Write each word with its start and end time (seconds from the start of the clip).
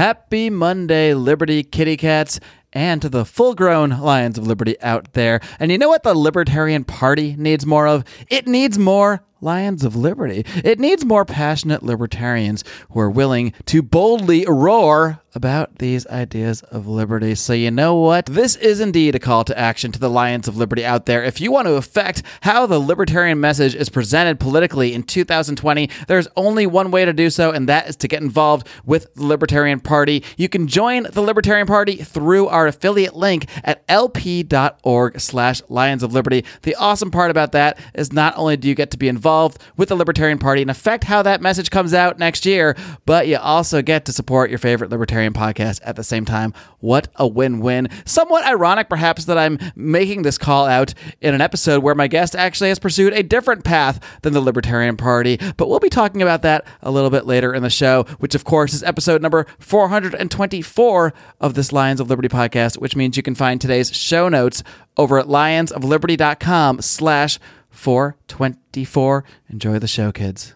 Happy 0.00 0.48
Monday, 0.48 1.12
Liberty 1.12 1.62
Kitty 1.62 1.98
Cats, 1.98 2.40
and 2.72 3.02
to 3.02 3.10
the 3.10 3.26
full 3.26 3.54
grown 3.54 3.90
Lions 3.90 4.38
of 4.38 4.46
Liberty 4.46 4.80
out 4.80 5.12
there. 5.12 5.40
And 5.58 5.70
you 5.70 5.76
know 5.76 5.90
what 5.90 6.04
the 6.04 6.14
Libertarian 6.14 6.84
Party 6.84 7.36
needs 7.36 7.66
more 7.66 7.86
of? 7.86 8.04
It 8.30 8.48
needs 8.48 8.78
more 8.78 9.22
Lions 9.40 9.84
of 9.84 9.96
Liberty. 9.96 10.44
It 10.64 10.78
needs 10.78 11.04
more 11.04 11.24
passionate 11.24 11.82
libertarians 11.82 12.64
who 12.90 13.00
are 13.00 13.10
willing 13.10 13.52
to 13.66 13.82
boldly 13.82 14.44
roar 14.46 15.20
about 15.32 15.78
these 15.78 16.06
ideas 16.08 16.62
of 16.62 16.88
liberty. 16.88 17.36
So, 17.36 17.52
you 17.52 17.70
know 17.70 17.94
what? 17.94 18.26
This 18.26 18.56
is 18.56 18.80
indeed 18.80 19.14
a 19.14 19.20
call 19.20 19.44
to 19.44 19.56
action 19.56 19.92
to 19.92 19.98
the 20.00 20.10
Lions 20.10 20.48
of 20.48 20.56
Liberty 20.56 20.84
out 20.84 21.06
there. 21.06 21.22
If 21.22 21.40
you 21.40 21.52
want 21.52 21.68
to 21.68 21.74
affect 21.74 22.24
how 22.40 22.66
the 22.66 22.80
libertarian 22.80 23.38
message 23.38 23.76
is 23.76 23.88
presented 23.88 24.40
politically 24.40 24.92
in 24.92 25.04
2020, 25.04 25.88
there's 26.08 26.26
only 26.36 26.66
one 26.66 26.90
way 26.90 27.04
to 27.04 27.12
do 27.12 27.30
so, 27.30 27.52
and 27.52 27.68
that 27.68 27.88
is 27.88 27.96
to 27.96 28.08
get 28.08 28.22
involved 28.22 28.66
with 28.84 29.14
the 29.14 29.24
Libertarian 29.24 29.78
Party. 29.78 30.24
You 30.36 30.48
can 30.48 30.66
join 30.66 31.04
the 31.04 31.22
Libertarian 31.22 31.68
Party 31.68 31.96
through 31.96 32.48
our 32.48 32.66
affiliate 32.66 33.14
link 33.14 33.46
at 33.62 33.86
lp.org 33.86 35.20
slash 35.20 35.62
Lions 35.68 36.02
of 36.02 36.12
Liberty. 36.12 36.44
The 36.62 36.74
awesome 36.74 37.12
part 37.12 37.30
about 37.30 37.52
that 37.52 37.78
is 37.94 38.12
not 38.12 38.36
only 38.36 38.56
do 38.56 38.68
you 38.68 38.74
get 38.74 38.90
to 38.90 38.98
be 38.98 39.06
involved 39.06 39.29
with 39.76 39.88
the 39.88 39.96
Libertarian 39.96 40.38
Party 40.38 40.62
and 40.62 40.70
affect 40.70 41.04
how 41.04 41.22
that 41.22 41.40
message 41.40 41.70
comes 41.70 41.94
out 41.94 42.18
next 42.18 42.44
year, 42.44 42.76
but 43.06 43.28
you 43.28 43.36
also 43.36 43.82
get 43.82 44.04
to 44.06 44.12
support 44.12 44.50
your 44.50 44.58
favorite 44.58 44.90
libertarian 44.90 45.32
podcast 45.32 45.80
at 45.84 45.96
the 45.96 46.04
same 46.04 46.24
time. 46.24 46.52
What 46.80 47.08
a 47.16 47.26
win 47.26 47.60
win. 47.60 47.88
Somewhat 48.04 48.44
ironic, 48.44 48.88
perhaps, 48.88 49.24
that 49.26 49.38
I'm 49.38 49.58
making 49.74 50.22
this 50.22 50.38
call 50.38 50.66
out 50.66 50.94
in 51.20 51.34
an 51.34 51.40
episode 51.40 51.82
where 51.82 51.94
my 51.94 52.08
guest 52.08 52.34
actually 52.34 52.68
has 52.68 52.78
pursued 52.78 53.12
a 53.12 53.22
different 53.22 53.64
path 53.64 54.00
than 54.22 54.32
the 54.32 54.40
Libertarian 54.40 54.96
Party, 54.96 55.38
but 55.56 55.68
we'll 55.68 55.80
be 55.80 55.88
talking 55.88 56.22
about 56.22 56.42
that 56.42 56.64
a 56.82 56.90
little 56.90 57.10
bit 57.10 57.26
later 57.26 57.54
in 57.54 57.62
the 57.62 57.70
show, 57.70 58.04
which, 58.18 58.34
of 58.34 58.44
course, 58.44 58.72
is 58.72 58.82
episode 58.82 59.22
number 59.22 59.46
424 59.58 61.12
of 61.40 61.54
this 61.54 61.72
Lions 61.72 62.00
of 62.00 62.10
Liberty 62.10 62.28
podcast, 62.28 62.78
which 62.78 62.96
means 62.96 63.16
you 63.16 63.22
can 63.22 63.34
find 63.34 63.60
today's 63.60 63.94
show 63.94 64.28
notes 64.28 64.62
over 64.96 65.18
at 65.18 65.26
lionsofliberty.com 65.26 66.80
slash 66.82 67.38
424. 67.80 69.24
Enjoy 69.48 69.78
the 69.78 69.88
show, 69.88 70.12
kids. 70.12 70.54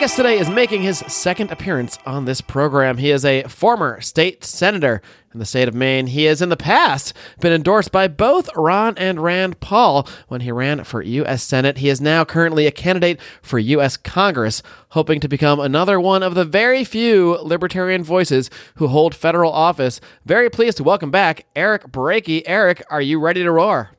Guest 0.00 0.16
today 0.16 0.38
is 0.38 0.48
making 0.48 0.80
his 0.80 1.00
second 1.00 1.50
appearance 1.50 1.98
on 2.06 2.24
this 2.24 2.40
program. 2.40 2.96
He 2.96 3.10
is 3.10 3.22
a 3.22 3.42
former 3.42 4.00
state 4.00 4.42
senator 4.42 5.02
in 5.34 5.40
the 5.40 5.44
state 5.44 5.68
of 5.68 5.74
Maine. 5.74 6.06
He 6.06 6.24
has 6.24 6.40
in 6.40 6.48
the 6.48 6.56
past 6.56 7.12
been 7.40 7.52
endorsed 7.52 7.92
by 7.92 8.08
both 8.08 8.48
Ron 8.56 8.96
and 8.96 9.22
Rand 9.22 9.60
Paul 9.60 10.08
when 10.28 10.40
he 10.40 10.50
ran 10.50 10.84
for 10.84 11.02
U.S. 11.02 11.42
Senate. 11.42 11.76
He 11.76 11.90
is 11.90 12.00
now 12.00 12.24
currently 12.24 12.66
a 12.66 12.70
candidate 12.70 13.20
for 13.42 13.58
U.S. 13.58 13.98
Congress, 13.98 14.62
hoping 14.90 15.20
to 15.20 15.28
become 15.28 15.60
another 15.60 16.00
one 16.00 16.22
of 16.22 16.34
the 16.34 16.46
very 16.46 16.82
few 16.82 17.36
libertarian 17.42 18.02
voices 18.02 18.48
who 18.76 18.86
hold 18.88 19.14
federal 19.14 19.52
office. 19.52 20.00
Very 20.24 20.48
pleased 20.48 20.78
to 20.78 20.82
welcome 20.82 21.10
back 21.10 21.44
Eric 21.54 21.92
Brakey. 21.92 22.42
Eric, 22.46 22.82
are 22.88 23.02
you 23.02 23.20
ready 23.20 23.42
to 23.42 23.52
roar? 23.52 23.90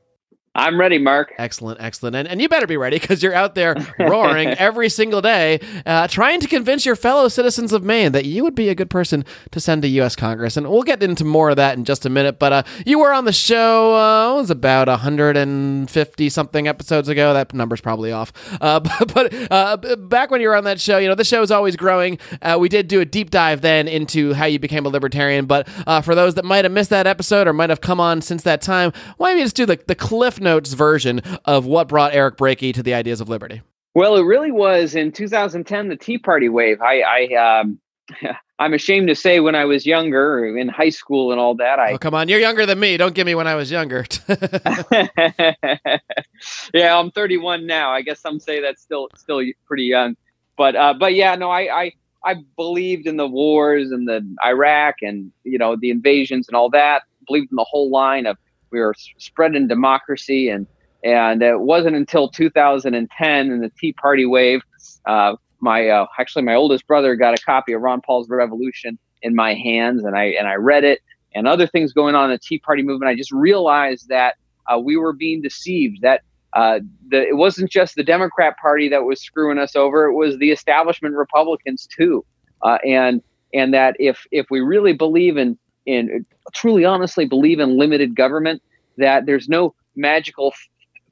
I'm 0.54 0.78
ready, 0.78 0.98
Mark. 0.98 1.34
Excellent, 1.38 1.80
excellent. 1.80 2.14
And, 2.14 2.28
and 2.28 2.42
you 2.42 2.50
better 2.50 2.68
be 2.68 2.76
ready 2.76 3.00
because 3.00 3.24
you're 3.24 3.34
out 3.34 3.56
there 3.56 3.74
roaring 4.00 4.50
every 4.50 4.90
single 4.90 5.22
day, 5.22 5.62
uh, 5.86 6.10
trying 6.10 6.42
to 6.42 6.48
convince 6.48 6.86
your 6.86 6.98
fellow 6.98 7.30
citizens 7.30 7.72
of 7.72 7.84
Maine 7.84 8.12
that 8.12 8.26
you 8.26 8.44
would 8.44 8.54
be 8.54 8.68
a 8.68 8.76
good 8.76 8.90
person 8.90 9.24
to 9.52 9.62
send 9.62 9.82
to 9.84 9.88
U.S. 9.88 10.18
Congress. 10.18 10.58
And 10.58 10.70
we'll 10.70 10.84
get 10.84 11.02
into 11.02 11.24
more 11.24 11.52
of 11.52 11.56
that 11.56 11.78
in 11.78 11.86
just 11.86 12.06
a 12.06 12.10
minute. 12.10 12.38
But 12.38 12.52
uh, 12.52 12.64
you 12.86 13.00
were 13.00 13.14
on 13.14 13.24
the 13.24 13.32
show, 13.32 13.96
uh, 13.96 14.34
it 14.34 14.42
was 14.42 14.50
about 14.50 14.90
150 14.90 16.30
something 16.30 16.68
episodes 16.68 17.08
ago. 17.08 17.34
That 17.34 17.54
number's 17.54 17.80
probably 17.80 18.12
off. 18.12 18.34
Uh, 18.60 18.82
but 19.14 19.34
uh, 19.50 19.78
back 19.78 20.32
when 20.32 20.42
you 20.42 20.50
were 20.50 20.56
on 20.58 20.66
that 20.66 20.82
show, 20.82 20.98
you 20.98 21.08
know, 21.08 21.16
the 21.16 21.24
show 21.24 21.42
is 21.42 21.52
always 21.52 21.78
growing. 21.78 22.20
Uh, 22.42 22.58
we 22.60 22.68
did 22.68 22.90
do 22.90 23.00
a 23.00 23.06
deep 23.06 23.30
dive 23.30 23.62
then 23.62 23.88
into 23.88 24.34
how 24.34 24.48
you 24.48 24.60
became 24.60 24.86
a 24.86 24.90
libertarian. 24.90 25.46
But 25.46 25.70
uh, 25.88 26.02
for 26.02 26.14
those 26.14 26.36
that 26.36 26.44
might 26.44 26.66
have 26.66 26.74
missed 26.74 26.90
that 26.90 27.08
episode 27.08 27.48
or 27.48 27.54
might 27.54 27.70
have 27.70 27.80
come 27.80 28.02
on 28.02 28.22
since 28.22 28.44
that 28.44 28.62
time, 28.62 28.92
why 29.16 29.30
don't 29.30 29.38
you 29.38 29.46
just 29.46 29.56
do 29.56 29.66
the, 29.66 29.80
the 29.88 29.96
Cliff 29.96 30.41
Notes 30.42 30.74
version 30.74 31.20
of 31.46 31.66
what 31.66 31.88
brought 31.88 32.14
Eric 32.14 32.38
Brakey 32.38 32.74
to 32.74 32.84
the 32.84 32.94
ideas 32.94 33.22
of 33.22 33.30
liberty? 33.30 33.62
Well, 33.94 34.16
it 34.16 34.24
really 34.24 34.52
was 34.52 34.96
in 34.96 35.12
2010, 35.12 35.90
the 35.90 35.96
Tea 35.96 36.18
Party 36.18 36.50
wave. 36.50 36.82
I, 36.82 37.02
I 37.02 37.60
um, 37.60 37.80
I'm 38.60 38.74
ashamed 38.74 39.08
to 39.08 39.16
say 39.16 39.40
when 39.40 39.56
I 39.56 39.66
was 39.66 39.86
younger, 39.86 40.56
in 40.56 40.70
high 40.70 40.90
school 40.90 41.32
and 41.32 41.40
all 41.40 41.56
that, 41.56 41.80
I 41.80 41.94
Oh, 41.94 41.98
come 41.98 42.14
on. 42.14 42.30
You're 42.30 42.40
younger 42.40 42.66
than 42.66 42.80
me. 42.80 42.96
Don't 42.96 43.16
give 43.16 43.26
me 43.26 43.34
when 43.36 43.48
I 43.48 43.56
was 43.56 43.72
younger. 43.72 44.06
yeah, 46.74 46.98
I'm 46.98 47.12
31 47.12 47.66
now. 47.66 47.92
I 47.92 48.02
guess 48.02 48.20
some 48.20 48.40
say 48.40 48.62
that's 48.62 48.82
still 48.82 49.10
still 49.16 49.42
pretty 49.66 49.86
young, 49.86 50.16
but 50.58 50.76
uh, 50.76 50.94
but 50.94 51.16
yeah, 51.16 51.36
no, 51.36 51.50
I, 51.50 51.84
I 51.84 51.92
I 52.24 52.36
believed 52.56 53.08
in 53.08 53.18
the 53.18 53.28
wars 53.28 53.92
and 53.92 54.08
the 54.08 54.22
Iraq 54.46 54.96
and 55.02 55.32
you 55.44 55.58
know 55.58 55.76
the 55.76 55.90
invasions 55.90 56.48
and 56.48 56.56
all 56.56 56.70
that. 56.70 57.04
Believed 57.28 57.52
in 57.52 57.56
the 57.56 57.66
whole 57.68 57.90
line 57.90 58.26
of 58.26 58.38
we 58.72 58.80
were 58.80 58.96
spreading 59.18 59.68
democracy 59.68 60.50
and 60.50 60.68
and 61.04 61.42
it 61.42 61.60
wasn't 61.60 61.96
until 61.96 62.30
2010 62.30 63.52
and 63.52 63.64
the 63.64 63.72
Tea 63.80 63.94
Party 63.94 64.26
wave. 64.26 64.62
Uh, 65.06 65.36
my 65.60 65.88
uh, 65.88 66.06
actually 66.20 66.44
my 66.44 66.56
oldest 66.56 66.86
brother 66.88 67.16
got 67.16 67.34
a 67.34 67.44
copy 67.44 67.74
of 67.74 67.82
Ron 67.82 68.02
Paul's 68.02 68.30
Revolution 68.30 68.98
in 69.22 69.36
my 69.36 69.54
hands, 69.54 70.04
and 70.04 70.16
I 70.16 70.26
and 70.26 70.48
I 70.48 70.56
read 70.56 70.84
it 70.84 71.00
and 71.34 71.48
other 71.48 71.68
things 71.68 71.94
going 71.94 72.16
on 72.16 72.26
in 72.26 72.32
the 72.32 72.40
Tea 72.40 72.60
Party 72.60 72.84
movement. 72.84 73.10
I 73.10 73.16
just 73.16 73.32
realized 73.32 74.10
that 74.10 74.36
uh, 74.72 74.80
we 74.80 74.98
were 74.98 75.14
being 75.14 75.42
deceived. 75.42 76.02
That 76.02 76.22
uh, 76.54 76.80
the, 77.10 77.28
it 77.28 77.38
wasn't 77.38 77.72
just 77.72 77.96
the 77.96 78.04
Democrat 78.04 78.56
Party 78.62 78.90
that 78.90 79.04
was 79.04 79.22
screwing 79.22 79.58
us 79.58 79.76
over; 79.76 80.06
it 80.06 80.14
was 80.14 80.38
the 80.38 80.52
establishment 80.52 81.16
Republicans 81.16 81.88
too. 81.88 82.26
Uh, 82.62 82.78
and 82.86 83.22
and 83.54 83.74
that 83.74 83.96
if 84.00 84.26
if 84.32 84.48
we 84.50 84.62
really 84.62 84.94
believe 84.94 85.38
in 85.38 85.58
in 85.86 86.26
truly 86.54 86.86
honestly 86.86 87.26
believe 87.26 87.60
in 87.60 87.78
limited 87.78 88.16
government, 88.16 88.62
that 88.98 89.26
there's 89.26 89.50
no 89.50 89.74
magical 89.96 90.54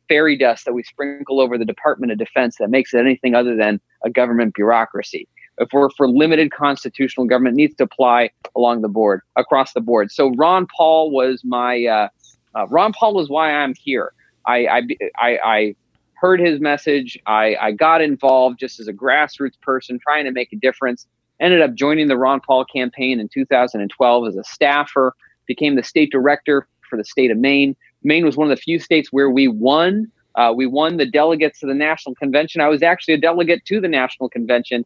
fairy 0.07 0.37
dust 0.37 0.65
that 0.65 0.73
we 0.73 0.83
sprinkle 0.83 1.39
over 1.39 1.57
the 1.57 1.65
Department 1.65 2.11
of 2.11 2.17
Defense 2.17 2.57
that 2.59 2.69
makes 2.69 2.93
it 2.93 2.99
anything 2.99 3.35
other 3.35 3.55
than 3.55 3.79
a 4.03 4.09
government 4.09 4.55
bureaucracy. 4.55 5.27
If 5.59 5.69
we're 5.73 5.89
for 5.91 6.07
limited 6.07 6.51
constitutional 6.51 7.27
government, 7.27 7.55
needs 7.55 7.75
to 7.75 7.83
apply 7.83 8.31
along 8.55 8.81
the 8.81 8.87
board, 8.87 9.21
across 9.35 9.73
the 9.73 9.81
board. 9.81 10.11
So 10.11 10.31
Ron 10.35 10.67
Paul 10.75 11.11
was 11.11 11.43
my 11.43 11.85
uh, 11.85 12.07
uh, 12.55 12.67
Ron 12.67 12.93
Paul 12.93 13.13
was 13.13 13.29
why 13.29 13.51
I'm 13.51 13.73
here. 13.75 14.13
I 14.45 14.67
I, 14.67 14.81
I, 15.17 15.39
I 15.43 15.75
heard 16.19 16.39
his 16.39 16.59
message. 16.59 17.17
I, 17.25 17.55
I 17.59 17.71
got 17.71 18.01
involved 18.01 18.59
just 18.59 18.79
as 18.79 18.87
a 18.87 18.93
grassroots 18.93 19.59
person 19.61 19.99
trying 19.99 20.25
to 20.25 20.31
make 20.31 20.51
a 20.51 20.57
difference. 20.57 21.07
Ended 21.39 21.61
up 21.61 21.73
joining 21.73 22.07
the 22.07 22.17
Ron 22.17 22.41
Paul 22.41 22.65
campaign 22.65 23.19
in 23.19 23.29
2012 23.29 24.27
as 24.27 24.35
a 24.35 24.43
staffer. 24.43 25.13
Became 25.45 25.75
the 25.75 25.83
state 25.83 26.11
director 26.11 26.67
for 26.89 26.97
the 26.97 27.03
state 27.03 27.31
of 27.31 27.37
Maine. 27.37 27.75
Maine 28.03 28.25
was 28.25 28.37
one 28.37 28.49
of 28.49 28.55
the 28.55 28.61
few 28.61 28.79
states 28.79 29.09
where 29.11 29.29
we 29.29 29.47
won. 29.47 30.11
Uh, 30.35 30.53
we 30.55 30.65
won 30.65 30.97
the 30.97 31.05
delegates 31.05 31.59
to 31.59 31.65
the 31.65 31.73
national 31.73 32.15
convention. 32.15 32.61
I 32.61 32.67
was 32.67 32.83
actually 32.83 33.15
a 33.15 33.19
delegate 33.19 33.65
to 33.65 33.81
the 33.81 33.87
national 33.87 34.29
convention. 34.29 34.85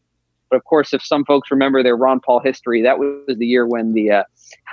But 0.54 0.58
of 0.58 0.66
course, 0.66 0.94
if 0.94 1.04
some 1.04 1.26
folks 1.26 1.50
remember 1.50 1.82
their 1.82 1.98
Ron 1.98 2.20
Paul 2.20 2.40
history, 2.40 2.84
that 2.84 3.00
was 3.00 3.38
the 3.40 3.48
year 3.48 3.66
when 3.66 3.94
the 3.94 4.12
uh, 4.12 4.24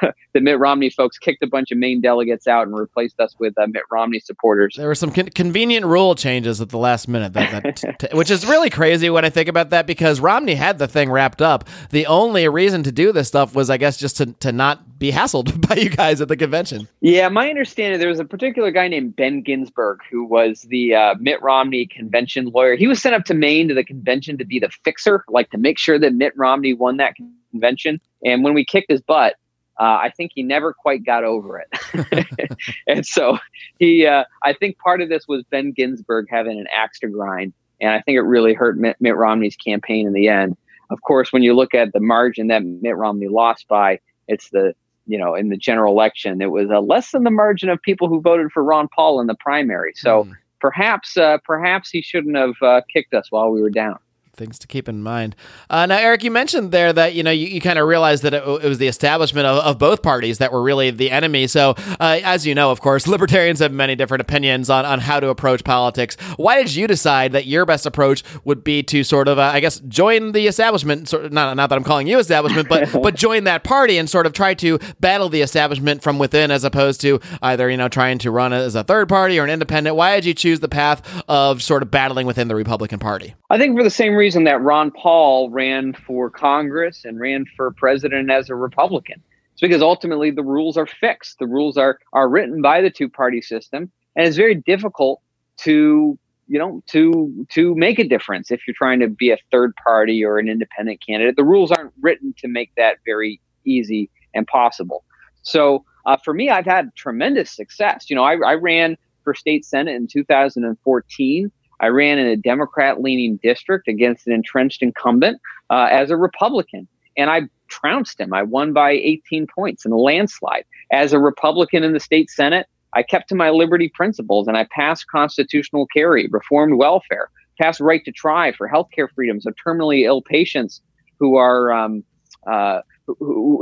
the 0.34 0.40
Mitt 0.40 0.58
Romney 0.58 0.90
folks 0.90 1.16
kicked 1.18 1.42
a 1.42 1.46
bunch 1.46 1.70
of 1.70 1.78
Maine 1.78 2.02
delegates 2.02 2.46
out 2.46 2.66
and 2.66 2.76
replaced 2.76 3.18
us 3.18 3.34
with 3.38 3.56
uh, 3.58 3.66
Mitt 3.66 3.84
Romney 3.90 4.20
supporters. 4.20 4.74
There 4.76 4.88
were 4.88 4.94
some 4.94 5.10
con- 5.10 5.28
convenient 5.30 5.86
rule 5.86 6.14
changes 6.14 6.60
at 6.60 6.68
the 6.68 6.78
last 6.78 7.08
minute, 7.08 7.32
that, 7.32 7.62
that 7.62 7.98
t- 7.98 8.08
which 8.12 8.30
is 8.30 8.46
really 8.46 8.68
crazy 8.68 9.10
when 9.10 9.24
I 9.24 9.30
think 9.30 9.48
about 9.48 9.70
that 9.70 9.86
because 9.86 10.20
Romney 10.20 10.54
had 10.54 10.78
the 10.78 10.88
thing 10.88 11.10
wrapped 11.10 11.42
up. 11.42 11.68
The 11.90 12.06
only 12.06 12.48
reason 12.48 12.82
to 12.84 12.92
do 12.92 13.12
this 13.12 13.28
stuff 13.28 13.54
was, 13.54 13.70
I 13.70 13.76
guess, 13.76 13.96
just 13.96 14.16
to, 14.18 14.26
to 14.26 14.52
not 14.52 14.98
be 14.98 15.10
hassled 15.10 15.66
by 15.68 15.76
you 15.76 15.90
guys 15.90 16.20
at 16.20 16.28
the 16.28 16.36
convention. 16.36 16.88
Yeah, 17.00 17.28
my 17.28 17.48
understanding 17.48 17.98
there 17.98 18.08
was 18.08 18.20
a 18.20 18.24
particular 18.24 18.70
guy 18.70 18.88
named 18.88 19.16
Ben 19.16 19.40
Ginsberg 19.42 20.00
who 20.10 20.24
was 20.24 20.62
the 20.62 20.94
uh, 20.94 21.14
Mitt 21.18 21.42
Romney 21.42 21.86
convention 21.86 22.50
lawyer. 22.50 22.76
He 22.76 22.86
was 22.86 23.00
sent 23.00 23.14
up 23.14 23.24
to 23.24 23.34
Maine 23.34 23.68
to 23.68 23.74
the 23.74 23.84
convention 23.84 24.38
to 24.38 24.44
be 24.44 24.58
the 24.58 24.70
fixer, 24.84 25.24
like 25.28 25.50
to 25.50 25.58
make 25.58 25.69
sure 25.78 25.98
that 25.98 26.14
Mitt 26.14 26.36
Romney 26.36 26.74
won 26.74 26.96
that 26.98 27.14
convention. 27.52 28.00
And 28.24 28.44
when 28.44 28.54
we 28.54 28.64
kicked 28.64 28.90
his 28.90 29.00
butt, 29.00 29.34
uh, 29.78 29.98
I 30.02 30.12
think 30.14 30.32
he 30.34 30.42
never 30.42 30.74
quite 30.74 31.04
got 31.04 31.24
over 31.24 31.58
it. 31.58 32.48
and 32.86 33.06
so 33.06 33.38
he, 33.78 34.06
uh, 34.06 34.24
I 34.42 34.52
think 34.52 34.78
part 34.78 35.00
of 35.00 35.08
this 35.08 35.26
was 35.26 35.42
Ben 35.50 35.72
Ginsberg 35.72 36.26
having 36.28 36.58
an 36.58 36.66
axe 36.74 36.98
to 37.00 37.08
grind. 37.08 37.54
And 37.80 37.90
I 37.90 38.00
think 38.02 38.16
it 38.16 38.22
really 38.22 38.52
hurt 38.52 38.76
Mitt, 38.76 38.96
Mitt 39.00 39.16
Romney's 39.16 39.56
campaign 39.56 40.06
in 40.06 40.12
the 40.12 40.28
end. 40.28 40.56
Of 40.90 41.00
course, 41.02 41.32
when 41.32 41.42
you 41.42 41.54
look 41.54 41.72
at 41.72 41.92
the 41.92 42.00
margin 42.00 42.48
that 42.48 42.62
Mitt 42.62 42.96
Romney 42.96 43.28
lost 43.28 43.68
by, 43.68 44.00
it's 44.28 44.50
the, 44.50 44.74
you 45.06 45.16
know, 45.16 45.34
in 45.34 45.48
the 45.48 45.56
general 45.56 45.92
election, 45.94 46.42
it 46.42 46.50
was 46.50 46.68
uh, 46.70 46.80
less 46.80 47.12
than 47.12 47.24
the 47.24 47.30
margin 47.30 47.70
of 47.70 47.80
people 47.80 48.06
who 48.06 48.20
voted 48.20 48.52
for 48.52 48.62
Ron 48.62 48.86
Paul 48.94 49.20
in 49.20 49.28
the 49.28 49.34
primary. 49.36 49.92
So 49.96 50.24
Mm. 50.24 50.36
perhaps, 50.60 51.16
uh, 51.16 51.38
perhaps 51.44 51.88
he 51.90 52.02
shouldn't 52.02 52.36
have 52.36 52.54
uh, 52.60 52.82
kicked 52.92 53.14
us 53.14 53.30
while 53.30 53.50
we 53.50 53.62
were 53.62 53.70
down. 53.70 53.98
Things 54.40 54.58
to 54.58 54.66
keep 54.66 54.88
in 54.88 55.02
mind. 55.02 55.36
Uh, 55.68 55.86
now, 55.86 55.98
Eric, 55.98 56.24
you 56.24 56.30
mentioned 56.30 56.72
there 56.72 56.92
that 56.92 57.14
you 57.14 57.22
know 57.22 57.30
you, 57.30 57.46
you 57.46 57.60
kind 57.60 57.78
of 57.78 57.86
realized 57.86 58.24
that 58.24 58.34
it, 58.34 58.42
it, 58.42 58.68
was 58.68 58.78
the 58.78 58.88
establishment 58.88 59.46
of, 59.46 59.58
of, 59.58 59.78
both 59.78 60.02
parties 60.02 60.38
that 60.38 60.50
were 60.50 60.62
really 60.62 60.90
the 60.90 61.10
enemy. 61.10 61.46
So, 61.46 61.74
uh, 62.00 62.20
as 62.24 62.46
you 62.46 62.54
know, 62.54 62.70
of 62.70 62.80
course, 62.80 63.06
libertarians 63.16 63.60
have 63.60 63.72
many 63.72 63.94
different 63.94 64.22
opinions 64.22 64.70
on, 64.70 64.84
on 64.84 64.98
how 64.98 65.20
to 65.20 65.28
approach 65.28 65.62
politics. 65.62 66.16
Why 66.36 66.62
did 66.62 66.74
you 66.74 66.86
decide 66.86 67.32
that 67.32 67.46
your 67.46 67.66
best 67.66 67.86
approach 67.86 68.24
would 68.44 68.64
be 68.64 68.82
to 68.84 69.04
sort 69.04 69.28
of, 69.28 69.38
uh, 69.38 69.42
I 69.42 69.60
guess, 69.60 69.78
join 69.80 70.32
the 70.32 70.46
establishment? 70.46 71.08
Sort 71.08 71.26
of, 71.26 71.32
not, 71.32 71.54
not 71.56 71.68
that 71.68 71.76
I'm 71.76 71.84
calling 71.84 72.06
you 72.06 72.18
establishment, 72.18 72.68
but 72.68 72.90
but 73.02 73.14
join 73.14 73.44
that 73.44 73.62
party 73.62 73.98
and 73.98 74.08
sort 74.08 74.24
of 74.24 74.32
try 74.32 74.54
to 74.54 74.78
battle 74.98 75.28
the 75.28 75.42
establishment 75.42 76.02
from 76.02 76.18
within, 76.18 76.50
as 76.50 76.64
opposed 76.64 77.02
to 77.02 77.20
either 77.42 77.68
you 77.68 77.76
know 77.76 77.88
trying 77.88 78.18
to 78.18 78.30
run 78.30 78.54
as 78.54 78.74
a 78.74 78.82
third 78.82 79.08
party 79.08 79.38
or 79.38 79.44
an 79.44 79.50
independent. 79.50 79.96
Why 79.96 80.14
did 80.14 80.24
you 80.24 80.34
choose 80.34 80.60
the 80.60 80.68
path 80.68 81.22
of 81.28 81.62
sort 81.62 81.82
of 81.82 81.90
battling 81.90 82.26
within 82.26 82.48
the 82.48 82.54
Republican 82.54 82.98
Party? 82.98 83.34
I 83.50 83.58
think 83.58 83.76
for 83.76 83.82
the 83.82 83.90
same 83.90 84.14
reason 84.14 84.29
that 84.44 84.60
Ron 84.62 84.90
Paul 84.90 85.50
ran 85.50 85.92
for 85.92 86.30
Congress 86.30 87.04
and 87.04 87.18
ran 87.18 87.44
for 87.56 87.70
president 87.72 88.30
as 88.30 88.50
a 88.50 88.54
Republican. 88.54 89.22
It's 89.52 89.60
because 89.60 89.82
ultimately 89.82 90.30
the 90.30 90.42
rules 90.42 90.76
are 90.76 90.86
fixed. 90.86 91.38
The 91.38 91.46
rules 91.46 91.76
are 91.76 91.98
are 92.12 92.28
written 92.28 92.62
by 92.62 92.80
the 92.80 92.90
two 92.90 93.08
party 93.08 93.42
system, 93.42 93.90
and 94.16 94.26
it's 94.26 94.36
very 94.36 94.54
difficult 94.54 95.20
to 95.58 96.18
you 96.48 96.58
know 96.58 96.82
to 96.88 97.46
to 97.50 97.74
make 97.74 97.98
a 97.98 98.04
difference 98.04 98.50
if 98.50 98.66
you're 98.66 98.74
trying 98.74 99.00
to 99.00 99.08
be 99.08 99.30
a 99.30 99.38
third 99.50 99.74
party 99.76 100.24
or 100.24 100.38
an 100.38 100.48
independent 100.48 101.04
candidate. 101.06 101.36
The 101.36 101.44
rules 101.44 101.70
aren't 101.70 101.92
written 102.00 102.34
to 102.38 102.48
make 102.48 102.72
that 102.76 102.98
very 103.04 103.40
easy 103.64 104.10
and 104.34 104.46
possible. 104.46 105.04
So 105.42 105.84
uh, 106.06 106.16
for 106.24 106.34
me, 106.34 106.50
I've 106.50 106.66
had 106.66 106.94
tremendous 106.94 107.50
success. 107.50 108.08
You 108.08 108.16
know, 108.16 108.24
I, 108.24 108.36
I 108.36 108.54
ran 108.54 108.96
for 109.24 109.34
state 109.34 109.64
senate 109.64 109.94
in 109.94 110.06
2014. 110.06 111.52
I 111.80 111.88
ran 111.88 112.18
in 112.18 112.26
a 112.26 112.36
Democrat 112.36 113.00
leaning 113.00 113.38
district 113.42 113.88
against 113.88 114.26
an 114.26 114.32
entrenched 114.32 114.82
incumbent 114.82 115.40
uh, 115.70 115.88
as 115.90 116.10
a 116.10 116.16
Republican, 116.16 116.86
and 117.16 117.30
I 117.30 117.42
trounced 117.68 118.20
him. 118.20 118.34
I 118.34 118.42
won 118.42 118.72
by 118.72 118.92
18 118.92 119.46
points 119.46 119.84
in 119.86 119.92
a 119.92 119.96
landslide. 119.96 120.64
As 120.92 121.12
a 121.12 121.18
Republican 121.18 121.82
in 121.82 121.92
the 121.92 122.00
state 122.00 122.28
Senate, 122.30 122.66
I 122.92 123.02
kept 123.02 123.28
to 123.28 123.34
my 123.34 123.50
liberty 123.50 123.88
principles 123.88 124.48
and 124.48 124.56
I 124.56 124.66
passed 124.70 125.06
constitutional 125.08 125.86
carry, 125.86 126.28
reformed 126.30 126.76
welfare, 126.76 127.30
passed 127.60 127.80
right 127.80 128.04
to 128.04 128.12
try 128.12 128.52
for 128.52 128.68
healthcare 128.68 129.08
freedoms 129.14 129.46
of 129.46 129.54
terminally 129.64 130.04
ill 130.04 130.22
patients 130.22 130.82
who 131.18 131.36
are. 131.36 131.72
Um, 131.72 132.04
uh, 132.50 132.80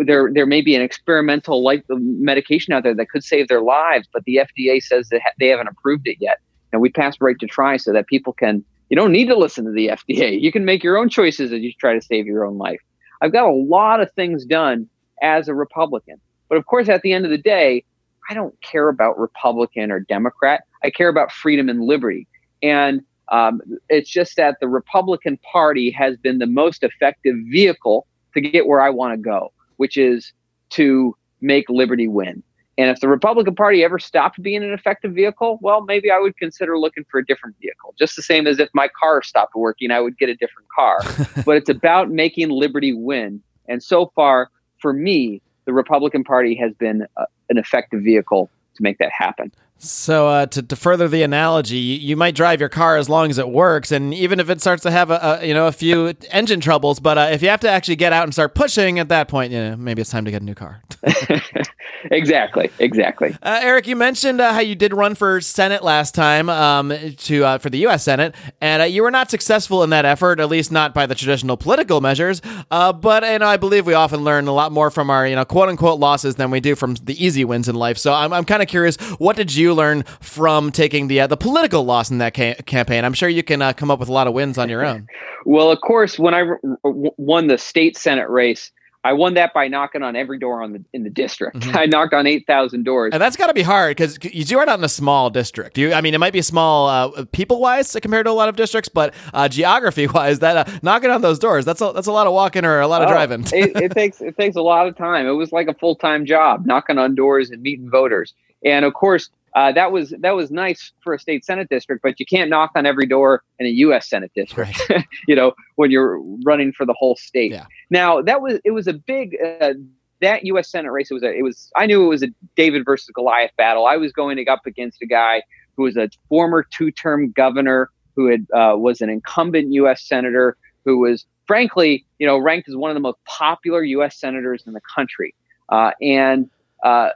there, 0.04 0.30
there 0.32 0.46
may 0.46 0.60
be 0.60 0.74
an 0.74 0.82
experimental 0.82 1.64
like 1.64 1.82
medication 1.88 2.74
out 2.74 2.82
there 2.82 2.94
that 2.94 3.08
could 3.08 3.24
save 3.24 3.48
their 3.48 3.62
lives, 3.62 4.06
but 4.12 4.22
the 4.24 4.36
FDA 4.36 4.82
says 4.82 5.08
that 5.08 5.22
they 5.40 5.48
haven't 5.48 5.68
approved 5.68 6.06
it 6.06 6.18
yet 6.20 6.38
and 6.72 6.80
we 6.80 6.90
passed 6.90 7.20
right 7.20 7.38
to 7.38 7.46
try 7.46 7.76
so 7.76 7.92
that 7.92 8.06
people 8.06 8.32
can 8.32 8.64
you 8.88 8.96
don't 8.96 9.12
need 9.12 9.26
to 9.26 9.36
listen 9.36 9.64
to 9.64 9.70
the 9.70 9.88
FDA. 10.08 10.40
You 10.40 10.50
can 10.50 10.64
make 10.64 10.82
your 10.82 10.96
own 10.96 11.08
choices 11.08 11.52
as 11.52 11.60
you 11.60 11.72
try 11.72 11.94
to 11.94 12.00
save 12.00 12.26
your 12.26 12.44
own 12.44 12.58
life. 12.58 12.80
I've 13.20 13.32
got 13.32 13.48
a 13.48 13.52
lot 13.52 14.00
of 14.00 14.10
things 14.12 14.44
done 14.44 14.88
as 15.22 15.48
a 15.48 15.54
Republican. 15.54 16.20
But 16.48 16.56
of 16.56 16.66
course, 16.66 16.88
at 16.88 17.02
the 17.02 17.12
end 17.12 17.24
of 17.24 17.30
the 17.30 17.38
day, 17.38 17.84
I 18.30 18.34
don't 18.34 18.58
care 18.60 18.88
about 18.88 19.18
Republican 19.18 19.90
or 19.90 20.00
Democrat. 20.00 20.64
I 20.82 20.90
care 20.90 21.08
about 21.08 21.32
freedom 21.32 21.68
and 21.68 21.82
liberty. 21.82 22.26
And 22.62 23.02
um, 23.30 23.60
it's 23.88 24.08
just 24.08 24.36
that 24.36 24.58
the 24.60 24.68
Republican 24.68 25.38
Party 25.50 25.90
has 25.90 26.16
been 26.16 26.38
the 26.38 26.46
most 26.46 26.82
effective 26.82 27.36
vehicle 27.50 28.06
to 28.34 28.40
get 28.40 28.66
where 28.66 28.80
I 28.80 28.90
want 28.90 29.14
to 29.14 29.18
go, 29.18 29.52
which 29.76 29.96
is 29.96 30.32
to 30.70 31.16
make 31.40 31.68
liberty 31.68 32.08
win. 32.08 32.42
And 32.78 32.90
if 32.90 33.00
the 33.00 33.08
Republican 33.08 33.56
Party 33.56 33.82
ever 33.82 33.98
stopped 33.98 34.40
being 34.40 34.62
an 34.62 34.72
effective 34.72 35.12
vehicle, 35.12 35.58
well, 35.60 35.82
maybe 35.82 36.12
I 36.12 36.20
would 36.20 36.36
consider 36.36 36.78
looking 36.78 37.04
for 37.10 37.18
a 37.18 37.26
different 37.26 37.56
vehicle. 37.60 37.92
Just 37.98 38.14
the 38.14 38.22
same 38.22 38.46
as 38.46 38.60
if 38.60 38.68
my 38.72 38.88
car 38.98 39.20
stopped 39.20 39.56
working, 39.56 39.90
I 39.90 39.98
would 39.98 40.16
get 40.16 40.28
a 40.28 40.36
different 40.36 40.68
car. 40.68 41.00
but 41.44 41.56
it's 41.56 41.68
about 41.68 42.08
making 42.08 42.50
liberty 42.50 42.94
win. 42.94 43.42
And 43.68 43.82
so 43.82 44.12
far, 44.14 44.48
for 44.80 44.92
me, 44.92 45.42
the 45.64 45.72
Republican 45.72 46.22
Party 46.22 46.54
has 46.54 46.72
been 46.74 47.04
uh, 47.16 47.24
an 47.50 47.58
effective 47.58 48.02
vehicle 48.02 48.48
to 48.76 48.82
make 48.82 48.98
that 48.98 49.10
happen. 49.10 49.52
So 49.78 50.28
uh, 50.28 50.46
to, 50.46 50.62
to 50.62 50.76
further 50.76 51.08
the 51.08 51.22
analogy, 51.22 51.76
you, 51.76 52.16
might 52.16 52.34
drive 52.34 52.58
your 52.58 52.68
car 52.68 52.96
as 52.96 53.08
long 53.08 53.30
as 53.30 53.38
it 53.38 53.48
works, 53.48 53.92
and 53.92 54.12
even 54.12 54.40
if 54.40 54.50
it 54.50 54.60
starts 54.60 54.82
to 54.82 54.90
have 54.90 55.12
a, 55.12 55.38
a 55.40 55.46
you 55.46 55.54
know 55.54 55.68
a 55.68 55.72
few 55.72 56.14
engine 56.32 56.60
troubles, 56.60 56.98
but 56.98 57.16
uh, 57.16 57.28
if 57.30 57.42
you 57.42 57.48
have 57.48 57.60
to 57.60 57.70
actually 57.70 57.94
get 57.94 58.12
out 58.12 58.24
and 58.24 58.32
start 58.32 58.56
pushing 58.56 58.98
at 58.98 59.08
that 59.10 59.28
point, 59.28 59.52
you 59.52 59.60
know 59.60 59.76
maybe 59.76 60.00
it's 60.00 60.10
time 60.10 60.24
to 60.24 60.32
get 60.32 60.42
a 60.42 60.44
new 60.44 60.54
car. 60.56 60.82
exactly, 62.04 62.70
exactly. 62.78 63.36
Uh, 63.42 63.60
Eric, 63.62 63.86
you 63.86 63.96
mentioned 63.96 64.40
uh, 64.40 64.52
how 64.52 64.60
you 64.60 64.74
did 64.74 64.92
run 64.92 65.14
for 65.14 65.40
Senate 65.40 65.82
last 65.82 66.14
time 66.14 66.48
um, 66.48 66.92
to 67.16 67.44
uh, 67.44 67.58
for 67.58 67.70
the 67.70 67.78
U.S. 67.78 68.04
Senate, 68.04 68.34
and 68.60 68.82
uh, 68.82 68.84
you 68.86 69.02
were 69.02 69.10
not 69.10 69.30
successful 69.30 69.82
in 69.82 69.90
that 69.90 70.04
effort, 70.04 70.40
at 70.40 70.48
least 70.48 70.72
not 70.72 70.94
by 70.94 71.06
the 71.06 71.14
traditional 71.14 71.56
political 71.56 72.00
measures. 72.00 72.40
but 72.70 73.24
and 73.24 73.44
I 73.44 73.56
believe 73.56 73.86
we 73.86 73.94
often 73.94 74.24
learn 74.24 74.46
a 74.48 74.52
lot 74.52 74.72
more 74.72 74.90
from 74.90 75.10
our 75.10 75.26
you 75.26 75.36
know 75.36 75.44
quote 75.44 75.68
unquote 75.68 75.98
losses 75.98 76.36
than 76.36 76.50
we 76.50 76.60
do 76.60 76.74
from 76.74 76.94
the 76.94 77.22
easy 77.22 77.44
wins 77.44 77.68
in 77.68 77.74
life. 77.74 77.98
So 77.98 78.12
I'm 78.12 78.32
I'm 78.32 78.44
kind 78.44 78.62
of 78.62 78.68
curious, 78.68 78.96
what 79.18 79.36
did 79.36 79.54
you 79.54 79.74
learn 79.74 80.04
from 80.20 80.72
taking 80.72 81.08
the 81.08 81.20
uh, 81.20 81.26
the 81.26 81.36
political 81.36 81.84
loss 81.84 82.10
in 82.10 82.18
that 82.18 82.34
ca- 82.34 82.54
campaign? 82.66 83.04
I'm 83.04 83.14
sure 83.14 83.28
you 83.28 83.42
can 83.42 83.62
uh, 83.62 83.72
come 83.72 83.90
up 83.90 83.98
with 83.98 84.08
a 84.08 84.12
lot 84.12 84.26
of 84.26 84.34
wins 84.34 84.58
on 84.58 84.68
your 84.68 84.84
own. 84.84 85.06
well, 85.44 85.70
of 85.70 85.80
course, 85.80 86.18
when 86.18 86.34
I 86.34 86.44
won 86.82 87.46
the 87.48 87.58
state 87.58 87.96
senate 87.96 88.28
race, 88.28 88.70
I 89.04 89.12
won 89.12 89.34
that 89.34 89.54
by 89.54 89.68
knocking 89.68 90.02
on 90.02 90.16
every 90.16 90.38
door 90.38 90.62
on 90.62 90.72
the 90.72 90.84
in 90.92 91.04
the 91.04 91.10
district. 91.10 91.58
Mm-hmm. 91.58 91.76
I 91.76 91.86
knocked 91.86 92.14
on 92.14 92.26
eight 92.26 92.46
thousand 92.46 92.84
doors, 92.84 93.10
and 93.12 93.22
that's 93.22 93.36
got 93.36 93.46
to 93.46 93.54
be 93.54 93.62
hard 93.62 93.96
because 93.96 94.18
you 94.22 94.58
are 94.58 94.66
not 94.66 94.78
in 94.78 94.84
a 94.84 94.88
small 94.88 95.30
district. 95.30 95.78
You, 95.78 95.92
I 95.92 96.00
mean, 96.00 96.14
it 96.14 96.18
might 96.18 96.32
be 96.32 96.42
small 96.42 96.88
uh, 96.88 97.24
people 97.32 97.60
wise 97.60 97.96
compared 98.02 98.26
to 98.26 98.30
a 98.30 98.32
lot 98.32 98.48
of 98.48 98.56
districts, 98.56 98.88
but 98.88 99.14
uh, 99.32 99.48
geography 99.48 100.06
wise, 100.06 100.38
that 100.40 100.68
uh, 100.68 100.78
knocking 100.82 101.10
on 101.10 101.22
those 101.22 101.38
doors 101.38 101.64
that's 101.64 101.80
a, 101.80 101.92
that's 101.94 102.08
a 102.08 102.12
lot 102.12 102.26
of 102.26 102.32
walking 102.32 102.64
or 102.64 102.80
a 102.80 102.88
lot 102.88 103.02
of 103.02 103.08
oh, 103.08 103.12
driving. 103.12 103.44
it, 103.52 103.76
it 103.76 103.92
takes 103.94 104.20
it 104.20 104.36
takes 104.36 104.56
a 104.56 104.62
lot 104.62 104.88
of 104.88 104.96
time. 104.96 105.26
It 105.26 105.32
was 105.32 105.52
like 105.52 105.68
a 105.68 105.74
full 105.74 105.94
time 105.94 106.26
job, 106.26 106.66
knocking 106.66 106.98
on 106.98 107.14
doors 107.14 107.50
and 107.50 107.62
meeting 107.62 107.90
voters. 107.90 108.34
And 108.64 108.84
of 108.84 108.94
course, 108.94 109.30
uh, 109.58 109.72
that 109.72 109.90
was 109.90 110.14
that 110.20 110.36
was 110.36 110.52
nice 110.52 110.92
for 111.02 111.14
a 111.14 111.18
state 111.18 111.44
senate 111.44 111.68
district, 111.68 112.00
but 112.00 112.20
you 112.20 112.26
can't 112.26 112.48
knock 112.48 112.70
on 112.76 112.86
every 112.86 113.06
door 113.06 113.42
in 113.58 113.66
a 113.66 113.70
U.S. 113.70 114.08
senate 114.08 114.30
district. 114.32 114.88
Right. 114.88 115.04
you 115.26 115.34
know, 115.34 115.52
when 115.74 115.90
you're 115.90 116.22
running 116.44 116.72
for 116.72 116.86
the 116.86 116.94
whole 116.96 117.16
state. 117.16 117.50
Yeah. 117.50 117.66
Now 117.90 118.22
that 118.22 118.40
was 118.40 118.60
it 118.64 118.70
was 118.70 118.86
a 118.86 118.92
big 118.92 119.36
uh, 119.60 119.72
that 120.20 120.44
U.S. 120.44 120.70
senate 120.70 120.92
race. 120.92 121.10
It 121.10 121.14
was 121.14 121.24
a, 121.24 121.34
it 121.34 121.42
was 121.42 121.72
I 121.74 121.86
knew 121.86 122.04
it 122.04 122.08
was 122.08 122.22
a 122.22 122.28
David 122.54 122.84
versus 122.84 123.10
Goliath 123.12 123.50
battle. 123.56 123.86
I 123.86 123.96
was 123.96 124.12
going 124.12 124.48
up 124.48 124.64
against 124.64 125.02
a 125.02 125.06
guy 125.06 125.42
who 125.76 125.82
was 125.82 125.96
a 125.96 126.08
former 126.28 126.64
two-term 126.72 127.32
governor 127.32 127.90
who 128.14 128.30
had 128.30 128.46
uh, 128.54 128.76
was 128.76 129.00
an 129.00 129.10
incumbent 129.10 129.72
U.S. 129.72 130.06
senator 130.06 130.56
who 130.84 131.00
was 131.00 131.26
frankly 131.48 132.06
you 132.20 132.28
know 132.28 132.38
ranked 132.38 132.68
as 132.68 132.76
one 132.76 132.92
of 132.92 132.94
the 132.94 133.00
most 133.00 133.18
popular 133.24 133.82
U.S. 133.82 134.20
senators 134.20 134.62
in 134.68 134.72
the 134.72 134.82
country. 134.94 135.34
Uh, 135.68 135.90
and 136.00 136.48
uh, 136.84 137.08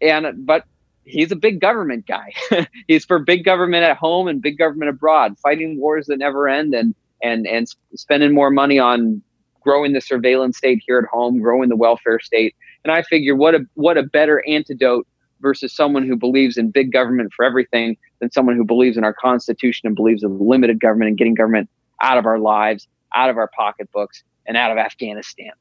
and 0.00 0.46
but 0.46 0.62
he's 1.08 1.32
a 1.32 1.36
big 1.36 1.60
government 1.60 2.06
guy. 2.06 2.32
he's 2.86 3.04
for 3.04 3.18
big 3.18 3.44
government 3.44 3.84
at 3.84 3.96
home 3.96 4.28
and 4.28 4.42
big 4.42 4.58
government 4.58 4.90
abroad, 4.90 5.38
fighting 5.38 5.78
wars 5.78 6.06
that 6.06 6.18
never 6.18 6.48
end 6.48 6.74
and 6.74 6.94
and 7.22 7.46
and 7.46 7.66
spending 7.94 8.32
more 8.32 8.50
money 8.50 8.78
on 8.78 9.22
growing 9.62 9.92
the 9.92 10.00
surveillance 10.00 10.58
state 10.58 10.82
here 10.86 10.98
at 10.98 11.04
home, 11.06 11.40
growing 11.40 11.68
the 11.68 11.76
welfare 11.76 12.20
state. 12.20 12.54
And 12.84 12.92
I 12.92 13.02
figure 13.02 13.34
what 13.34 13.54
a 13.54 13.66
what 13.74 13.98
a 13.98 14.02
better 14.02 14.44
antidote 14.46 15.06
versus 15.40 15.72
someone 15.74 16.06
who 16.06 16.16
believes 16.16 16.56
in 16.56 16.70
big 16.70 16.92
government 16.92 17.32
for 17.34 17.44
everything 17.44 17.96
than 18.20 18.30
someone 18.30 18.56
who 18.56 18.64
believes 18.64 18.96
in 18.96 19.04
our 19.04 19.14
constitution 19.14 19.86
and 19.86 19.94
believes 19.94 20.22
in 20.22 20.38
limited 20.38 20.80
government 20.80 21.08
and 21.08 21.18
getting 21.18 21.34
government 21.34 21.68
out 22.00 22.18
of 22.18 22.26
our 22.26 22.38
lives, 22.38 22.88
out 23.14 23.30
of 23.30 23.36
our 23.36 23.50
pocketbooks, 23.56 24.22
and 24.46 24.56
out 24.56 24.70
of 24.70 24.78
Afghanistan. 24.78 25.52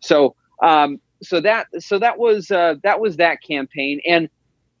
So 0.00 0.34
um, 0.62 1.00
so 1.22 1.40
that 1.40 1.66
so 1.78 1.98
that 1.98 2.18
was 2.18 2.50
uh, 2.50 2.74
that 2.82 3.00
was 3.00 3.16
that 3.16 3.42
campaign 3.42 4.00
and 4.06 4.28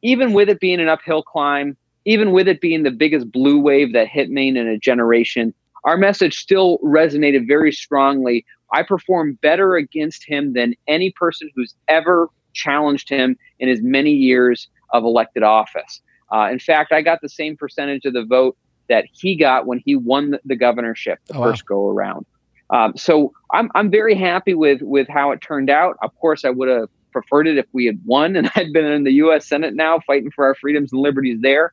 even 0.06 0.32
with 0.32 0.48
it 0.48 0.60
being 0.60 0.78
an 0.78 0.88
uphill 0.88 1.20
climb, 1.20 1.76
even 2.04 2.30
with 2.30 2.46
it 2.46 2.60
being 2.60 2.84
the 2.84 2.92
biggest 2.92 3.32
blue 3.32 3.58
wave 3.58 3.92
that 3.92 4.06
hit 4.06 4.30
Maine 4.30 4.56
in 4.56 4.68
a 4.68 4.78
generation, 4.78 5.52
our 5.82 5.96
message 5.96 6.36
still 6.36 6.78
resonated 6.78 7.48
very 7.48 7.72
strongly. 7.72 8.46
I 8.72 8.84
performed 8.84 9.40
better 9.40 9.74
against 9.74 10.24
him 10.24 10.52
than 10.52 10.74
any 10.86 11.10
person 11.10 11.50
who's 11.56 11.74
ever 11.88 12.28
challenged 12.52 13.08
him 13.08 13.36
in 13.58 13.68
his 13.68 13.82
many 13.82 14.12
years 14.12 14.68
of 14.92 15.02
elected 15.02 15.42
office. 15.42 16.00
Uh, 16.32 16.50
in 16.52 16.60
fact, 16.60 16.92
I 16.92 17.02
got 17.02 17.20
the 17.20 17.28
same 17.28 17.56
percentage 17.56 18.04
of 18.04 18.12
the 18.12 18.24
vote 18.24 18.56
that 18.88 19.06
he 19.10 19.34
got 19.34 19.66
when 19.66 19.82
he 19.84 19.96
won 19.96 20.38
the 20.44 20.54
governorship 20.54 21.18
the 21.26 21.36
oh, 21.36 21.42
first 21.42 21.64
wow. 21.68 21.76
go 21.76 21.88
around. 21.88 22.26
Um, 22.70 22.96
so 22.96 23.32
I'm 23.52 23.70
I'm 23.74 23.90
very 23.90 24.14
happy 24.14 24.54
with 24.54 24.82
with 24.82 25.08
how 25.08 25.32
it 25.32 25.40
turned 25.40 25.68
out. 25.70 25.96
Of 26.00 26.16
course, 26.20 26.44
I 26.44 26.50
would 26.50 26.68
have 26.68 26.88
preferred 27.16 27.46
it 27.46 27.56
if 27.56 27.64
we 27.72 27.86
had 27.86 27.98
won 28.04 28.36
and 28.36 28.50
I'd 28.56 28.74
been 28.74 28.84
in 28.84 29.04
the 29.04 29.12
U.S. 29.12 29.46
Senate 29.46 29.74
now 29.74 30.00
fighting 30.06 30.30
for 30.30 30.44
our 30.44 30.54
freedoms 30.54 30.92
and 30.92 31.00
liberties 31.00 31.38
there. 31.40 31.72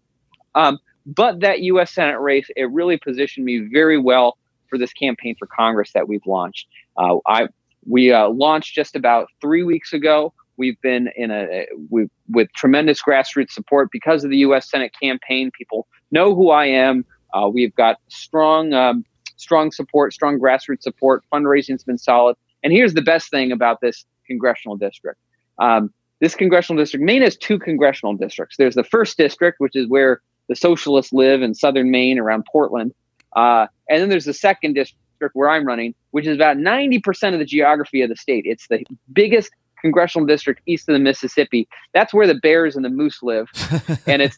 Um, 0.56 0.80
but 1.06 1.42
that 1.42 1.60
U.S. 1.60 1.92
Senate 1.92 2.22
race, 2.22 2.48
it 2.56 2.72
really 2.72 2.98
positioned 2.98 3.46
me 3.46 3.68
very 3.74 3.98
well 3.98 4.38
for 4.70 4.78
this 4.78 4.94
campaign 4.94 5.36
for 5.38 5.46
Congress 5.48 5.92
that 5.94 6.08
we've 6.08 6.26
launched. 6.26 6.68
Uh, 6.96 7.18
I 7.28 7.50
we 7.86 8.14
uh, 8.14 8.30
launched 8.30 8.74
just 8.74 8.96
about 8.96 9.28
three 9.42 9.64
weeks 9.64 9.92
ago. 9.92 10.34
We've 10.56 10.80
been 10.80 11.10
in 11.18 11.30
a 11.32 11.66
we, 11.90 12.08
with 12.30 12.48
tremendous 12.54 13.02
grassroots 13.02 13.52
support 13.52 13.90
because 13.92 14.24
of 14.24 14.30
the 14.30 14.38
U.S. 14.38 14.72
Senate 14.72 14.94
campaign. 14.98 15.52
People 15.52 15.88
know 16.12 16.34
who 16.34 16.52
I 16.52 16.68
am. 16.68 17.04
Uh, 17.34 17.50
we've 17.50 17.76
got 17.76 17.98
strong 18.08 18.72
um, 18.72 19.04
strong 19.36 19.74
support, 19.74 20.14
strong 20.14 20.40
grassroots 20.40 20.84
support. 20.84 21.26
Fundraising's 21.34 21.84
been 21.84 21.98
solid. 21.98 22.38
And 22.64 22.72
here's 22.72 22.94
the 22.94 23.02
best 23.02 23.30
thing 23.30 23.52
about 23.52 23.82
this 23.82 24.06
congressional 24.26 24.78
district. 24.78 25.20
Um, 25.60 25.94
this 26.20 26.36
congressional 26.36 26.82
district, 26.82 27.04
Maine 27.04 27.22
has 27.22 27.36
two 27.36 27.60
congressional 27.60 28.16
districts. 28.16 28.56
There's 28.58 28.76
the 28.76 28.84
first 28.84 29.18
district, 29.18 29.60
which 29.60 29.76
is 29.76 29.88
where 29.88 30.22
the 30.48 30.56
socialists 30.56 31.12
live 31.14 31.42
in 31.42 31.54
southern 31.54 31.92
Maine 31.92 32.20
around 32.20 32.46
Portland. 32.52 32.94
Uh, 33.36 33.68
and 33.90 34.02
then 34.02 34.10
there's 34.10 34.26
the 34.26 34.34
second 34.34 34.74
district 34.74 35.00
where 35.34 35.50
I'm 35.50 35.66
running, 35.66 35.96
which 36.12 36.28
is 36.28 36.36
about 36.36 36.58
90% 36.58 37.34
of 37.34 37.40
the 37.40 37.46
geography 37.46 38.02
of 38.02 38.10
the 38.10 38.16
state. 38.16 38.46
It's 38.46 38.68
the 38.68 38.86
biggest 39.12 39.52
congressional 39.82 40.26
district 40.26 40.62
east 40.66 40.88
of 40.90 40.94
the 40.94 41.00
Mississippi. 41.00 41.68
That's 41.94 42.14
where 42.14 42.28
the 42.28 42.36
bears 42.36 42.76
and 42.76 42.84
the 42.84 42.90
moose 42.90 43.22
live. 43.22 43.50
and 44.08 44.22
it's, 44.22 44.38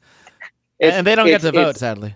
it's 0.80 0.96
and 0.96 1.06
they 1.06 1.16
don't 1.16 1.28
get 1.28 1.42
to 1.42 1.52
vote, 1.52 1.78
sadly. 1.78 2.16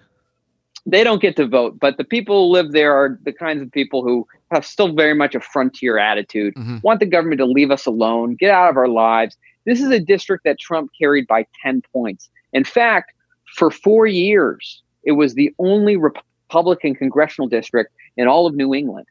They 0.86 1.04
don't 1.04 1.22
get 1.22 1.36
to 1.36 1.48
vote, 1.48 1.80
but 1.80 1.98
the 1.98 2.04
people 2.04 2.48
who 2.48 2.54
live 2.54 2.72
there 2.72 2.94
are 2.94 3.20
the 3.24 3.34
kinds 3.34 3.62
of 3.62 3.72
people 3.72 4.04
who 4.04 4.28
have 4.52 4.66
still 4.66 4.94
very 4.94 5.14
much 5.14 5.36
a 5.36 5.40
frontier 5.40 5.98
attitude, 5.98 6.56
mm-hmm. 6.56 6.78
want 6.82 7.00
the 7.00 7.06
government 7.06 7.40
to 7.40 7.46
leave 7.46 7.72
us 7.72 7.86
alone, 7.86 8.36
get 8.36 8.50
out 8.50 8.70
of 8.70 8.78
our 8.78 8.88
lives. 8.88 9.38
This 9.66 9.82
is 9.82 9.92
a 9.92 10.00
district 10.00 10.46
that 10.46 10.60
Trump 10.60 10.92
carried 11.00 11.28
by 11.28 11.46
10 11.64 11.84
points. 11.94 12.30
In 12.54 12.64
fact, 12.64 13.14
for 13.56 13.70
four 13.70 14.08
years, 14.08 14.82
it 15.04 15.14
was 15.14 15.36
the 15.36 15.54
only 15.60 15.98
Republican 15.98 16.96
congressional 16.96 17.48
district 17.48 17.92
in 18.18 18.28
all 18.28 18.48
of 18.48 18.56
New 18.56 18.74
England. 18.74 19.08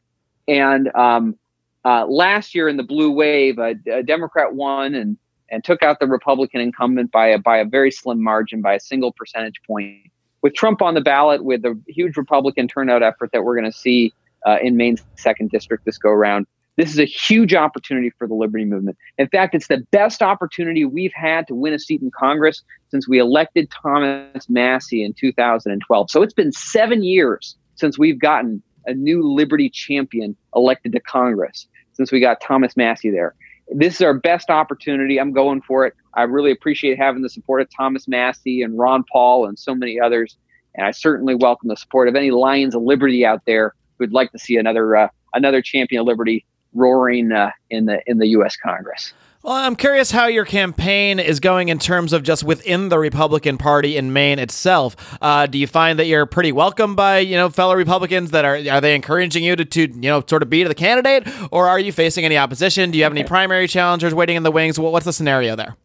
And 0.47 0.93
um, 0.95 1.37
uh, 1.85 2.05
last 2.07 2.53
year 2.53 2.67
in 2.67 2.77
the 2.77 2.83
blue 2.83 3.11
wave, 3.11 3.59
a, 3.59 3.75
a, 3.91 4.03
Democrat 4.03 4.55
won 4.55 4.95
and 4.95 5.17
and 5.51 5.63
took 5.63 5.81
out 5.81 5.99
the 5.99 6.07
Republican 6.07 6.61
incumbent 6.61 7.11
by 7.11 7.27
a 7.27 7.39
by 7.39 7.57
a 7.57 7.65
very 7.65 7.91
slim 7.91 8.21
margin, 8.21 8.61
by 8.61 8.75
a 8.75 8.79
single 8.79 9.11
percentage 9.11 9.55
point. 9.65 10.08
With 10.41 10.53
Trump 10.53 10.81
on 10.81 10.93
the 10.93 11.01
ballot, 11.01 11.43
with 11.43 11.61
the 11.61 11.79
huge 11.87 12.17
Republican 12.17 12.67
turnout 12.67 13.03
effort 13.03 13.31
that 13.33 13.43
we're 13.43 13.59
going 13.59 13.71
to 13.71 13.77
see 13.77 14.13
uh, 14.45 14.57
in 14.61 14.77
Maine's 14.77 15.03
second 15.15 15.49
district 15.51 15.85
this 15.85 15.97
go 15.97 16.09
around, 16.09 16.47
this 16.79 16.91
is 16.91 16.99
a 16.99 17.05
huge 17.05 17.53
opportunity 17.53 18.09
for 18.17 18.25
the 18.25 18.33
liberty 18.33 18.63
movement. 18.63 18.97
In 19.17 19.27
fact, 19.27 19.53
it's 19.53 19.67
the 19.67 19.85
best 19.91 20.21
opportunity 20.21 20.85
we've 20.85 21.11
had 21.13 21.45
to 21.47 21.55
win 21.55 21.73
a 21.73 21.79
seat 21.79 22.01
in 22.01 22.09
Congress 22.09 22.63
since 22.89 23.05
we 23.05 23.19
elected 23.19 23.69
Thomas 23.69 24.47
Massie 24.47 25.03
in 25.03 25.13
2012. 25.13 26.09
So 26.09 26.21
it's 26.21 26.33
been 26.33 26.53
seven 26.53 27.03
years 27.03 27.57
since 27.75 27.99
we've 27.99 28.17
gotten 28.17 28.63
a 28.85 28.93
new 28.93 29.21
liberty 29.21 29.69
champion 29.69 30.37
elected 30.55 30.93
to 30.93 31.01
Congress 31.01 31.67
since 31.91 32.13
we 32.13 32.21
got 32.21 32.39
Thomas 32.39 32.77
Massie 32.77 33.11
there. 33.11 33.35
This 33.71 33.95
is 33.95 34.01
our 34.01 34.13
best 34.13 34.49
opportunity. 34.49 35.19
I'm 35.19 35.31
going 35.31 35.61
for 35.61 35.85
it. 35.85 35.93
I 36.15 36.23
really 36.23 36.51
appreciate 36.51 36.97
having 36.97 37.21
the 37.21 37.29
support 37.29 37.61
of 37.61 37.69
Thomas 37.75 38.07
Massie 38.07 38.61
and 38.63 38.77
Ron 38.77 39.03
Paul 39.11 39.47
and 39.47 39.57
so 39.57 39.75
many 39.75 39.99
others. 39.99 40.37
And 40.75 40.85
I 40.87 40.91
certainly 40.91 41.35
welcome 41.35 41.69
the 41.69 41.77
support 41.77 42.07
of 42.07 42.15
any 42.15 42.31
Lions 42.31 42.75
of 42.75 42.81
Liberty 42.81 43.25
out 43.25 43.41
there 43.45 43.73
who'd 43.97 44.13
like 44.13 44.31
to 44.31 44.39
see 44.39 44.57
another 44.57 44.95
uh, 44.95 45.07
another 45.33 45.61
champion 45.61 46.01
of 46.01 46.07
liberty 46.07 46.45
roaring 46.73 47.31
uh, 47.31 47.51
in 47.69 47.85
the 47.85 48.01
in 48.07 48.17
the 48.17 48.27
U.S. 48.29 48.55
Congress. 48.55 49.13
Well, 49.41 49.53
I'm 49.53 49.77
curious 49.77 50.11
how 50.11 50.27
your 50.27 50.43
campaign 50.43 51.17
is 51.17 51.39
going 51.39 51.69
in 51.69 51.79
terms 51.79 52.11
of 52.11 52.23
just 52.23 52.43
within 52.43 52.89
the 52.89 52.99
Republican 52.99 53.57
Party 53.57 53.95
in 53.95 54.11
Maine 54.11 54.37
itself. 54.37 55.17
Uh, 55.21 55.45
do 55.45 55.57
you 55.57 55.65
find 55.65 55.97
that 55.97 56.07
you're 56.07 56.25
pretty 56.25 56.51
welcome 56.51 56.93
by 56.93 57.19
you 57.19 57.37
know 57.37 57.49
fellow 57.49 57.73
Republicans 57.73 58.31
that 58.31 58.43
are 58.43 58.57
are 58.69 58.81
they 58.81 58.95
encouraging 58.95 59.45
you 59.45 59.55
to, 59.55 59.63
to 59.63 59.81
you 59.81 60.09
know 60.09 60.21
sort 60.27 60.43
of 60.43 60.49
be 60.49 60.65
the 60.65 60.75
candidate, 60.75 61.25
or 61.51 61.69
are 61.69 61.79
you 61.79 61.93
facing 61.93 62.25
any 62.25 62.37
opposition? 62.37 62.91
Do 62.91 62.97
you 62.97 63.05
have 63.05 63.13
any 63.13 63.23
primary 63.23 63.69
challengers 63.69 64.13
waiting 64.13 64.35
in 64.35 64.43
the 64.43 64.51
wings? 64.51 64.77
What's 64.77 65.05
the 65.05 65.13
scenario 65.13 65.55
there? 65.55 65.77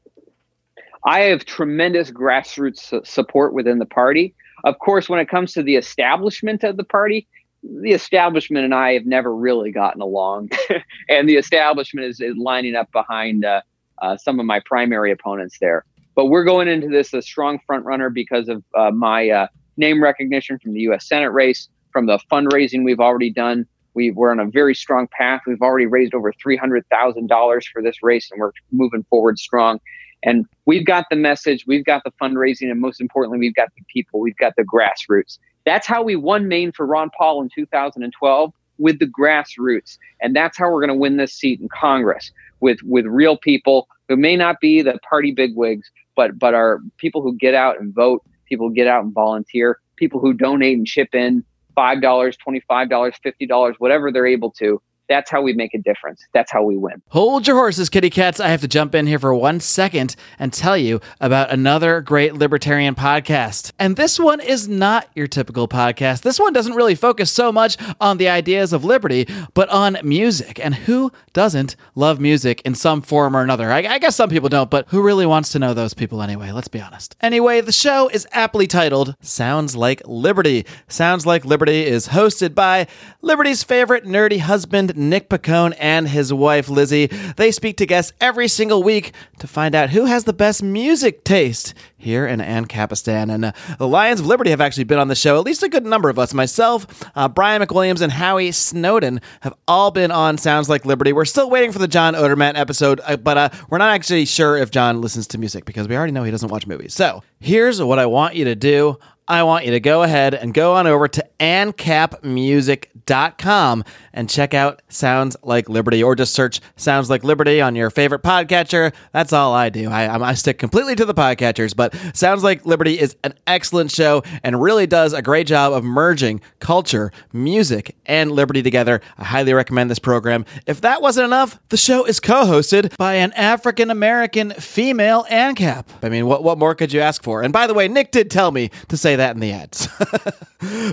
I 1.04 1.20
have 1.20 1.44
tremendous 1.44 2.10
grassroots 2.10 3.06
support 3.06 3.54
within 3.54 3.78
the 3.78 3.86
party. 3.86 4.34
Of 4.64 4.80
course, 4.80 5.08
when 5.08 5.20
it 5.20 5.28
comes 5.28 5.52
to 5.52 5.62
the 5.62 5.76
establishment 5.76 6.64
of 6.64 6.76
the 6.76 6.84
party, 6.84 7.28
the 7.64 7.92
establishment 7.92 8.64
and 8.64 8.74
I 8.74 8.92
have 8.92 9.06
never 9.06 9.34
really 9.34 9.72
gotten 9.72 10.02
along, 10.02 10.50
and 11.08 11.28
the 11.28 11.36
establishment 11.36 12.06
is, 12.06 12.20
is 12.20 12.36
lining 12.36 12.74
up 12.74 12.90
behind 12.92 13.44
uh, 13.44 13.62
uh, 14.02 14.16
some 14.16 14.38
of 14.38 14.46
my 14.46 14.60
primary 14.64 15.10
opponents 15.10 15.56
there. 15.60 15.84
But 16.14 16.26
we're 16.26 16.44
going 16.44 16.68
into 16.68 16.88
this 16.88 17.12
a 17.12 17.22
strong 17.22 17.58
front 17.66 17.84
runner 17.84 18.10
because 18.10 18.48
of 18.48 18.62
uh, 18.76 18.90
my 18.90 19.30
uh, 19.30 19.46
name 19.76 20.02
recognition 20.02 20.58
from 20.58 20.74
the 20.74 20.80
U.S. 20.80 21.08
Senate 21.08 21.30
race, 21.30 21.68
from 21.92 22.06
the 22.06 22.18
fundraising 22.30 22.84
we've 22.84 23.00
already 23.00 23.30
done. 23.30 23.66
We, 23.94 24.10
we're 24.10 24.30
on 24.30 24.40
a 24.40 24.46
very 24.46 24.74
strong 24.74 25.06
path. 25.08 25.42
We've 25.46 25.62
already 25.62 25.86
raised 25.86 26.14
over 26.14 26.32
three 26.32 26.56
hundred 26.56 26.84
thousand 26.88 27.28
dollars 27.28 27.66
for 27.66 27.82
this 27.82 28.02
race, 28.02 28.28
and 28.30 28.40
we're 28.40 28.52
moving 28.72 29.04
forward 29.04 29.38
strong. 29.38 29.80
And 30.24 30.46
we've 30.64 30.86
got 30.86 31.04
the 31.10 31.16
message, 31.16 31.64
we've 31.66 31.84
got 31.84 32.02
the 32.02 32.10
fundraising, 32.20 32.70
and 32.70 32.80
most 32.80 33.00
importantly, 33.00 33.38
we've 33.38 33.54
got 33.54 33.68
the 33.76 33.84
people, 33.92 34.20
we've 34.20 34.36
got 34.36 34.54
the 34.56 34.64
grassroots. 34.64 35.38
That's 35.64 35.86
how 35.86 36.02
we 36.02 36.16
won 36.16 36.48
Maine 36.48 36.72
for 36.72 36.86
Ron 36.86 37.10
Paul 37.16 37.42
in 37.42 37.48
2012 37.54 38.52
with 38.78 38.98
the 38.98 39.06
grassroots. 39.06 39.98
And 40.20 40.34
that's 40.34 40.58
how 40.58 40.70
we're 40.70 40.80
going 40.80 40.88
to 40.88 40.94
win 40.94 41.16
this 41.16 41.32
seat 41.32 41.60
in 41.60 41.68
Congress 41.68 42.32
with, 42.60 42.78
with 42.82 43.06
real 43.06 43.36
people 43.36 43.88
who 44.08 44.16
may 44.16 44.36
not 44.36 44.60
be 44.60 44.82
the 44.82 44.98
party 45.08 45.32
bigwigs, 45.32 45.90
but, 46.16 46.38
but 46.38 46.54
are 46.54 46.80
people 46.98 47.22
who 47.22 47.34
get 47.34 47.54
out 47.54 47.80
and 47.80 47.94
vote, 47.94 48.22
people 48.46 48.68
who 48.68 48.74
get 48.74 48.86
out 48.86 49.04
and 49.04 49.14
volunteer, 49.14 49.78
people 49.96 50.20
who 50.20 50.32
donate 50.32 50.76
and 50.76 50.86
chip 50.86 51.14
in 51.14 51.44
$5, 51.76 52.00
$25, 52.02 52.62
$50, 52.70 53.74
whatever 53.78 54.12
they're 54.12 54.26
able 54.26 54.50
to 54.50 54.80
that's 55.08 55.30
how 55.30 55.42
we 55.42 55.52
make 55.52 55.74
a 55.74 55.78
difference. 55.78 56.24
That's 56.32 56.50
how 56.50 56.62
we 56.62 56.76
win. 56.76 57.02
Hold 57.08 57.46
your 57.46 57.56
horses, 57.56 57.88
kitty 57.88 58.10
cats. 58.10 58.40
I 58.40 58.48
have 58.48 58.60
to 58.62 58.68
jump 58.68 58.94
in 58.94 59.06
here 59.06 59.18
for 59.18 59.34
one 59.34 59.60
second 59.60 60.16
and 60.38 60.52
tell 60.52 60.76
you 60.76 61.00
about 61.20 61.50
another 61.50 62.00
great 62.00 62.34
libertarian 62.34 62.94
podcast. 62.94 63.72
And 63.78 63.96
this 63.96 64.18
one 64.18 64.40
is 64.40 64.68
not 64.68 65.08
your 65.14 65.26
typical 65.26 65.68
podcast. 65.68 66.22
This 66.22 66.38
one 66.38 66.52
doesn't 66.52 66.74
really 66.74 66.94
focus 66.94 67.30
so 67.30 67.52
much 67.52 67.76
on 68.00 68.18
the 68.18 68.28
ideas 68.28 68.72
of 68.72 68.84
liberty, 68.84 69.26
but 69.52 69.68
on 69.68 69.98
music. 70.02 70.58
And 70.64 70.74
who 70.74 71.12
doesn't 71.32 71.76
love 71.94 72.18
music 72.20 72.62
in 72.62 72.74
some 72.74 73.02
form 73.02 73.36
or 73.36 73.42
another? 73.42 73.70
I, 73.70 73.78
I 73.78 73.98
guess 73.98 74.16
some 74.16 74.30
people 74.30 74.48
don't, 74.48 74.70
but 74.70 74.88
who 74.88 75.02
really 75.02 75.26
wants 75.26 75.52
to 75.52 75.58
know 75.58 75.74
those 75.74 75.94
people 75.94 76.22
anyway? 76.22 76.50
Let's 76.50 76.68
be 76.68 76.80
honest. 76.80 77.16
Anyway, 77.20 77.60
the 77.60 77.72
show 77.72 78.08
is 78.08 78.26
aptly 78.32 78.66
titled 78.66 79.16
Sounds 79.20 79.76
Like 79.76 80.02
Liberty. 80.06 80.64
Sounds 80.88 81.26
Like 81.26 81.44
Liberty 81.44 81.84
is 81.84 82.08
hosted 82.08 82.54
by 82.54 82.86
Liberty's 83.20 83.62
favorite 83.62 84.04
nerdy 84.04 84.38
husband, 84.38 84.93
Nick 84.96 85.28
Picone 85.28 85.74
and 85.78 86.08
his 86.08 86.32
wife 86.32 86.68
Lizzie. 86.68 87.06
They 87.36 87.50
speak 87.50 87.76
to 87.78 87.86
guests 87.86 88.12
every 88.20 88.48
single 88.48 88.82
week 88.82 89.12
to 89.38 89.46
find 89.46 89.74
out 89.74 89.90
who 89.90 90.06
has 90.06 90.24
the 90.24 90.32
best 90.32 90.62
music 90.62 91.24
taste 91.24 91.74
here 91.96 92.26
in 92.26 92.40
Ancapistan. 92.40 93.32
And 93.32 93.46
uh, 93.46 93.52
the 93.78 93.88
Lions 93.88 94.20
of 94.20 94.26
Liberty 94.26 94.50
have 94.50 94.60
actually 94.60 94.84
been 94.84 94.98
on 94.98 95.08
the 95.08 95.14
show, 95.14 95.38
at 95.38 95.44
least 95.44 95.62
a 95.62 95.68
good 95.68 95.86
number 95.86 96.08
of 96.08 96.18
us. 96.18 96.34
Myself, 96.34 96.86
uh, 97.16 97.28
Brian 97.28 97.62
McWilliams, 97.62 98.00
and 98.00 98.12
Howie 98.12 98.52
Snowden 98.52 99.20
have 99.40 99.54
all 99.66 99.90
been 99.90 100.10
on 100.10 100.38
Sounds 100.38 100.68
Like 100.68 100.84
Liberty. 100.84 101.12
We're 101.12 101.24
still 101.24 101.50
waiting 101.50 101.72
for 101.72 101.78
the 101.78 101.88
John 101.88 102.14
Odermatt 102.14 102.56
episode, 102.56 103.00
uh, 103.04 103.16
but 103.16 103.38
uh, 103.38 103.48
we're 103.70 103.78
not 103.78 103.94
actually 103.94 104.26
sure 104.26 104.56
if 104.56 104.70
John 104.70 105.00
listens 105.00 105.26
to 105.28 105.38
music 105.38 105.64
because 105.64 105.88
we 105.88 105.96
already 105.96 106.12
know 106.12 106.24
he 106.24 106.30
doesn't 106.30 106.50
watch 106.50 106.66
movies. 106.66 106.94
So 106.94 107.22
here's 107.40 107.82
what 107.82 107.98
I 107.98 108.06
want 108.06 108.34
you 108.34 108.44
to 108.44 108.54
do. 108.54 108.98
I 109.26 109.42
want 109.44 109.64
you 109.64 109.70
to 109.70 109.80
go 109.80 110.02
ahead 110.02 110.34
and 110.34 110.52
go 110.52 110.74
on 110.74 110.86
over 110.86 111.08
to 111.08 111.26
ancapmusic.com 111.40 113.84
and 114.12 114.28
check 114.28 114.52
out 114.52 114.82
Sounds 114.88 115.34
Like 115.42 115.70
Liberty 115.70 116.02
or 116.02 116.14
just 116.14 116.34
search 116.34 116.60
Sounds 116.76 117.08
Like 117.08 117.24
Liberty 117.24 117.62
on 117.62 117.74
your 117.74 117.88
favorite 117.88 118.22
podcatcher. 118.22 118.92
That's 119.12 119.32
all 119.32 119.54
I 119.54 119.70
do. 119.70 119.88
I, 119.88 120.22
I 120.22 120.34
stick 120.34 120.58
completely 120.58 120.94
to 120.96 121.06
the 121.06 121.14
podcatchers, 121.14 121.74
but 121.74 121.94
Sounds 122.14 122.44
Like 122.44 122.66
Liberty 122.66 123.00
is 123.00 123.16
an 123.24 123.32
excellent 123.46 123.90
show 123.90 124.22
and 124.42 124.60
really 124.60 124.86
does 124.86 125.14
a 125.14 125.22
great 125.22 125.46
job 125.46 125.72
of 125.72 125.84
merging 125.84 126.42
culture, 126.60 127.10
music, 127.32 127.96
and 128.04 128.30
liberty 128.30 128.62
together. 128.62 129.00
I 129.16 129.24
highly 129.24 129.54
recommend 129.54 129.90
this 129.90 129.98
program. 129.98 130.44
If 130.66 130.82
that 130.82 131.00
wasn't 131.00 131.24
enough, 131.24 131.58
the 131.70 131.78
show 131.78 132.04
is 132.04 132.20
co 132.20 132.44
hosted 132.44 132.94
by 132.98 133.14
an 133.14 133.32
African 133.32 133.90
American 133.90 134.50
female 134.50 135.24
ANCAP. 135.30 135.86
I 136.02 136.10
mean, 136.10 136.26
what, 136.26 136.44
what 136.44 136.58
more 136.58 136.74
could 136.74 136.92
you 136.92 137.00
ask 137.00 137.22
for? 137.22 137.40
And 137.42 137.54
by 137.54 137.66
the 137.66 137.72
way, 137.74 137.88
Nick 137.88 138.10
did 138.10 138.30
tell 138.30 138.50
me 138.50 138.70
to 138.88 138.98
say 138.98 139.13
that 139.16 139.34
in 139.34 139.40
the 139.40 139.52
ads. 139.52 139.88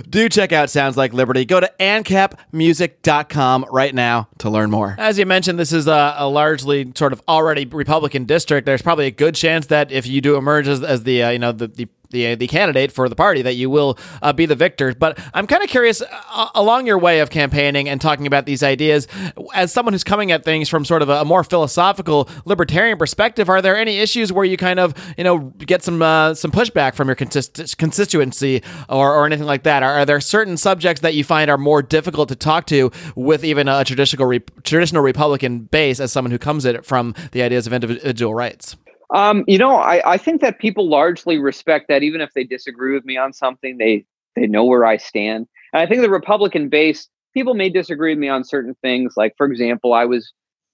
Do 0.08 0.28
check 0.28 0.52
out 0.52 0.70
Sounds 0.70 0.96
Like 0.96 1.12
Liberty. 1.12 1.44
Go 1.44 1.60
to 1.60 1.70
ancapmusic.com 1.80 3.66
right 3.70 3.94
now 3.94 4.28
to 4.38 4.50
learn 4.50 4.70
more. 4.70 4.94
As 4.98 5.18
you 5.18 5.26
mentioned, 5.26 5.58
this 5.58 5.72
is 5.72 5.86
a, 5.86 6.14
a 6.18 6.28
largely 6.28 6.92
sort 6.94 7.12
of 7.12 7.22
already 7.28 7.64
Republican 7.64 8.24
district. 8.24 8.66
There's 8.66 8.82
probably 8.82 9.06
a 9.06 9.10
good 9.10 9.34
chance 9.34 9.66
that 9.66 9.90
if 9.92 10.06
you 10.06 10.20
do 10.20 10.36
emerge 10.36 10.68
as, 10.68 10.82
as 10.82 11.04
the 11.04 11.22
uh, 11.22 11.30
you 11.30 11.38
know 11.38 11.52
the, 11.52 11.68
the 11.68 11.88
the 12.12 12.34
the 12.36 12.46
candidate 12.46 12.92
for 12.92 13.08
the 13.08 13.16
party 13.16 13.42
that 13.42 13.54
you 13.54 13.68
will 13.68 13.98
uh, 14.22 14.32
be 14.32 14.46
the 14.46 14.54
victor. 14.54 14.94
But 14.94 15.18
I'm 15.34 15.46
kind 15.46 15.62
of 15.62 15.68
curious 15.68 16.02
uh, 16.02 16.48
along 16.54 16.86
your 16.86 16.98
way 16.98 17.20
of 17.20 17.30
campaigning 17.30 17.88
and 17.88 18.00
talking 18.00 18.26
about 18.26 18.46
these 18.46 18.62
ideas 18.62 19.08
as 19.54 19.72
someone 19.72 19.92
who's 19.92 20.04
coming 20.04 20.30
at 20.30 20.44
things 20.44 20.68
from 20.68 20.84
sort 20.84 21.02
of 21.02 21.08
a, 21.08 21.24
more 21.24 21.44
philosophical 21.44 22.28
libertarian 22.44 22.98
perspective. 22.98 23.48
Are 23.48 23.62
there 23.62 23.76
any 23.76 23.98
issues 23.98 24.32
where 24.32 24.44
you 24.44 24.56
kind 24.56 24.78
of 24.78 24.94
you 25.16 25.24
know 25.24 25.38
get 25.58 25.82
some 25.82 26.00
uh, 26.02 26.34
some 26.34 26.50
pushback 26.50 26.94
from 26.94 27.08
your 27.08 27.16
consist- 27.16 27.78
constituency 27.78 28.62
or, 28.88 29.12
or 29.14 29.26
anything 29.26 29.46
like 29.46 29.64
that? 29.64 29.82
Are, 29.82 29.92
are, 30.00 30.04
there 30.04 30.20
certain 30.20 30.56
subjects 30.56 31.00
that 31.00 31.14
you 31.14 31.24
find 31.24 31.50
are 31.50 31.58
more 31.58 31.82
difficult 31.82 32.28
to 32.28 32.36
talk 32.36 32.66
to 32.66 32.90
with 33.16 33.44
even 33.44 33.68
a 33.68 33.84
traditional 33.84 34.26
re- 34.26 34.40
traditional 34.62 35.02
Republican 35.02 35.60
base 35.60 36.00
as 36.00 36.12
someone 36.12 36.30
who 36.30 36.38
comes 36.38 36.66
at 36.66 36.74
it 36.74 36.84
from 36.84 37.14
the 37.32 37.42
ideas 37.42 37.66
of 37.66 37.72
individual 37.72 38.34
rights? 38.34 38.76
Um, 39.12 39.44
you 39.46 39.58
know, 39.58 39.76
I, 39.76 40.12
I 40.12 40.16
think 40.16 40.40
that 40.40 40.58
people 40.58 40.88
largely 40.88 41.38
respect 41.38 41.88
that, 41.88 42.02
even 42.02 42.20
if 42.20 42.32
they 42.34 42.44
disagree 42.44 42.94
with 42.94 43.04
me 43.04 43.16
on 43.16 43.32
something, 43.32 43.78
they 43.78 44.04
they 44.34 44.46
know 44.46 44.64
where 44.64 44.86
I 44.86 44.96
stand. 44.96 45.46
And 45.72 45.82
I 45.82 45.86
think 45.86 46.00
the 46.00 46.10
Republican 46.10 46.68
base, 46.68 47.08
people 47.34 47.54
may 47.54 47.68
disagree 47.68 48.12
with 48.12 48.18
me 48.18 48.28
on 48.28 48.44
certain 48.44 48.74
things. 48.80 49.14
Like, 49.16 49.34
for 49.36 49.46
example, 49.46 49.92
I 49.92 50.06
was 50.06 50.32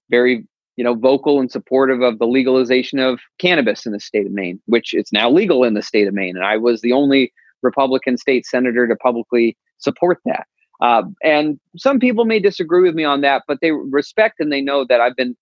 very, 0.09 0.47
you 0.77 0.83
know, 0.83 0.93
vocal 0.93 1.41
and 1.41 1.51
supportive 1.51 2.01
of 2.01 2.19
the 2.19 2.25
legalization 2.25 2.99
of 2.99 3.19
cannabis 3.37 3.85
in 3.85 3.91
the 3.91 3.99
state 3.99 4.25
of 4.25 4.31
Maine, 4.31 4.61
which 4.65 4.93
it's 4.93 5.11
now 5.11 5.29
legal 5.29 5.65
in 5.65 5.73
the 5.73 5.81
state 5.81 6.07
of 6.07 6.13
Maine. 6.13 6.37
And 6.37 6.45
I 6.45 6.55
was 6.55 6.79
the 6.79 6.93
only 6.93 7.33
Republican 7.61 8.17
state 8.17 8.45
senator 8.45 8.87
to 8.87 8.95
publicly 8.95 9.57
support 9.77 10.19
that. 10.25 10.47
Uh, 10.81 11.03
and 11.21 11.59
some 11.75 11.99
people 11.99 12.23
may 12.23 12.39
disagree 12.39 12.81
with 12.81 12.95
me 12.95 13.03
on 13.03 13.19
that, 13.19 13.43
but 13.47 13.57
they 13.61 13.71
respect 13.71 14.39
and 14.39 14.51
they 14.51 14.61
know 14.61 14.85
that 14.87 15.01
I've 15.01 15.15
been 15.17 15.35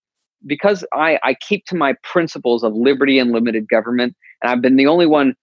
because 0.46 0.84
I, 0.92 1.18
I 1.22 1.34
keep 1.34 1.64
to 1.66 1.76
my 1.76 1.94
principles 2.02 2.62
of 2.62 2.74
liberty 2.74 3.18
and 3.18 3.32
limited 3.32 3.68
government, 3.68 4.14
and 4.42 4.50
I've 4.50 4.62
been 4.62 4.76
the 4.76 4.86
only 4.86 5.06
one 5.06 5.34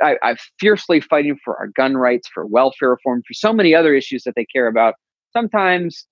I, 0.00 0.16
I'm 0.22 0.36
fiercely 0.58 1.00
fighting 1.00 1.38
for 1.44 1.56
our 1.58 1.68
gun 1.68 1.96
rights, 1.96 2.28
for 2.32 2.46
welfare 2.46 2.90
reform, 2.90 3.22
for 3.26 3.34
so 3.34 3.52
many 3.52 3.74
other 3.74 3.94
issues 3.94 4.22
that 4.24 4.34
they 4.36 4.46
care 4.46 4.66
about. 4.66 4.94
Sometimes 5.32 6.06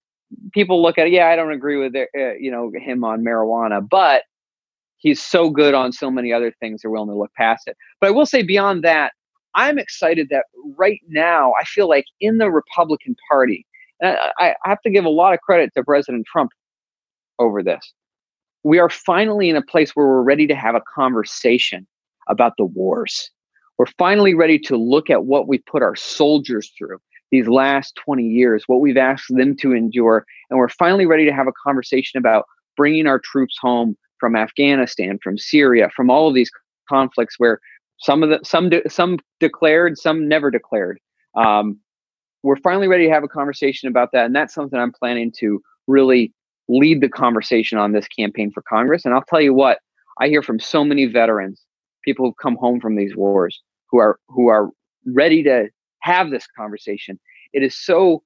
people 0.53 0.83
look 0.83 0.99
at 0.99 1.07
it, 1.07 1.13
yeah, 1.13 1.29
I 1.29 1.37
don't 1.37 1.53
agree 1.53 1.77
with 1.77 1.95
uh, 1.97 2.35
you 2.39 2.51
know 2.51 2.71
him 2.75 3.05
on 3.05 3.25
marijuana, 3.25 3.87
but 3.89 4.25
he's 4.99 5.23
so 5.23 5.51
good 5.51 5.75
on 5.75 5.93
so 5.93 6.11
many 6.11 6.33
other 6.33 6.53
things 6.61 6.83
they're 6.83 6.91
willing 6.91 7.09
to 7.09 7.17
look 7.17 7.33
past 7.37 7.63
it. 7.67 7.77
But 8.01 8.09
I 8.09 8.11
will 8.11 8.27
say 8.27 8.43
beyond 8.43 8.85
that, 8.85 9.13
I'm 9.55 9.79
excited 9.79 10.29
that 10.31 10.45
right 10.77 11.01
now 11.09 11.55
I 11.61 11.65
feel 11.65 11.89
like 11.89 12.05
in 12.21 12.39
the 12.39 12.51
Republican 12.51 13.17
Party, 13.31 13.67
and 14.01 14.17
I, 14.39 14.55
I 14.65 14.69
have 14.69 14.83
to 14.83 14.91
give 14.91 15.05
a 15.05 15.11
lot 15.11 15.35
of 15.35 15.41
credit 15.41 15.71
to 15.77 15.85
President 15.85 16.27
Trump 16.31 16.51
over 17.39 17.63
this. 17.63 17.93
We 18.63 18.79
are 18.79 18.91
finally 18.91 19.49
in 19.49 19.57
a 19.57 19.63
place 19.63 19.93
where 19.93 20.07
we're 20.07 20.23
ready 20.23 20.47
to 20.47 20.55
have 20.55 20.75
a 20.75 20.83
conversation 20.95 21.87
about 22.29 22.55
the 22.59 22.65
wars. 22.65 23.31
We're 23.79 23.87
finally 23.99 24.35
ready 24.35 24.59
to 24.61 24.77
look 24.77 25.09
at 25.09 25.25
what 25.25 25.49
we 25.49 25.59
put 25.59 25.83
our 25.83 25.97
soldiers 25.97 26.71
through 26.77 26.99
these 27.31 27.49
last 27.49 27.97
20 28.05 28.25
years, 28.25 28.65
what 28.67 28.81
we've 28.81 28.97
asked 28.97 29.27
them 29.31 29.57
to 29.57 29.73
endure. 29.73 30.27
And 30.51 30.59
we're 30.59 30.69
finally 30.69 31.07
ready 31.07 31.25
to 31.25 31.33
have 31.33 31.47
a 31.47 31.53
conversation 31.65 32.19
about 32.19 32.45
bringing 32.77 33.07
our 33.07 33.19
troops 33.19 33.57
home 33.61 33.97
from 34.19 34.37
Afghanistan, 34.37 35.19
from 35.23 35.39
Syria, 35.39 35.89
from 35.95 36.11
all 36.11 36.29
of 36.29 36.35
these 36.35 36.51
conflicts 36.89 37.37
where 37.39 37.61
some 37.99 38.23
of 38.23 38.31
the 38.31 38.41
some 38.43 38.69
de- 38.69 38.89
some 38.89 39.19
declared, 39.39 39.97
some 39.97 40.29
never 40.29 40.51
declared. 40.51 40.99
Um, 41.35 41.79
we're 42.43 42.57
finally 42.57 42.89
ready 42.89 43.07
to 43.07 43.13
have 43.13 43.25
a 43.25 43.29
conversation 43.29 43.89
about 43.89 44.11
that, 44.13 44.27
and 44.27 44.35
that's 44.35 44.55
something 44.55 44.79
I'm 44.79 44.93
planning 44.93 45.33
to 45.39 45.63
really 45.87 46.33
lead 46.71 47.01
the 47.01 47.09
conversation 47.09 47.79
on 47.79 47.93
this 47.93 48.07
campaign 48.09 48.51
for 48.53 48.63
Congress. 48.63 49.05
And 49.05 49.13
I'll 49.13 49.25
tell 49.29 49.41
you 49.41 49.53
what, 49.53 49.79
I 50.21 50.29
hear 50.29 50.43
from 50.43 50.61
so 50.61 50.85
many 50.85 51.07
veterans, 51.07 51.63
people 52.05 52.27
who've 52.27 52.37
come 52.41 52.57
home 52.57 52.81
from 52.81 52.97
these 52.97 53.17
wars, 53.17 53.61
who 53.91 53.99
are 53.99 54.19
who 54.29 54.49
are 54.49 54.71
ready 55.07 55.43
to 55.43 55.69
have 56.03 56.31
this 56.31 56.47
conversation. 56.57 57.19
It 57.53 57.63
is 57.63 57.77
so 57.77 58.23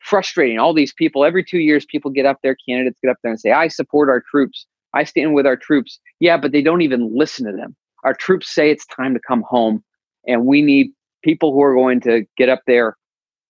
frustrating. 0.00 0.58
All 0.58 0.72
these 0.72 0.92
people, 0.92 1.24
every 1.24 1.44
two 1.44 1.58
years, 1.58 1.84
people 1.84 2.10
get 2.10 2.26
up 2.26 2.38
there, 2.42 2.56
candidates 2.68 2.98
get 3.02 3.10
up 3.10 3.18
there 3.22 3.32
and 3.32 3.40
say, 3.40 3.52
I 3.52 3.68
support 3.68 4.08
our 4.08 4.22
troops. 4.30 4.66
I 4.94 5.04
stand 5.04 5.34
with 5.34 5.46
our 5.46 5.56
troops. 5.56 5.98
Yeah, 6.20 6.36
but 6.36 6.52
they 6.52 6.62
don't 6.62 6.82
even 6.82 7.14
listen 7.14 7.46
to 7.46 7.56
them. 7.56 7.76
Our 8.04 8.14
troops 8.14 8.54
say 8.54 8.70
it's 8.70 8.86
time 8.86 9.14
to 9.14 9.20
come 9.26 9.42
home, 9.42 9.82
and 10.26 10.46
we 10.46 10.62
need 10.62 10.92
people 11.22 11.52
who 11.52 11.62
are 11.62 11.74
going 11.74 12.00
to 12.02 12.24
get 12.38 12.48
up 12.48 12.62
there 12.66 12.96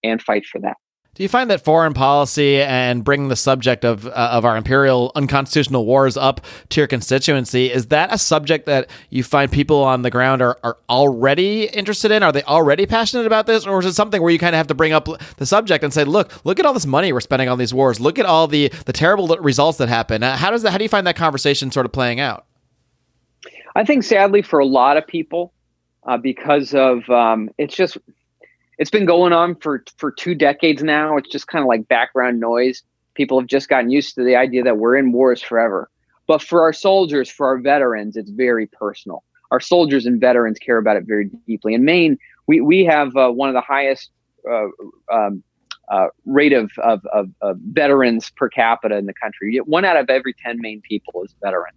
and 0.02 0.22
fight 0.22 0.46
for 0.46 0.60
that. 0.62 0.76
Do 1.16 1.22
you 1.22 1.30
find 1.30 1.48
that 1.48 1.64
foreign 1.64 1.94
policy 1.94 2.60
and 2.60 3.02
bringing 3.02 3.28
the 3.28 3.36
subject 3.36 3.86
of 3.86 4.06
uh, 4.06 4.10
of 4.10 4.44
our 4.44 4.54
imperial 4.54 5.12
unconstitutional 5.14 5.86
wars 5.86 6.14
up 6.18 6.42
to 6.68 6.80
your 6.82 6.86
constituency 6.86 7.72
is 7.72 7.86
that 7.86 8.12
a 8.12 8.18
subject 8.18 8.66
that 8.66 8.90
you 9.08 9.22
find 9.22 9.50
people 9.50 9.82
on 9.82 10.02
the 10.02 10.10
ground 10.10 10.42
are, 10.42 10.58
are 10.62 10.76
already 10.90 11.68
interested 11.68 12.10
in? 12.10 12.22
Are 12.22 12.32
they 12.32 12.42
already 12.42 12.84
passionate 12.84 13.24
about 13.24 13.46
this, 13.46 13.66
or 13.66 13.78
is 13.78 13.86
it 13.86 13.94
something 13.94 14.20
where 14.20 14.30
you 14.30 14.38
kind 14.38 14.54
of 14.54 14.58
have 14.58 14.66
to 14.66 14.74
bring 14.74 14.92
up 14.92 15.08
the 15.38 15.46
subject 15.46 15.82
and 15.82 15.90
say, 15.90 16.04
"Look, 16.04 16.44
look 16.44 16.60
at 16.60 16.66
all 16.66 16.74
this 16.74 16.84
money 16.84 17.14
we're 17.14 17.20
spending 17.22 17.48
on 17.48 17.56
these 17.56 17.72
wars. 17.72 17.98
Look 17.98 18.18
at 18.18 18.26
all 18.26 18.46
the 18.46 18.68
the 18.84 18.92
terrible 18.92 19.26
results 19.40 19.78
that 19.78 19.88
happen." 19.88 20.22
Uh, 20.22 20.36
how 20.36 20.50
does 20.50 20.60
that? 20.64 20.70
How 20.72 20.76
do 20.76 20.84
you 20.84 20.90
find 20.90 21.06
that 21.06 21.16
conversation 21.16 21.70
sort 21.70 21.86
of 21.86 21.92
playing 21.92 22.20
out? 22.20 22.44
I 23.74 23.84
think 23.84 24.04
sadly 24.04 24.42
for 24.42 24.58
a 24.58 24.66
lot 24.66 24.98
of 24.98 25.06
people, 25.06 25.54
uh, 26.06 26.18
because 26.18 26.74
of 26.74 27.08
um, 27.08 27.48
it's 27.56 27.74
just 27.74 27.96
it's 28.78 28.90
been 28.90 29.06
going 29.06 29.32
on 29.32 29.54
for 29.56 29.84
for 29.96 30.10
two 30.10 30.34
decades 30.34 30.82
now. 30.82 31.16
It's 31.16 31.30
just 31.30 31.46
kind 31.46 31.62
of 31.62 31.68
like 31.68 31.88
background 31.88 32.40
noise. 32.40 32.82
People 33.14 33.40
have 33.40 33.48
just 33.48 33.68
gotten 33.68 33.90
used 33.90 34.14
to 34.16 34.24
the 34.24 34.36
idea 34.36 34.62
that 34.62 34.76
we're 34.76 34.96
in 34.96 35.12
wars 35.12 35.42
forever. 35.42 35.90
But 36.26 36.42
for 36.42 36.62
our 36.62 36.72
soldiers, 36.72 37.30
for 37.30 37.46
our 37.46 37.58
veterans, 37.58 38.16
it's 38.16 38.30
very 38.30 38.66
personal. 38.66 39.22
Our 39.50 39.60
soldiers 39.60 40.06
and 40.06 40.20
veterans 40.20 40.58
care 40.58 40.76
about 40.76 40.96
it 40.96 41.04
very 41.06 41.30
deeply. 41.46 41.74
In 41.74 41.84
Maine, 41.84 42.18
we 42.46 42.60
we 42.60 42.84
have 42.84 43.16
uh, 43.16 43.30
one 43.30 43.48
of 43.48 43.54
the 43.54 43.60
highest 43.60 44.10
uh, 44.50 44.66
um, 45.12 45.42
uh, 45.88 46.08
rate 46.24 46.52
of, 46.52 46.70
of, 46.78 47.04
of, 47.12 47.30
of, 47.40 47.58
veterans 47.58 48.30
per 48.30 48.48
capita 48.48 48.96
in 48.96 49.06
the 49.06 49.14
country. 49.14 49.56
One 49.58 49.84
out 49.84 49.96
of 49.96 50.10
every 50.10 50.34
10 50.44 50.60
Maine 50.60 50.80
people 50.80 51.22
is 51.22 51.32
a 51.40 51.46
veteran. 51.46 51.72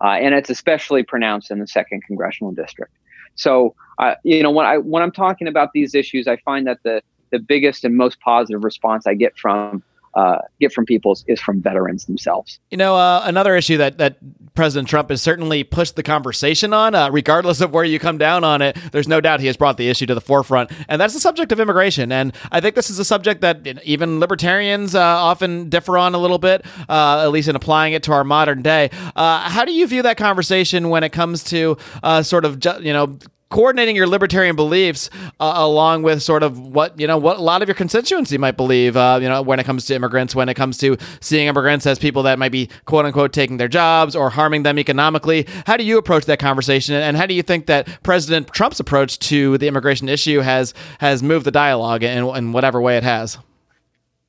Uh, 0.00 0.08
and 0.08 0.34
it's 0.34 0.50
especially 0.50 1.04
pronounced 1.04 1.50
in 1.52 1.60
the 1.60 1.66
second 1.66 2.02
congressional 2.04 2.52
district. 2.52 2.92
So, 3.34 3.74
uh, 3.98 4.14
you 4.24 4.42
know, 4.42 4.50
when 4.50 4.66
I 4.66 4.78
when 4.78 5.02
I'm 5.02 5.12
talking 5.12 5.48
about 5.48 5.72
these 5.72 5.94
issues, 5.94 6.26
I 6.28 6.36
find 6.38 6.66
that 6.66 6.78
the 6.82 7.02
the 7.30 7.38
biggest 7.38 7.84
and 7.84 7.96
most 7.96 8.20
positive 8.20 8.62
response 8.62 9.06
I 9.06 9.14
get 9.14 9.36
from 9.36 9.82
uh, 10.16 10.38
get 10.60 10.72
from 10.72 10.84
people 10.84 11.16
is 11.26 11.40
from 11.40 11.60
veterans 11.60 12.06
themselves. 12.06 12.60
You 12.70 12.76
know, 12.76 12.96
uh, 12.96 13.22
another 13.24 13.56
issue 13.56 13.76
that 13.78 13.98
that 13.98 14.18
President 14.54 14.88
Trump 14.88 15.10
has 15.10 15.20
certainly 15.20 15.64
pushed 15.64 15.96
the 15.96 16.02
conversation 16.02 16.72
on, 16.72 16.94
uh, 16.94 17.10
regardless 17.10 17.60
of 17.60 17.72
where 17.72 17.84
you 17.84 17.98
come 17.98 18.18
down 18.18 18.44
on 18.44 18.62
it. 18.62 18.76
There's 18.92 19.08
no 19.08 19.20
doubt 19.20 19.40
he 19.40 19.48
has 19.48 19.56
brought 19.56 19.76
the 19.76 19.88
issue 19.88 20.06
to 20.06 20.14
the 20.14 20.20
forefront, 20.20 20.70
and 20.88 21.00
that's 21.00 21.14
the 21.14 21.20
subject 21.20 21.50
of 21.50 21.58
immigration. 21.58 22.12
And 22.12 22.32
I 22.52 22.60
think 22.60 22.76
this 22.76 22.90
is 22.90 22.98
a 22.98 23.04
subject 23.04 23.40
that 23.40 23.66
even 23.84 24.20
libertarians 24.20 24.94
uh, 24.94 25.00
often 25.00 25.68
differ 25.68 25.98
on 25.98 26.14
a 26.14 26.18
little 26.18 26.38
bit, 26.38 26.64
uh, 26.88 27.22
at 27.24 27.30
least 27.30 27.48
in 27.48 27.56
applying 27.56 27.94
it 27.94 28.04
to 28.04 28.12
our 28.12 28.24
modern 28.24 28.62
day. 28.62 28.90
Uh, 29.16 29.48
how 29.48 29.64
do 29.64 29.72
you 29.72 29.86
view 29.86 30.02
that 30.02 30.16
conversation 30.16 30.88
when 30.88 31.02
it 31.02 31.10
comes 31.10 31.42
to 31.44 31.76
sort 32.22 32.44
of 32.44 32.60
ju- 32.60 32.80
you 32.80 32.92
know 32.92 33.18
coordinating 33.50 33.94
your 33.94 34.06
libertarian 34.06 34.56
beliefs 34.56 35.10
uh, 35.40 35.52
along 35.56 36.02
with 36.02 36.22
sort 36.22 36.42
of 36.42 36.58
what 36.58 36.98
you 36.98 37.06
know 37.06 37.18
what 37.18 37.38
a 37.38 37.42
lot 37.42 37.62
of 37.62 37.68
your 37.68 37.74
constituency 37.74 38.38
might 38.38 38.56
believe 38.56 38.96
uh, 38.96 39.18
you 39.20 39.28
know 39.28 39.42
when 39.42 39.60
it 39.60 39.64
comes 39.64 39.86
to 39.86 39.94
immigrants 39.94 40.34
when 40.34 40.48
it 40.48 40.54
comes 40.54 40.78
to 40.78 40.96
seeing 41.20 41.46
immigrants 41.46 41.86
as 41.86 41.98
people 41.98 42.22
that 42.22 42.38
might 42.38 42.52
be 42.52 42.68
quote 42.84 43.04
unquote 43.04 43.32
taking 43.32 43.56
their 43.56 43.68
jobs 43.68 44.16
or 44.16 44.30
harming 44.30 44.62
them 44.62 44.78
economically. 44.78 45.46
How 45.66 45.76
do 45.76 45.84
you 45.84 45.98
approach 45.98 46.24
that 46.26 46.38
conversation? 46.38 46.94
And 46.94 47.16
how 47.16 47.26
do 47.26 47.34
you 47.34 47.42
think 47.42 47.66
that 47.66 48.02
president 48.02 48.52
trump's 48.52 48.80
approach 48.80 49.18
to 49.20 49.58
the 49.58 49.68
immigration 49.68 50.08
issue 50.08 50.40
has 50.40 50.74
has 50.98 51.22
moved 51.22 51.46
the 51.46 51.50
dialogue 51.50 52.02
in, 52.02 52.24
in 52.36 52.52
whatever 52.52 52.80
way 52.80 52.96
it 52.96 53.02
has? 53.02 53.38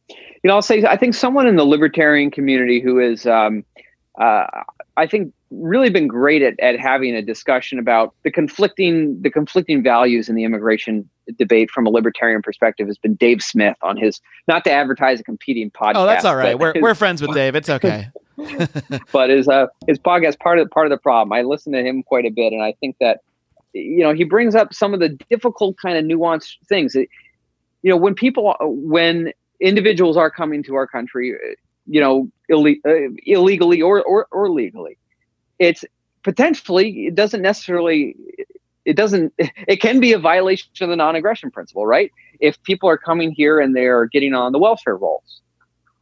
You 0.10 0.49
know 0.49 0.56
i'll 0.56 0.62
say 0.62 0.84
i 0.84 0.95
think 0.95 1.15
someone 1.15 1.47
in 1.47 1.56
the 1.56 1.65
libertarian 1.65 2.30
community 2.30 2.80
who 2.80 2.99
is 2.99 3.25
um, 3.25 3.65
uh, 4.19 4.45
I 4.97 5.08
think 5.08 5.34
really 5.52 5.90
been 5.90 6.08
great 6.08 6.42
at, 6.42 6.60
at 6.60 6.80
having 6.80 7.16
a 7.16 7.22
discussion 7.22 7.80
about 7.80 8.14
the 8.24 8.32
conflicting 8.32 9.22
the 9.22 9.30
conflicting 9.30 9.84
values 9.84 10.28
in 10.28 10.36
the 10.36 10.44
immigration 10.44 11.08
debate 11.38 11.70
from 11.70 11.86
a 11.86 11.90
libertarian 11.90 12.42
perspective 12.42 12.88
has 12.88 12.98
been 12.98 13.16
Dave 13.16 13.42
Smith 13.42 13.78
on 13.82 13.98
his 13.98 14.22
not 14.48 14.64
to 14.64 14.72
advertise 14.72 15.20
a 15.20 15.24
competing 15.24 15.72
podcast. 15.72 15.94
Oh, 15.96 16.06
that's 16.06 16.26
all 16.26 16.36
right. 16.36 16.58
We're 16.58 16.74
his, 16.74 16.82
we're 16.82 16.96
friends 16.96 17.22
with 17.22 17.34
Dave. 17.34 17.56
It's 17.56 17.70
okay. 17.76 18.08
but 19.12 19.30
his 19.30 19.48
uh 19.48 19.68
his 19.88 20.00
podcast 20.00 20.40
part 20.40 20.60
of 20.60 20.70
part 20.72 20.88
of 20.88 20.90
the 20.90 20.98
problem. 20.98 21.32
I 21.32 21.44
listen 21.44 21.74
to 21.74 21.84
him 21.84 22.04
quite 22.04 22.26
a 22.26 22.32
bit, 22.32 22.52
and 22.52 22.64
I 22.64 22.74
think 22.80 22.98
that 23.00 23.20
you 23.74 24.04
know 24.04 24.14
he 24.14 24.24
brings 24.24 24.56
up 24.56 24.74
some 24.74 24.94
of 24.94 25.00
the 25.00 25.10
difficult 25.30 25.78
kind 25.78 25.98
of 25.98 26.04
nuanced 26.06 26.56
things. 26.68 26.96
you 26.96 27.08
know, 27.84 27.98
when 27.98 28.16
people 28.16 28.56
when 28.62 29.32
individuals 29.60 30.18
are 30.18 30.30
coming 30.30 30.64
to 30.64 30.76
our 30.76 30.88
country, 30.88 31.34
you 31.88 32.02
know, 32.02 32.30
Ill- 32.50 32.68
uh, 32.68 33.10
illegally 33.26 33.82
or, 33.82 34.04
or, 34.04 34.28
or 34.32 34.50
legally. 34.50 34.98
It's 35.60 35.86
potentially, 36.24 37.08
it 37.08 37.15
doesn't 37.15 37.41
necessarily, 37.41 38.15
it 38.86 38.96
doesn't, 38.96 39.34
it 39.38 39.82
can 39.82 40.00
be 40.00 40.13
a 40.13 40.20
violation 40.20 40.70
of 40.82 40.89
the 40.89 40.96
non 40.96 41.15
aggression 41.15 41.52
principle, 41.52 41.86
right? 41.86 42.12
If 42.39 42.62
people 42.63 42.89
are 42.89 42.98
coming 42.98 43.32
here 43.32 43.60
and 43.60 43.76
they're 43.76 44.06
getting 44.08 44.34
on 44.34 44.52
the 44.52 44.60
welfare 44.60 44.98
rolls, 44.98 45.41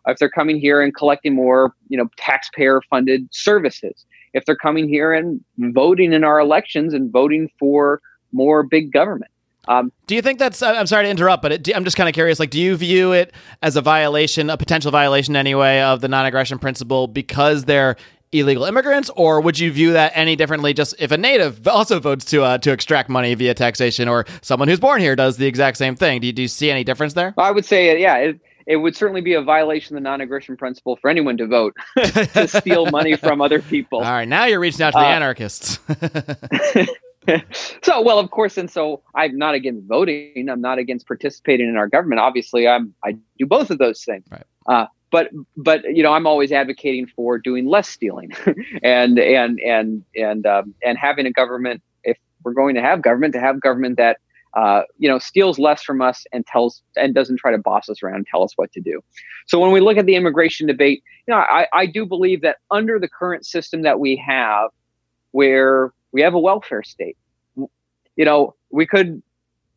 if 0.07 0.17
they're 0.17 0.29
coming 0.29 0.59
here 0.59 0.81
and 0.81 0.93
collecting 0.95 1.33
more, 1.33 1.73
you 1.87 1.97
know, 1.97 2.09
taxpayer 2.17 2.81
funded 2.89 3.27
services, 3.31 4.05
if 4.33 4.45
they're 4.45 4.55
coming 4.55 4.89
here 4.89 5.13
and 5.13 5.39
voting 5.57 6.13
in 6.13 6.23
our 6.23 6.39
elections 6.39 6.93
and 6.93 7.11
voting 7.11 7.49
for 7.59 8.01
more 8.31 8.63
big 8.63 8.91
government. 8.91 9.31
Um, 9.67 9.93
do 10.07 10.15
you 10.15 10.21
think 10.21 10.39
that's? 10.39 10.61
I'm 10.61 10.87
sorry 10.87 11.05
to 11.05 11.09
interrupt, 11.09 11.41
but 11.41 11.51
it, 11.53 11.75
I'm 11.75 11.85
just 11.85 11.95
kind 11.95 12.09
of 12.09 12.13
curious. 12.13 12.37
Like, 12.37 12.49
do 12.49 12.59
you 12.59 12.75
view 12.75 13.13
it 13.13 13.33
as 13.61 13.77
a 13.77 13.81
violation, 13.81 14.49
a 14.49 14.57
potential 14.57 14.91
violation 14.91 15.37
anyway, 15.37 15.79
of 15.79 16.01
the 16.01 16.09
non-aggression 16.09 16.59
principle 16.59 17.07
because 17.07 17.63
they're 17.63 17.95
illegal 18.33 18.65
immigrants, 18.65 19.09
or 19.15 19.41
would 19.41 19.59
you 19.59 19.71
view 19.71 19.93
that 19.93 20.11
any 20.15 20.35
differently? 20.35 20.73
Just 20.73 20.95
if 20.99 21.11
a 21.11 21.17
native 21.17 21.67
also 21.67 21.99
votes 21.99 22.25
to 22.25 22.43
uh, 22.43 22.57
to 22.59 22.71
extract 22.71 23.09
money 23.09 23.33
via 23.35 23.53
taxation, 23.53 24.07
or 24.07 24.25
someone 24.41 24.67
who's 24.67 24.79
born 24.79 25.01
here 25.01 25.15
does 25.15 25.37
the 25.37 25.47
exact 25.47 25.77
same 25.77 25.95
thing, 25.95 26.21
do 26.21 26.27
you, 26.27 26.33
do 26.33 26.41
you 26.41 26.47
see 26.47 26.69
any 26.69 26.83
difference 26.83 27.13
there? 27.13 27.33
I 27.37 27.51
would 27.51 27.65
say, 27.65 27.99
yeah. 28.01 28.17
It, 28.17 28.39
it 28.65 28.77
would 28.77 28.95
certainly 28.95 29.19
be 29.19 29.33
a 29.33 29.41
violation 29.41 29.97
of 29.97 30.01
the 30.01 30.09
non-aggression 30.09 30.55
principle 30.55 30.95
for 30.95 31.09
anyone 31.09 31.35
to 31.35 31.47
vote 31.47 31.75
to 31.97 32.47
steal 32.47 32.85
money 32.85 33.17
from 33.17 33.41
other 33.41 33.61
people. 33.61 33.99
All 33.99 34.05
right, 34.05 34.25
now 34.25 34.45
you're 34.45 34.61
reaching 34.61 34.83
out 34.83 34.91
to 34.91 34.99
the 34.99 35.05
uh, 35.05 35.09
anarchists. 35.09 35.79
so 37.81 38.01
well, 38.01 38.19
of 38.19 38.31
course, 38.31 38.57
and 38.57 38.69
so 38.69 39.01
I'm 39.15 39.37
not 39.37 39.55
against 39.55 39.87
voting. 39.87 40.49
I'm 40.49 40.61
not 40.61 40.77
against 40.77 41.07
participating 41.07 41.69
in 41.69 41.77
our 41.77 41.87
government. 41.87 42.19
Obviously, 42.19 42.67
I'm 42.67 42.93
I 43.03 43.17
do 43.37 43.45
both 43.45 43.69
of 43.69 43.77
those 43.77 44.03
things. 44.03 44.25
Right. 44.31 44.43
Uh, 44.65 44.87
but 45.13 45.29
but 45.55 45.83
you 45.85 46.01
know, 46.01 46.11
I'm 46.11 46.25
always 46.25 46.51
advocating 46.51 47.05
for 47.05 47.37
doing 47.37 47.67
less 47.67 47.87
stealing, 47.87 48.31
and 48.83 49.19
and 49.19 49.59
and 49.59 50.03
and 50.15 50.45
um, 50.47 50.73
and 50.83 50.97
having 50.97 51.27
a 51.27 51.31
government. 51.31 51.83
If 52.03 52.17
we're 52.43 52.53
going 52.53 52.73
to 52.73 52.81
have 52.81 53.03
government, 53.03 53.33
to 53.35 53.39
have 53.39 53.61
government 53.61 53.97
that 53.97 54.17
uh, 54.55 54.81
you 54.97 55.07
know, 55.07 55.19
steals 55.19 55.59
less 55.59 55.83
from 55.83 56.01
us 56.01 56.25
and 56.33 56.45
tells 56.47 56.81
and 56.95 57.13
doesn't 57.13 57.37
try 57.37 57.51
to 57.51 57.59
boss 57.59 57.89
us 57.89 58.01
around 58.01 58.15
and 58.15 58.27
tell 58.27 58.41
us 58.41 58.53
what 58.55 58.71
to 58.71 58.81
do. 58.81 59.03
So 59.45 59.59
when 59.59 59.71
we 59.71 59.81
look 59.81 59.97
at 59.97 60.07
the 60.07 60.15
immigration 60.15 60.65
debate, 60.65 61.03
you 61.27 61.33
know, 61.33 61.39
I, 61.39 61.67
I 61.73 61.85
do 61.85 62.07
believe 62.07 62.41
that 62.41 62.57
under 62.71 62.99
the 62.99 63.07
current 63.07 63.45
system 63.45 63.83
that 63.83 63.99
we 63.99 64.15
have, 64.15 64.71
where 65.29 65.93
we 66.11 66.21
have 66.21 66.33
a 66.33 66.39
welfare 66.39 66.81
state, 66.81 67.17
you 67.55 68.25
know, 68.25 68.55
we 68.71 68.87
could. 68.87 69.21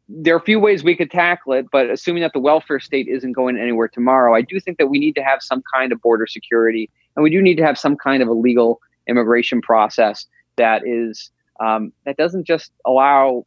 There 0.09 0.35
are 0.35 0.39
a 0.39 0.43
few 0.43 0.61
ways 0.61 0.85
we 0.85 0.95
could 0.95 1.11
tackle 1.11 1.53
it, 1.55 1.67
but 1.73 1.91
assuming 1.91 2.23
that 2.23 2.33
the 2.33 2.39
welfare 2.39 2.79
state 2.79 3.09
isn't 3.09 3.33
going 3.33 3.59
anywhere 3.59 3.89
tomorrow, 3.89 4.35
I 4.35 4.43
do 4.43 4.61
think 4.61 4.79
that 4.79 4.87
we 4.87 4.99
need 4.99 5.15
to 5.17 5.23
have 5.23 5.43
some 5.43 5.63
kind 5.75 5.93
of 5.93 6.01
border 6.01 6.27
security, 6.27 6.89
and 7.17 7.25
we 7.25 7.31
do 7.31 7.43
need 7.43 7.57
to 7.57 7.65
have 7.65 7.77
some 7.77 7.97
kind 7.97 8.23
of 8.23 8.29
a 8.29 8.33
legal 8.33 8.81
immigration 9.09 9.61
process 9.61 10.27
that 10.57 10.83
is 10.87 11.31
um, 11.61 11.93
that 12.05 12.17
doesn't 12.17 12.47
just 12.47 12.73
allow 12.85 13.47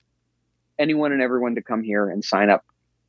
anyone 0.79 1.11
and 1.11 1.21
everyone 1.21 1.55
to 1.55 1.61
come 1.61 1.83
here 1.83 2.09
and 2.09 2.23
sign 2.23 2.49
up 2.49 2.65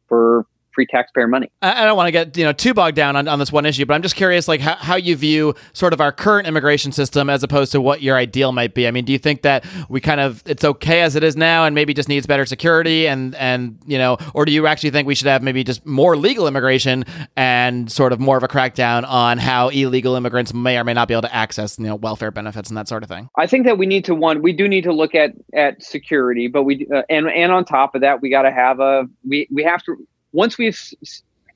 for 0.09 0.47
free 0.75 0.87
taxpayer 0.87 1.29
money. 1.29 1.51
I 1.63 1.85
don't 1.85 1.97
want 1.97 2.09
to 2.09 2.13
get 2.13 2.37
you 2.37 2.45
know 2.45 2.53
too 2.53 2.75
bogged 2.75 2.97
down 2.97 3.17
on, 3.17 3.29
on 3.29 3.39
this 3.39 3.53
one 3.53 3.67
issue, 3.67 3.87
but 3.87 3.95
I'm 3.95 4.03
just 4.03 4.17
curious, 4.17 4.49
like 4.49 4.61
how, 4.61 4.77
how 4.77 4.97
you 4.97 5.17
view 5.17 5.55
sort 5.73 5.93
of 5.93 6.01
our 6.01 6.13
current 6.13 6.47
immigration 6.47 6.93
system 6.93 7.31
as 7.31 7.43
opposed 7.43 7.73
to 7.73 7.81
what 7.81 8.03
your 8.03 8.17
ideal 8.17 8.53
might 8.53 8.75
be. 8.75 8.87
I 8.87 8.91
mean, 8.91 9.05
do 9.05 9.13
you 9.13 9.19
think 9.19 9.43
that 9.43 9.65
we 9.89 10.01
kind 10.01 10.21
of 10.21 10.43
it's 10.47 10.65
okay 10.65 11.03
as 11.03 11.17
it 11.17 11.25
is 11.25 11.37
now, 11.37 11.65
and 11.65 11.75
maybe 11.75 11.95
just 11.95 12.09
needs 12.09 12.27
better 12.27 12.47
security, 12.47 13.07
and 13.07 13.35
and 13.37 13.79
you 13.87 13.99
know, 13.99 14.19
or 14.35 14.45
do 14.45 14.53
you 14.53 14.67
actually 14.67 14.91
think 14.91 15.07
we 15.07 15.15
should 15.15 15.29
have 15.29 15.43
maybe 15.43 15.65
just 15.65 15.85
more 15.87 16.17
legal 16.17 16.47
immigration 16.47 17.05
and 17.37 17.91
sort 17.91 18.13
of 18.13 18.21
more 18.21 18.37
of 18.37 18.43
a 18.43 18.49
crackdown 18.49 19.07
on 19.09 19.39
how 19.39 19.69
illegal 19.69 20.15
immigrants 20.15 20.55
may 20.55 20.79
or 20.79 20.85
may 20.85 20.95
not 20.95 21.09
be 21.09 21.15
able 21.15 21.23
to 21.23 21.35
access 21.35 21.79
you 21.79 21.87
know 21.87 21.97
welfare 21.97 22.31
benefits 22.31 22.69
and 22.69 22.77
that 22.77 22.89
sort 22.89 23.03
of 23.03 23.09
thing? 23.09 23.29
I 23.37 23.47
think 23.47 23.67
that 23.67 23.79
we 23.79 23.87
need 23.87 24.05
to 24.07 24.15
one 24.15 24.43
we 24.43 24.53
do 24.53 24.69
need 24.69 24.85
to 24.85 24.93
look 24.93 25.15
at 25.15 25.33
at 25.55 25.83
security, 25.83 26.49
but 26.49 26.65
we 26.65 26.87
uh, 26.95 27.03
and 27.09 27.29
and 27.29 27.53
on 27.53 27.65
top 27.65 27.95
of 27.95 28.01
that, 28.03 28.21
we 28.21 28.31
got 28.31 28.43
to 28.43 28.53
have 28.53 28.81
a 28.81 29.05
we 29.27 29.49
we 29.51 29.63
have 29.63 29.83
to 29.85 29.97
once 30.33 30.59
we've 30.59 30.79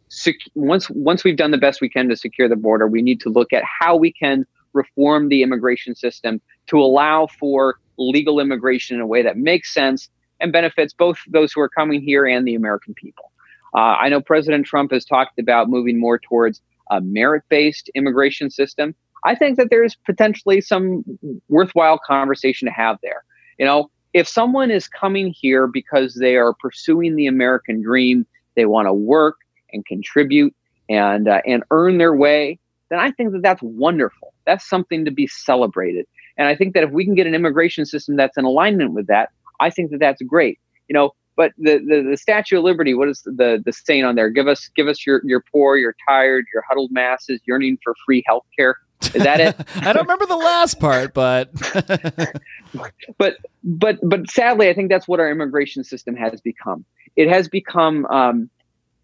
sec- 0.08 0.34
once 0.54 0.88
once 0.90 1.24
we've 1.24 1.36
done 1.36 1.50
the 1.50 1.58
best 1.58 1.80
we 1.80 1.88
can 1.88 2.08
to 2.08 2.16
secure 2.16 2.48
the 2.48 2.56
border, 2.56 2.86
we 2.86 3.02
need 3.02 3.20
to 3.20 3.28
look 3.28 3.52
at 3.52 3.62
how 3.64 3.96
we 3.96 4.12
can 4.12 4.46
reform 4.72 5.28
the 5.28 5.42
immigration 5.42 5.94
system 5.94 6.40
to 6.66 6.78
allow 6.78 7.26
for 7.26 7.76
legal 7.96 8.40
immigration 8.40 8.96
in 8.96 9.00
a 9.00 9.06
way 9.06 9.22
that 9.22 9.36
makes 9.36 9.72
sense 9.72 10.08
and 10.40 10.52
benefits 10.52 10.92
both 10.92 11.18
those 11.28 11.52
who 11.52 11.60
are 11.60 11.68
coming 11.68 12.02
here 12.02 12.26
and 12.26 12.46
the 12.46 12.54
American 12.54 12.92
people. 12.94 13.30
Uh, 13.74 13.96
I 14.00 14.08
know 14.08 14.20
President 14.20 14.66
Trump 14.66 14.92
has 14.92 15.04
talked 15.04 15.38
about 15.38 15.68
moving 15.68 15.98
more 15.98 16.18
towards 16.18 16.60
a 16.90 17.00
merit-based 17.00 17.90
immigration 17.94 18.50
system. 18.50 18.94
I 19.24 19.34
think 19.34 19.56
that 19.56 19.68
there's 19.70 19.94
potentially 19.94 20.60
some 20.60 21.04
worthwhile 21.48 21.98
conversation 22.04 22.66
to 22.66 22.72
have 22.72 22.98
there. 23.02 23.24
You 23.58 23.66
know, 23.66 23.90
if 24.12 24.28
someone 24.28 24.70
is 24.70 24.86
coming 24.86 25.34
here 25.36 25.66
because 25.66 26.14
they 26.14 26.36
are 26.36 26.52
pursuing 26.52 27.16
the 27.16 27.26
American 27.26 27.82
dream 27.82 28.26
they 28.54 28.66
want 28.66 28.86
to 28.86 28.92
work 28.92 29.36
and 29.72 29.84
contribute 29.86 30.54
and 30.88 31.28
uh, 31.28 31.40
and 31.46 31.64
earn 31.70 31.98
their 31.98 32.14
way, 32.14 32.58
then 32.90 32.98
I 32.98 33.10
think 33.10 33.32
that 33.32 33.42
that's 33.42 33.62
wonderful. 33.62 34.34
That's 34.46 34.68
something 34.68 35.04
to 35.04 35.10
be 35.10 35.26
celebrated. 35.26 36.06
And 36.36 36.48
I 36.48 36.56
think 36.56 36.74
that 36.74 36.82
if 36.82 36.90
we 36.90 37.04
can 37.04 37.14
get 37.14 37.26
an 37.26 37.34
immigration 37.34 37.86
system 37.86 38.16
that's 38.16 38.36
in 38.36 38.44
alignment 38.44 38.92
with 38.92 39.06
that, 39.06 39.30
I 39.60 39.70
think 39.70 39.90
that 39.92 40.00
that's 40.00 40.20
great. 40.22 40.58
You 40.88 40.94
know, 40.94 41.14
but 41.36 41.52
the, 41.58 41.78
the, 41.78 42.06
the 42.10 42.16
Statue 42.16 42.58
of 42.58 42.64
Liberty, 42.64 42.94
what 42.94 43.08
is 43.08 43.22
the, 43.24 43.62
the 43.64 43.72
saying 43.72 44.04
on 44.04 44.14
there? 44.14 44.30
Give 44.30 44.46
us 44.46 44.68
give 44.76 44.88
us 44.88 45.06
your, 45.06 45.20
your 45.24 45.42
poor, 45.52 45.76
your 45.76 45.94
tired, 46.08 46.44
your 46.52 46.62
huddled 46.68 46.92
masses 46.92 47.40
yearning 47.46 47.78
for 47.82 47.94
free 48.04 48.22
health 48.26 48.44
care. 48.56 48.76
Is 49.14 49.22
that 49.22 49.40
it? 49.40 49.56
I 49.76 49.92
don't 49.92 50.02
remember 50.02 50.26
the 50.26 50.36
last 50.36 50.78
part, 50.80 51.12
but 51.12 51.50
but 53.18 53.36
but 53.62 53.98
but 54.02 54.30
sadly, 54.30 54.68
I 54.68 54.74
think 54.74 54.90
that's 54.90 55.08
what 55.08 55.20
our 55.20 55.30
immigration 55.30 55.84
system 55.84 56.16
has 56.16 56.40
become. 56.40 56.84
It 57.16 57.28
has 57.28 57.48
become 57.48 58.06
um, 58.06 58.50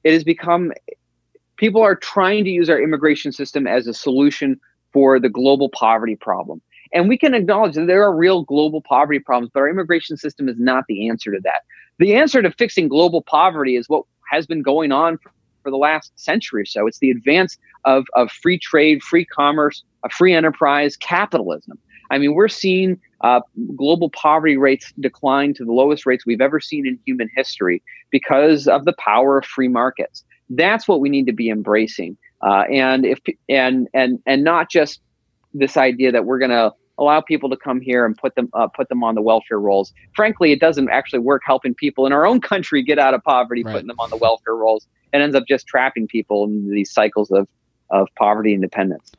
it 0.05 0.12
has 0.12 0.25
become 0.25 0.73
people 1.57 1.83
are 1.83 1.94
trying 1.94 2.44
to 2.44 2.51
use 2.51 2.70
our 2.70 2.81
immigration 2.81 3.33
system 3.33 3.66
as 3.66 3.87
a 3.87 3.94
solution 3.94 4.59
for 4.92 5.20
the 5.20 5.29
global 5.29 5.68
poverty 5.68 6.16
problem. 6.16 6.61
And 6.92 7.09
we 7.09 7.16
can 7.16 7.35
acknowledge 7.35 7.75
that 7.75 7.87
there 7.87 8.03
are 8.03 8.16
real 8.16 8.42
global 8.42 8.81
poverty 8.83 9.20
problems, 9.20 9.51
but 9.55 9.61
our 9.61 9.68
immigration 9.68 10.16
system 10.16 10.49
is 10.49 10.57
not 10.59 10.85
the 10.88 11.09
answer 11.09 11.31
to 11.31 11.40
that. 11.44 11.62
The 11.99 12.16
answer 12.16 12.42
to 12.42 12.51
fixing 12.51 12.88
global 12.88 13.23
poverty 13.23 13.77
is 13.77 13.88
what 13.88 14.05
has 14.31 14.46
been 14.46 14.62
going 14.62 14.90
on 14.90 15.18
for, 15.18 15.31
for 15.62 15.70
the 15.70 15.77
last 15.77 16.12
century 16.18 16.62
or 16.62 16.66
so. 16.66 16.87
It's 16.87 16.99
the 16.99 17.11
advance 17.11 17.59
of, 17.85 18.07
of 18.14 18.33
free 18.33 18.59
trade, 18.59 19.03
free 19.03 19.25
commerce, 19.25 19.85
a 20.05 20.09
free 20.09 20.33
enterprise, 20.35 20.96
capitalism. 20.96 21.79
I 22.11 22.18
mean, 22.18 22.35
we're 22.35 22.49
seeing 22.49 23.01
uh, 23.23 23.40
global 23.77 24.11
poverty 24.11 24.57
rates 24.57 24.92
decline 24.99 25.55
to 25.55 25.64
the 25.64 25.73
lowest 25.73 26.07
rates 26.07 26.27
we've 26.27 26.40
ever 26.40 26.61
seen 26.61 26.87
in 26.87 26.99
human 27.07 27.29
history 27.37 27.83
because 28.11 28.66
of 28.66 28.85
the 28.85 28.94
power 28.99 29.38
of 29.38 29.44
free 29.44 29.68
markets. 29.68 30.25
That's 30.51 30.88
what 30.88 31.01
we 31.01 31.09
need 31.09 31.27
to 31.27 31.33
be 31.33 31.49
embracing, 31.49 32.16
uh, 32.42 32.64
and 32.73 33.07
if 33.07 33.20
and 33.49 33.88
and 33.94 34.18
and 34.27 34.42
not 34.42 34.68
just 34.68 35.01
this 35.55 35.77
idea 35.77 36.11
that 36.11 36.25
we're 36.25 36.40
going 36.40 36.51
to 36.51 36.73
allow 36.99 37.20
people 37.20 37.49
to 37.49 37.57
come 37.57 37.81
here 37.81 38.05
and 38.05 38.16
put 38.16 38.35
them 38.35 38.49
uh, 38.53 38.66
put 38.66 38.88
them 38.88 39.05
on 39.05 39.14
the 39.14 39.23
welfare 39.23 39.61
rolls. 39.61 39.92
Frankly, 40.16 40.51
it 40.51 40.61
doesn't 40.61 40.90
actually 40.90 41.20
work 41.20 41.42
helping 41.44 41.75
people 41.75 42.05
in 42.05 42.12
our 42.12 42.27
own 42.27 42.40
country 42.40 42.83
get 42.83 42.99
out 42.99 43.14
of 43.14 43.23
poverty, 43.23 43.62
right. 43.62 43.73
putting 43.73 43.87
them 43.87 44.01
on 44.01 44.11
the 44.11 44.16
welfare 44.16 44.57
rolls, 44.57 44.88
and 45.12 45.23
ends 45.23 45.37
up 45.37 45.44
just 45.46 45.68
trapping 45.68 46.09
people 46.09 46.44
in 46.44 46.70
these 46.70 46.92
cycles 46.92 47.31
of 47.31 47.46
of 47.90 48.09
poverty 48.16 48.53
and 48.53 48.62
dependence. 48.62 49.12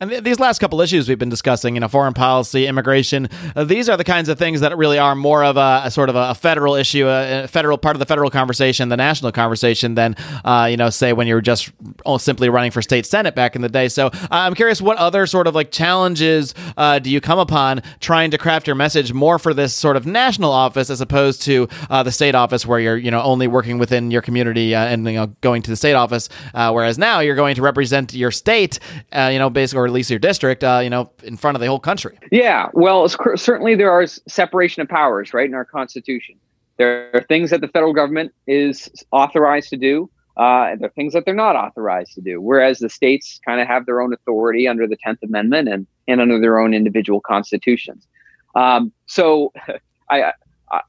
And 0.00 0.10
th- 0.10 0.22
these 0.22 0.38
last 0.38 0.60
couple 0.60 0.80
issues 0.80 1.08
we've 1.08 1.18
been 1.18 1.28
discussing, 1.28 1.74
you 1.74 1.80
know, 1.80 1.88
foreign 1.88 2.14
policy, 2.14 2.66
immigration, 2.66 3.28
uh, 3.56 3.64
these 3.64 3.88
are 3.88 3.96
the 3.96 4.04
kinds 4.04 4.28
of 4.28 4.38
things 4.38 4.60
that 4.60 4.76
really 4.76 4.98
are 4.98 5.16
more 5.16 5.42
of 5.42 5.56
a, 5.56 5.82
a 5.84 5.90
sort 5.90 6.08
of 6.08 6.14
a, 6.14 6.36
federal 6.36 6.76
issue, 6.76 7.08
a, 7.08 7.44
a, 7.44 7.48
federal 7.48 7.76
part 7.76 7.96
of 7.96 7.98
the 7.98 8.06
federal 8.06 8.30
conversation, 8.30 8.90
the 8.90 8.96
national 8.96 9.32
conversation, 9.32 9.96
than, 9.96 10.14
uh, 10.44 10.68
you 10.70 10.76
know, 10.76 10.88
say 10.88 11.12
when 11.12 11.26
you 11.26 11.34
were 11.34 11.40
just 11.40 11.72
simply 12.18 12.48
running 12.48 12.70
for 12.70 12.80
state 12.80 13.06
senate 13.06 13.34
back 13.34 13.56
in 13.56 13.62
the 13.62 13.68
day. 13.68 13.88
So 13.88 14.06
uh, 14.06 14.28
I'm 14.30 14.54
curious, 14.54 14.80
what 14.80 14.98
other 14.98 15.26
sort 15.26 15.48
of 15.48 15.56
like 15.56 15.72
challenges 15.72 16.54
uh, 16.76 17.00
do 17.00 17.10
you 17.10 17.20
come 17.20 17.40
upon 17.40 17.82
trying 17.98 18.30
to 18.30 18.38
craft 18.38 18.68
your 18.68 18.76
message 18.76 19.12
more 19.12 19.40
for 19.40 19.52
this 19.52 19.74
sort 19.74 19.96
of 19.96 20.06
national 20.06 20.52
office 20.52 20.90
as 20.90 21.00
opposed 21.00 21.42
to 21.42 21.68
uh, 21.90 22.04
the 22.04 22.12
state 22.12 22.36
office 22.36 22.64
where 22.64 22.78
you're, 22.78 22.96
you 22.96 23.10
know, 23.10 23.22
only 23.22 23.48
working 23.48 23.78
within 23.78 24.12
your 24.12 24.22
community 24.22 24.76
uh, 24.76 24.84
and, 24.84 25.04
you 25.06 25.14
know, 25.14 25.26
going 25.40 25.60
to 25.62 25.70
the 25.70 25.76
state 25.76 25.94
office, 25.94 26.28
whereas 26.54 26.98
now 26.98 27.18
you're 27.18 27.34
going 27.34 27.56
to 27.56 27.62
represent 27.62 28.14
your 28.14 28.30
state, 28.30 28.78
you 29.12 29.40
know, 29.40 29.50
basically 29.50 29.87
at 29.88 29.94
least 29.94 30.10
your 30.10 30.18
district, 30.18 30.62
uh, 30.62 30.80
you 30.82 30.90
know, 30.90 31.10
in 31.22 31.36
front 31.36 31.56
of 31.56 31.60
the 31.60 31.66
whole 31.66 31.80
country. 31.80 32.18
Yeah, 32.30 32.68
well, 32.72 33.08
certainly 33.08 33.74
there 33.74 33.90
are 33.90 34.06
separation 34.06 34.82
of 34.82 34.88
powers, 34.88 35.34
right, 35.34 35.48
in 35.48 35.54
our 35.54 35.64
Constitution. 35.64 36.36
There 36.76 37.10
are 37.14 37.22
things 37.22 37.50
that 37.50 37.60
the 37.60 37.68
federal 37.68 37.92
government 37.92 38.32
is 38.46 38.88
authorized 39.10 39.70
to 39.70 39.76
do, 39.76 40.08
uh, 40.36 40.68
and 40.70 40.80
there 40.80 40.88
are 40.88 40.92
things 40.92 41.12
that 41.14 41.24
they're 41.24 41.34
not 41.34 41.56
authorized 41.56 42.14
to 42.14 42.20
do. 42.20 42.40
Whereas 42.40 42.78
the 42.78 42.88
states 42.88 43.40
kind 43.44 43.60
of 43.60 43.66
have 43.66 43.86
their 43.86 44.00
own 44.00 44.14
authority 44.14 44.68
under 44.68 44.86
the 44.86 44.96
Tenth 44.96 45.18
Amendment 45.22 45.68
and 45.68 45.86
and 46.06 46.20
under 46.20 46.40
their 46.40 46.58
own 46.58 46.72
individual 46.72 47.20
constitutions. 47.20 48.06
Um, 48.54 48.92
so, 49.06 49.52
I 50.10 50.32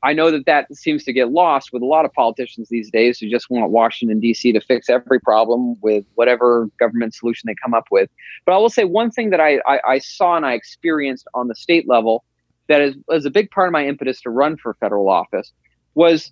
I 0.04 0.13
know 0.13 0.32
that 0.32 0.46
that 0.46 0.74
seems 0.76 1.04
to 1.06 1.13
get 1.13 1.32
lost 1.32 1.72
with 1.72 1.82
a 1.82 1.86
lot 1.86 2.06
of 2.06 2.13
politicians 2.13 2.70
these 2.70 2.89
days 2.92 3.20
who 3.20 3.30
just 3.30 3.50
want 3.50 3.72
Washington, 3.72 4.20
D.C. 4.20 4.52
to 4.52 4.62
fix 4.62 4.89
every 4.89 5.20
problem 5.20 5.76
with 5.82 6.06
whatever 6.15 6.70
government 6.80 7.13
solution 7.13 7.48
they 7.48 7.56
come 7.62 7.74
up 7.74 7.86
with. 7.92 8.10
But 8.46 8.54
I 8.54 8.58
will 8.58 8.70
say 8.70 8.84
one 8.84 9.12
thing 9.12 9.30
that 9.30 9.39
I, 9.39 9.60
I, 9.65 9.80
I 9.88 10.00
saw 10.00 10.36
and 10.36 10.46
I 10.46 10.54
experienced 10.54 11.28
on 11.34 11.48
the 11.48 11.56
state 11.56 11.88
level 11.88 12.24
that 12.68 12.82
is, 12.82 12.96
was 13.08 13.26
a 13.26 13.30
big 13.30 13.50
part 13.52 13.68
of 13.68 13.72
my 13.72 13.86
impetus 13.86 14.22
to 14.22 14.30
run 14.30 14.58
for 14.58 14.76
federal 14.80 15.10
office 15.10 15.52
was 15.96 16.32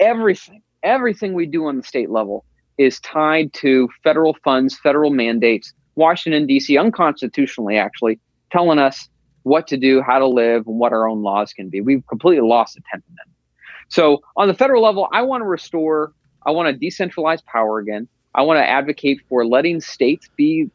everything, 0.00 0.62
everything 0.82 1.34
we 1.34 1.46
do 1.46 1.66
on 1.66 1.76
the 1.76 1.82
state 1.82 2.10
level 2.10 2.44
is 2.78 3.00
tied 3.00 3.52
to 3.54 3.88
federal 4.02 4.36
funds, 4.44 4.78
federal 4.78 5.10
mandates, 5.10 5.72
Washington, 5.94 6.46
D.C., 6.46 6.76
unconstitutionally, 6.76 7.76
actually, 7.76 8.18
telling 8.50 8.78
us 8.78 9.08
what 9.46 9.68
to 9.68 9.76
do, 9.76 10.02
how 10.02 10.18
to 10.18 10.26
live, 10.26 10.66
and 10.66 10.76
what 10.76 10.92
our 10.92 11.08
own 11.08 11.22
laws 11.22 11.52
can 11.52 11.68
be. 11.68 11.80
We've 11.80 12.04
completely 12.08 12.46
lost 12.46 12.74
the 12.74 12.80
10th 12.80 13.04
Amendment. 13.06 13.38
So 13.88 14.20
on 14.36 14.48
the 14.48 14.54
federal 14.54 14.82
level, 14.82 15.08
I 15.12 15.22
want 15.22 15.42
to 15.42 15.46
restore, 15.46 16.12
I 16.44 16.50
want 16.50 16.68
to 16.68 16.86
decentralize 16.86 17.44
power 17.44 17.78
again. 17.78 18.08
I 18.34 18.42
want 18.42 18.58
to 18.58 18.68
advocate 18.68 19.20
for 19.28 19.46
letting 19.46 19.80
states 19.80 20.28
be, 20.36 20.68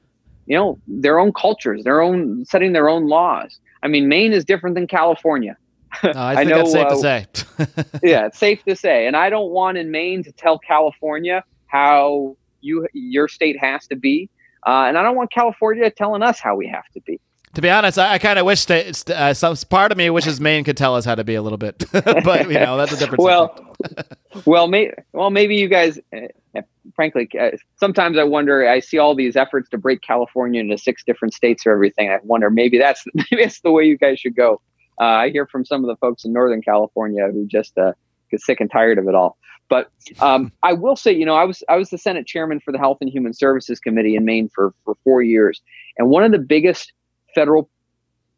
you 0.46 0.58
know, 0.58 0.80
their 0.88 1.20
own 1.20 1.34
cultures, 1.34 1.84
their 1.84 2.00
own 2.00 2.46
setting 2.46 2.72
their 2.72 2.88
own 2.88 3.10
laws. 3.10 3.60
I 3.84 3.90
mean, 3.90 4.08
Maine 4.08 4.32
is 4.32 4.46
different 4.46 4.76
than 4.76 4.88
California. 4.88 5.58
No, 6.06 6.14
I 6.16 6.36
think 6.38 6.54
I 6.54 6.56
know, 6.56 6.58
that's 6.60 6.72
safe 6.72 6.86
uh, 6.86 7.66
to 7.66 7.86
say. 7.92 8.00
yeah, 8.10 8.28
it's 8.28 8.40
safe 8.40 8.64
to 8.64 8.78
say. 8.78 9.06
And 9.06 9.18
I 9.18 9.30
don't 9.30 9.52
want 9.52 9.78
in 9.78 9.92
Maine 9.92 10.24
to 10.24 10.32
tell 10.32 10.58
California 10.58 11.44
how 11.68 12.38
you 12.62 12.88
your 12.94 13.28
state 13.28 13.60
has 13.60 13.86
to 13.88 13.98
be, 13.98 14.30
uh, 14.66 14.86
and 14.88 14.98
I 14.98 15.04
don't 15.04 15.18
want 15.18 15.34
California 15.34 15.92
telling 15.92 16.24
us 16.24 16.40
how 16.40 16.56
we 16.56 16.70
have 16.70 16.88
to 16.94 17.02
be. 17.02 17.20
To 17.54 17.62
be 17.62 17.70
honest, 17.70 18.00
I, 18.00 18.14
I 18.14 18.18
kind 18.18 18.40
of 18.40 18.46
wish 18.46 18.66
that 18.66 19.10
uh, 19.10 19.34
some 19.34 19.56
part 19.70 19.92
of 19.92 19.98
me 19.98 20.10
wishes 20.10 20.40
Maine 20.40 20.64
could 20.64 20.78
tell 20.78 20.96
us 20.96 21.04
how 21.04 21.16
to 21.16 21.24
be 21.24 21.36
a 21.36 21.42
little 21.42 21.58
bit, 21.58 21.84
but 21.92 22.48
you 22.48 22.60
know 22.60 22.78
that's 22.78 22.94
a 22.94 22.98
different. 22.98 23.20
well, 23.24 23.76
well, 24.46 24.68
may, 24.68 24.92
well, 25.14 25.30
maybe 25.30 25.56
you 25.56 25.68
guys. 25.68 26.00
Uh, 26.16 26.62
frankly, 26.96 27.30
uh, 27.40 27.52
sometimes 27.78 28.18
I 28.18 28.24
wonder. 28.24 28.68
I 28.68 28.80
see 28.80 28.98
all 28.98 29.16
these 29.16 29.36
efforts 29.36 29.70
to 29.70 29.78
break 29.78 30.02
California 30.02 30.62
into 30.62 30.78
six 30.78 31.04
different 31.04 31.34
states 31.34 31.66
or 31.66 31.74
everything. 31.74 32.10
I 32.10 32.20
wonder 32.24 32.50
maybe 32.50 32.78
that's 32.78 33.04
maybe 33.14 33.44
that's 33.44 33.60
the 33.62 33.72
way 33.72 33.84
you 33.84 33.98
guys 33.98 34.20
should 34.20 34.36
go. 34.36 34.62
Uh, 35.00 35.06
I 35.06 35.30
hear 35.30 35.46
from 35.46 35.66
some 35.66 35.84
of 35.84 35.88
the 35.88 35.98
folks 35.98 36.24
in 36.24 36.32
Northern 36.32 36.62
California 36.62 37.28
who 37.32 37.46
just 37.48 37.78
uh, 37.78 37.94
get 38.30 38.40
sick 38.42 38.62
and 38.62 38.72
tired 38.72 38.98
of 38.98 39.08
it 39.08 39.16
all. 39.16 39.38
But 39.68 39.90
um, 40.20 40.52
I 40.64 40.74
will 40.74 40.98
say, 40.98 41.14
you 41.14 41.26
know, 41.26 41.36
I 41.36 41.44
was 41.44 41.64
I 41.68 41.76
was 41.76 41.90
the 41.90 41.98
Senate 41.98 42.28
chairman 42.28 42.62
for 42.62 42.72
the 42.72 42.78
Health 42.78 43.00
and 43.02 43.10
Human 43.10 43.34
Services 43.34 43.80
Committee 43.80 44.16
in 44.16 44.24
Maine 44.24 44.50
for 44.54 44.74
for 44.86 44.96
four 45.04 45.22
years, 45.22 45.62
and 45.98 46.10
one 46.10 46.24
of 46.24 46.32
the 46.32 46.40
biggest 46.40 46.94
federal 47.34 47.70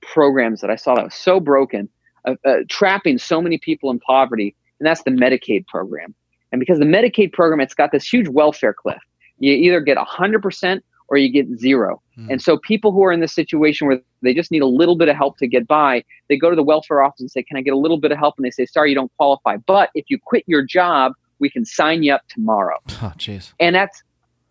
programs 0.01 0.61
that 0.61 0.69
I 0.69 0.75
saw 0.75 0.95
that 0.95 1.05
was 1.05 1.15
so 1.15 1.39
broken, 1.39 1.89
uh, 2.25 2.35
uh, 2.45 2.57
trapping 2.69 3.17
so 3.17 3.41
many 3.41 3.57
people 3.57 3.89
in 3.91 3.99
poverty, 3.99 4.55
and 4.79 4.87
that's 4.87 5.03
the 5.03 5.11
Medicaid 5.11 5.67
program. 5.67 6.13
And 6.51 6.59
because 6.59 6.79
the 6.79 6.85
Medicaid 6.85 7.33
program, 7.33 7.59
it's 7.59 7.73
got 7.73 7.91
this 7.91 8.07
huge 8.07 8.27
welfare 8.27 8.73
cliff. 8.73 9.01
You 9.39 9.53
either 9.53 9.81
get 9.81 9.97
100% 9.97 10.81
or 11.07 11.17
you 11.17 11.31
get 11.31 11.47
zero. 11.59 12.01
Mm. 12.17 12.31
And 12.31 12.41
so 12.41 12.57
people 12.57 12.91
who 12.91 13.03
are 13.03 13.11
in 13.11 13.19
this 13.19 13.33
situation 13.33 13.87
where 13.87 13.99
they 14.21 14.33
just 14.33 14.51
need 14.51 14.61
a 14.61 14.67
little 14.67 14.95
bit 14.95 15.09
of 15.09 15.15
help 15.15 15.37
to 15.39 15.47
get 15.47 15.67
by, 15.67 16.03
they 16.29 16.37
go 16.37 16.49
to 16.49 16.55
the 16.55 16.63
welfare 16.63 17.01
office 17.01 17.21
and 17.21 17.29
say, 17.29 17.43
Can 17.43 17.57
I 17.57 17.61
get 17.61 17.73
a 17.73 17.77
little 17.77 17.99
bit 17.99 18.11
of 18.11 18.17
help? 18.17 18.35
And 18.37 18.45
they 18.45 18.51
say, 18.51 18.65
Sorry, 18.65 18.89
you 18.89 18.95
don't 18.95 19.11
qualify. 19.17 19.57
But 19.57 19.89
if 19.95 20.05
you 20.09 20.17
quit 20.17 20.43
your 20.47 20.63
job, 20.63 21.13
we 21.39 21.49
can 21.49 21.65
sign 21.65 22.03
you 22.03 22.13
up 22.13 22.21
tomorrow. 22.29 22.77
Oh, 23.01 23.13
jeez. 23.17 23.53
And 23.59 23.75
that's 23.75 24.01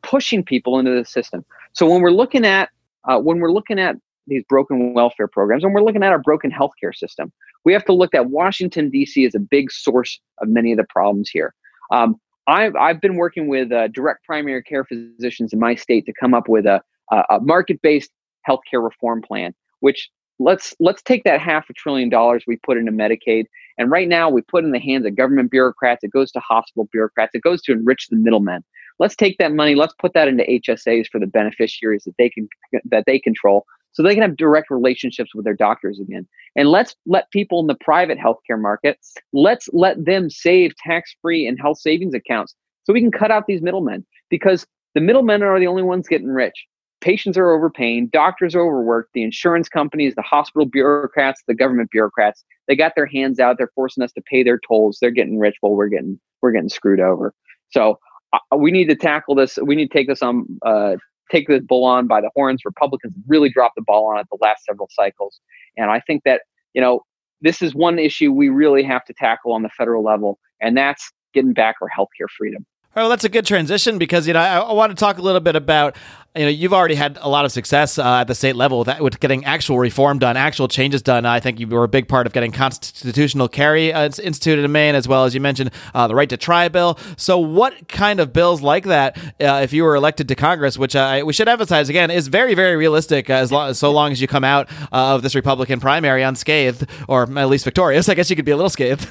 pushing 0.03 0.45
people 0.45 0.79
into 0.79 0.91
the 0.91 1.05
system. 1.05 1.45
So 1.73 1.89
when 1.91 2.03
we're 2.03 2.11
looking 2.11 2.45
at 2.45 2.69
uh, 3.05 3.19
when 3.19 3.39
we're 3.39 3.53
looking 3.53 3.79
at 3.79 3.97
these 4.27 4.43
broken 4.49 4.95
welfare 4.95 5.29
programs 5.29 5.65
and 5.65 5.75
we're 5.75 5.83
looking 5.83 6.03
at 6.03 6.13
our 6.13 6.19
broken 6.19 6.51
healthcare 6.51 6.95
system, 6.95 7.33
we 7.65 7.73
have 7.73 7.85
to 7.85 7.93
look 7.93 8.15
at 8.15 8.31
Washington 8.31 8.91
D.C. 8.91 9.25
as 9.25 9.35
a 9.35 9.41
big 9.41 9.71
source 9.71 10.21
of 10.39 10.49
many 10.49 10.73
of 10.73 10.79
the 10.79 10.87
problems 10.89 11.31
here. 11.31 11.55
Um, 11.91 12.17
I've, 12.47 12.75
I've 12.77 13.01
been 13.01 13.17
working 13.17 13.49
with 13.49 13.71
uh, 13.71 13.89
direct 13.89 14.25
primary 14.25 14.63
care 14.63 14.85
physicians 14.85 15.53
in 15.53 15.59
my 15.59 15.75
state 15.75 16.07
to 16.07 16.13
come 16.13 16.35
up 16.35 16.49
with 16.49 16.67
a, 16.67 16.83
a 17.11 17.41
market-based 17.41 18.11
healthcare 18.49 18.83
reform 18.83 19.23
plan, 19.23 19.55
which 19.81 20.11
let's 20.39 20.75
let's 20.81 21.03
take 21.03 21.25
that 21.25 21.41
half 21.41 21.69
a 21.71 21.73
trillion 21.75 22.09
dollars 22.09 22.45
we 22.47 22.57
put 22.57 22.77
into 22.77 22.91
Medicaid, 22.91 23.45
and 23.79 23.91
right 23.91 24.09
now 24.09 24.29
we 24.29 24.43
put 24.43 24.65
in 24.65 24.73
the 24.73 24.81
hands 24.81 25.07
of 25.07 25.17
government 25.17 25.51
bureaucrats. 25.51 26.03
It 26.03 26.11
goes 26.11 26.33
to 26.33 26.41
hospital 26.41 26.89
bureaucrats. 26.91 27.35
It 27.35 27.43
goes 27.43 27.63
to 27.63 27.73
enrich 27.73 28.09
the 28.09 28.17
middlemen. 28.17 28.65
Let's 28.99 29.17
take 29.17 29.39
that 29.39 29.53
money. 29.53 29.75
Let's 29.75 29.95
put 29.99 30.15
that 30.15 30.29
into 30.29 30.45
HSAs 30.45 31.07
for 31.11 31.19
the 31.19 31.27
beneficiaries 31.27 32.05
that 32.05 32.17
they 32.19 32.29
can 32.29 32.49
that 32.85 33.05
they 33.07 33.19
control, 33.19 33.65
so 33.93 34.03
they 34.03 34.15
can 34.15 34.23
have 34.23 34.37
direct 34.37 34.71
relationships 34.71 35.35
with 35.35 35.45
their 35.45 35.55
doctors 35.55 36.01
again. 36.01 36.27
And 36.57 36.69
let's 36.69 36.95
let 37.07 37.31
people 37.31 37.61
in 37.61 37.67
the 37.67 37.77
private 37.77 38.19
healthcare 38.19 38.61
market, 38.61 38.99
let's 39.33 39.69
let 39.73 40.05
them 40.05 40.31
save 40.31 40.77
tax-free 40.77 41.47
and 41.47 41.59
health 41.61 41.79
savings 41.79 42.15
accounts 42.15 42.55
so 42.85 42.93
we 42.93 43.01
can 43.01 43.13
cut 43.13 43.31
out 43.31 43.47
these 43.47 43.63
middlemen 43.63 44.05
because 44.29 44.67
the 44.95 45.01
middlemen 45.01 45.43
are 45.43 45.59
the 45.59 45.67
only 45.67 45.83
ones 45.83 46.09
getting 46.09 46.29
rich. 46.29 46.67
Patients 47.01 47.37
are 47.37 47.51
overpaying, 47.51 48.09
doctors 48.13 48.55
are 48.55 48.61
overworked, 48.61 49.11
the 49.13 49.25
insurance 49.25 49.69
companies, 49.69 50.15
the 50.15 50.23
hospital 50.23 50.67
bureaucrats, 50.67 51.43
the 51.49 51.55
government 51.55 51.91
bureaucrats, 51.91 52.45
they 52.69 52.77
got 52.77 52.93
their 52.95 53.07
hands 53.07 53.41
out, 53.41 53.57
they're 53.59 53.73
forcing 53.75 54.05
us 54.05 54.13
to 54.13 54.23
pay 54.23 54.43
their 54.43 54.61
tolls, 54.67 54.99
they're 55.01 55.11
getting 55.11 55.39
rich 55.39 55.57
while 55.61 55.75
we're 55.75 55.89
getting 55.89 56.21
we're 56.43 56.53
getting 56.53 56.69
screwed 56.69 57.01
over. 57.01 57.35
So 57.71 57.99
uh, 58.33 58.57
we 58.57 58.71
need 58.71 58.89
to 58.89 58.97
tackle 58.97 59.35
this. 59.35 59.59
We 59.63 59.75
need 59.75 59.91
to 59.91 59.99
take 59.99 60.09
this 60.09 60.23
on 60.23 60.47
uh, 60.65 60.97
take 61.33 61.49
the 61.49 61.61
bull 61.61 61.85
on 61.85 62.07
by 62.07 62.21
the 62.21 62.31
horns. 62.37 62.63
Republicans 62.65 63.15
really 63.27 63.49
dropped 63.49 63.75
the 63.77 63.83
ball 63.83 64.07
on 64.07 64.19
it 64.19 64.27
the 64.31 64.39
last 64.41 64.65
several 64.65 64.89
cycles. 64.93 65.41
And 65.77 65.91
I 65.91 66.01
think 66.01 66.23
that, 66.25 66.43
you 66.75 66.81
know, 66.81 67.01
this 67.41 67.63
is 67.63 67.75
one 67.75 67.99
issue 67.99 68.31
we 68.31 68.51
really 68.51 68.85
have 68.85 69.05
to 69.07 69.15
tackle 69.15 69.53
on 69.53 69.63
the 69.63 69.69
federal 69.71 70.05
level, 70.05 70.39
and 70.61 70.77
that's 70.77 71.11
getting 71.35 71.53
back 71.53 71.77
our 71.83 71.89
healthcare 71.89 72.29
freedom. 72.39 72.65
Well, 72.95 73.09
that's 73.09 73.25
a 73.25 73.31
good 73.31 73.47
transition 73.47 73.97
because 73.97 74.27
you 74.27 74.35
know 74.35 74.41
I, 74.41 74.59
I 74.59 74.73
want 74.73 74.91
to 74.91 74.97
talk 74.97 75.17
a 75.17 75.23
little 75.23 75.41
bit 75.41 75.57
about 75.57 75.97
you 76.37 76.43
know 76.43 76.49
you've 76.49 76.73
already 76.75 76.95
had 76.95 77.19
a 77.21 77.29
lot 77.29 77.45
of 77.47 77.53
success 77.53 77.99
uh, 77.99 78.21
at 78.21 78.25
the 78.25 78.35
state 78.35 78.55
level 78.55 78.81
with, 78.81 79.01
with, 79.01 79.21
getting 79.21 79.45
actual 79.45 79.79
reform 79.79 80.19
done, 80.19 80.37
actual 80.37 80.69
changes 80.69 81.01
done. 81.01 81.25
I 81.25 81.41
think 81.41 81.59
you 81.59 81.67
were 81.67 81.85
a 81.85 81.89
big 81.89 82.07
part 82.07 82.27
of 82.27 82.35
getting 82.35 82.53
constitutional 82.53 83.49
carry 83.49 83.95
uh, 83.95 84.11
instituted 84.23 84.65
in 84.65 84.73
Maine, 84.73 84.95
as 84.95 85.09
well 85.09 85.25
as 85.25 85.35
you 85.35 85.41
mentioned 85.41 85.71
uh, 85.95 86.07
the 86.07 86.15
right 86.15 86.29
to 86.29 86.37
try 86.37 86.69
bill. 86.69 86.99
So, 87.17 87.39
what 87.39 87.89
kind 87.89 88.21
of 88.21 88.33
bills 88.33 88.61
like 88.61 88.85
that, 88.85 89.19
uh, 89.41 89.61
if 89.63 89.73
you 89.73 89.85
were 89.85 89.95
elected 89.95 90.29
to 90.29 90.35
Congress, 90.35 90.77
which 90.77 90.95
we 90.95 91.33
should 91.33 91.49
emphasize 91.49 91.89
again, 91.89 92.11
is 92.11 92.29
very, 92.29 92.55
very 92.55 92.77
realistic 92.77 93.31
uh, 93.31 93.35
as 93.35 93.51
long 93.51 93.73
so 93.73 93.91
long 93.91 94.13
as 94.13 94.21
you 94.21 94.29
come 94.29 94.45
out 94.45 94.71
uh, 94.93 95.15
of 95.15 95.23
this 95.23 95.35
Republican 95.35 95.81
primary 95.81 96.23
unscathed, 96.23 96.87
or 97.09 97.23
at 97.39 97.49
least 97.49 97.65
victorious. 97.65 98.11
I 98.11 98.15
guess 98.15 98.29
you 98.29 98.37
could 98.37 98.45
be 98.45 98.53
a 98.53 98.57
little 98.57 98.71
scathed. 98.71 99.09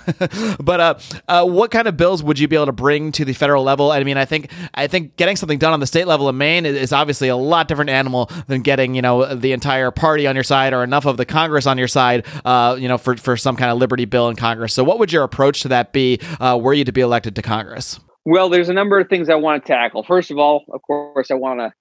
but 0.64 1.02
what 1.48 1.72
kind 1.72 1.88
of 1.88 1.98
bills 1.98 2.22
would 2.22 2.38
you 2.38 2.48
be 2.48 2.56
able 2.56 2.68
to 2.68 2.72
bring 2.72 3.12
to 3.14 3.26
the 3.26 3.34
federal 3.34 3.64
level? 3.64 3.71
I 3.80 4.04
mean, 4.04 4.18
I 4.18 4.26
think 4.26 4.52
I 4.74 4.88
think 4.88 5.16
getting 5.16 5.36
something 5.36 5.60
done 5.60 5.74
on 5.74 5.80
the 5.80 5.88
state 5.88 6.08
level 6.08 6.28
in 6.30 6.38
Maine 6.38 6.66
is, 6.66 6.92
obviously 6.92 7.30
a 7.30 7.38
lot 7.38 7.70
different 7.70 7.90
animal 7.90 8.30
than 8.48 8.62
getting 8.62 8.96
you 8.96 9.02
know 9.02 9.34
the 9.34 9.54
entire 9.54 9.92
party 9.92 10.28
on 10.28 10.36
your 10.36 10.44
side 10.44 10.74
or 10.74 10.84
enough 10.84 11.06
of 11.06 11.18
the 11.18 11.26
Congress 11.26 11.66
on 11.66 11.78
your 11.78 11.88
side, 11.88 12.26
uh, 12.44 12.76
you 12.78 12.88
know, 12.88 12.98
for 12.98 13.16
for 13.16 13.38
some 13.38 13.56
kind 13.56 13.72
of 13.72 13.78
liberty 13.78 14.06
bill 14.06 14.28
in 14.28 14.36
Congress. 14.36 14.74
So, 14.74 14.84
what 14.84 15.00
would 15.00 15.12
your 15.12 15.24
approach 15.24 15.62
to 15.62 15.70
that 15.70 15.94
be 15.94 16.20
uh, 16.40 16.60
were 16.62 16.74
you 16.74 16.84
to 16.84 16.92
be 16.92 17.02
elected 17.02 17.36
to 17.38 17.42
Congress? 17.42 18.00
Well, 18.26 18.50
there's 18.50 18.70
a 18.70 18.74
number 18.74 19.00
of 19.00 19.10
things 19.10 19.30
I 19.30 19.36
want 19.36 19.64
to 19.64 19.68
tackle. 19.68 20.04
First 20.04 20.30
of 20.32 20.38
all, 20.38 20.66
of 20.74 20.82
course, 20.84 21.32
I 21.32 21.36
want 21.36 21.60
to 21.60 21.72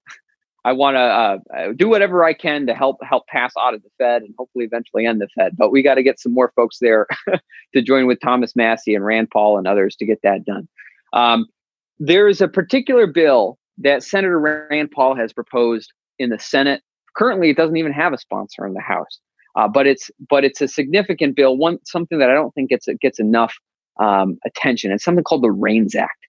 I 0.64 0.72
want 0.72 0.96
to 0.96 1.00
uh, 1.00 1.72
do 1.74 1.88
whatever 1.88 2.24
I 2.24 2.34
can 2.34 2.66
to 2.66 2.74
help 2.74 2.98
help 3.02 3.26
pass 3.28 3.52
Audit 3.56 3.82
the 3.82 3.90
Fed 3.98 4.22
and 4.22 4.34
hopefully 4.38 4.64
eventually 4.64 5.06
end 5.06 5.20
the 5.20 5.28
Fed. 5.28 5.56
But 5.56 5.70
we 5.70 5.82
got 5.82 5.94
to 5.94 6.02
get 6.02 6.20
some 6.20 6.34
more 6.34 6.52
folks 6.54 6.78
there 6.80 7.06
to 7.74 7.82
join 7.82 8.06
with 8.06 8.20
Thomas 8.20 8.54
Massie 8.54 8.94
and 8.94 9.04
Rand 9.04 9.30
Paul 9.30 9.58
and 9.58 9.66
others 9.66 9.96
to 9.96 10.06
get 10.06 10.20
that 10.22 10.44
done. 10.44 10.68
Um, 11.12 11.46
there 12.00 12.28
is 12.28 12.40
a 12.40 12.48
particular 12.48 13.06
bill 13.06 13.58
that 13.78 14.02
Senator 14.02 14.40
Rand 14.40 14.90
Paul 14.90 15.14
has 15.14 15.32
proposed 15.32 15.92
in 16.18 16.30
the 16.30 16.38
Senate. 16.38 16.82
Currently, 17.16 17.50
it 17.50 17.56
doesn't 17.56 17.76
even 17.76 17.92
have 17.92 18.12
a 18.12 18.18
sponsor 18.18 18.66
in 18.66 18.72
the 18.72 18.80
House, 18.80 19.20
uh, 19.54 19.68
but 19.68 19.86
it's 19.86 20.10
but 20.28 20.42
it's 20.44 20.60
a 20.60 20.68
significant 20.68 21.36
bill. 21.36 21.56
One 21.56 21.78
something 21.84 22.18
that 22.18 22.30
I 22.30 22.34
don't 22.34 22.52
think 22.54 22.70
gets 22.70 22.88
gets 23.00 23.20
enough 23.20 23.54
um, 24.00 24.38
attention. 24.46 24.90
It's 24.90 25.04
something 25.04 25.24
called 25.24 25.42
the 25.42 25.50
REINS 25.50 25.94
Act. 25.94 26.26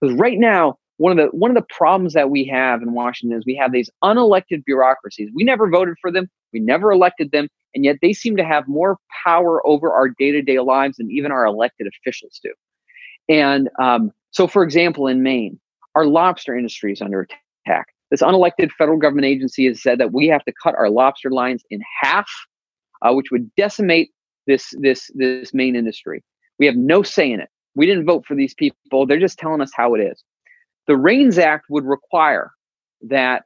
Because 0.00 0.16
right 0.16 0.38
now, 0.38 0.76
one 0.98 1.18
of 1.18 1.18
the 1.18 1.36
one 1.36 1.50
of 1.50 1.56
the 1.56 1.66
problems 1.68 2.12
that 2.14 2.30
we 2.30 2.44
have 2.44 2.80
in 2.82 2.92
Washington 2.92 3.36
is 3.36 3.44
we 3.44 3.56
have 3.56 3.72
these 3.72 3.90
unelected 4.04 4.64
bureaucracies. 4.64 5.30
We 5.34 5.42
never 5.42 5.68
voted 5.68 5.96
for 6.00 6.12
them. 6.12 6.28
We 6.52 6.60
never 6.60 6.92
elected 6.92 7.32
them, 7.32 7.48
and 7.74 7.84
yet 7.84 7.96
they 8.02 8.12
seem 8.12 8.36
to 8.36 8.44
have 8.44 8.68
more 8.68 8.98
power 9.24 9.66
over 9.66 9.92
our 9.92 10.08
day 10.08 10.30
to 10.30 10.42
day 10.42 10.60
lives 10.60 10.98
than 10.98 11.10
even 11.10 11.32
our 11.32 11.44
elected 11.44 11.88
officials 11.88 12.38
do. 12.42 12.52
And 13.28 13.68
um, 13.80 14.12
so, 14.30 14.46
for 14.46 14.62
example, 14.62 15.06
in 15.06 15.22
Maine, 15.22 15.58
our 15.94 16.06
lobster 16.06 16.56
industry 16.56 16.92
is 16.92 17.02
under 17.02 17.26
attack. 17.66 17.88
This 18.10 18.22
unelected 18.22 18.70
federal 18.72 18.98
government 18.98 19.26
agency 19.26 19.66
has 19.66 19.82
said 19.82 19.98
that 19.98 20.12
we 20.12 20.26
have 20.28 20.44
to 20.44 20.52
cut 20.62 20.74
our 20.76 20.88
lobster 20.88 21.30
lines 21.30 21.62
in 21.70 21.80
half, 22.00 22.28
uh, 23.02 23.12
which 23.12 23.30
would 23.30 23.54
decimate 23.56 24.10
this 24.46 24.72
this 24.80 25.10
this 25.14 25.52
Maine 25.52 25.76
industry. 25.76 26.22
We 26.58 26.66
have 26.66 26.76
no 26.76 27.02
say 27.02 27.30
in 27.30 27.40
it. 27.40 27.50
We 27.74 27.86
didn't 27.86 28.06
vote 28.06 28.24
for 28.26 28.34
these 28.34 28.54
people. 28.54 29.06
They're 29.06 29.20
just 29.20 29.38
telling 29.38 29.60
us 29.60 29.70
how 29.74 29.94
it 29.94 30.00
is. 30.00 30.24
The 30.86 30.96
REINS 30.96 31.38
Act 31.38 31.66
would 31.68 31.84
require 31.84 32.50
that 33.02 33.42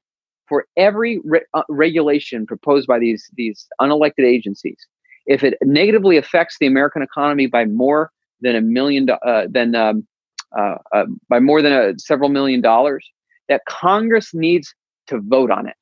for 0.49 0.66
every 0.77 1.21
re- 1.25 1.45
uh, 1.55 1.64
regulation 1.68 2.47
proposed 2.47 2.87
by 2.87 2.99
these 3.01 3.29
these 3.37 3.66
unelected 3.81 4.25
agencies, 4.25 4.79
if 5.27 5.42
it 5.42 5.55
negatively 5.62 6.16
affects 6.16 6.57
the 6.61 6.66
American 6.66 7.03
economy 7.03 7.47
by 7.47 7.64
more 7.64 8.12
than 8.43 8.57
a 8.57 8.61
million 8.61 9.09
uh, 9.11 9.47
than 9.49 9.75
um, 9.75 10.07
uh, 10.57 10.77
uh, 10.93 11.05
by 11.29 11.41
more 11.41 11.63
than 11.63 11.73
a, 11.73 11.99
several 11.99 12.29
million 12.29 12.61
dollars, 12.61 13.09
that 13.49 13.63
Congress 13.69 14.35
needs 14.35 14.75
to 15.07 15.21
vote 15.21 15.51
on 15.51 15.69
it. 15.69 15.77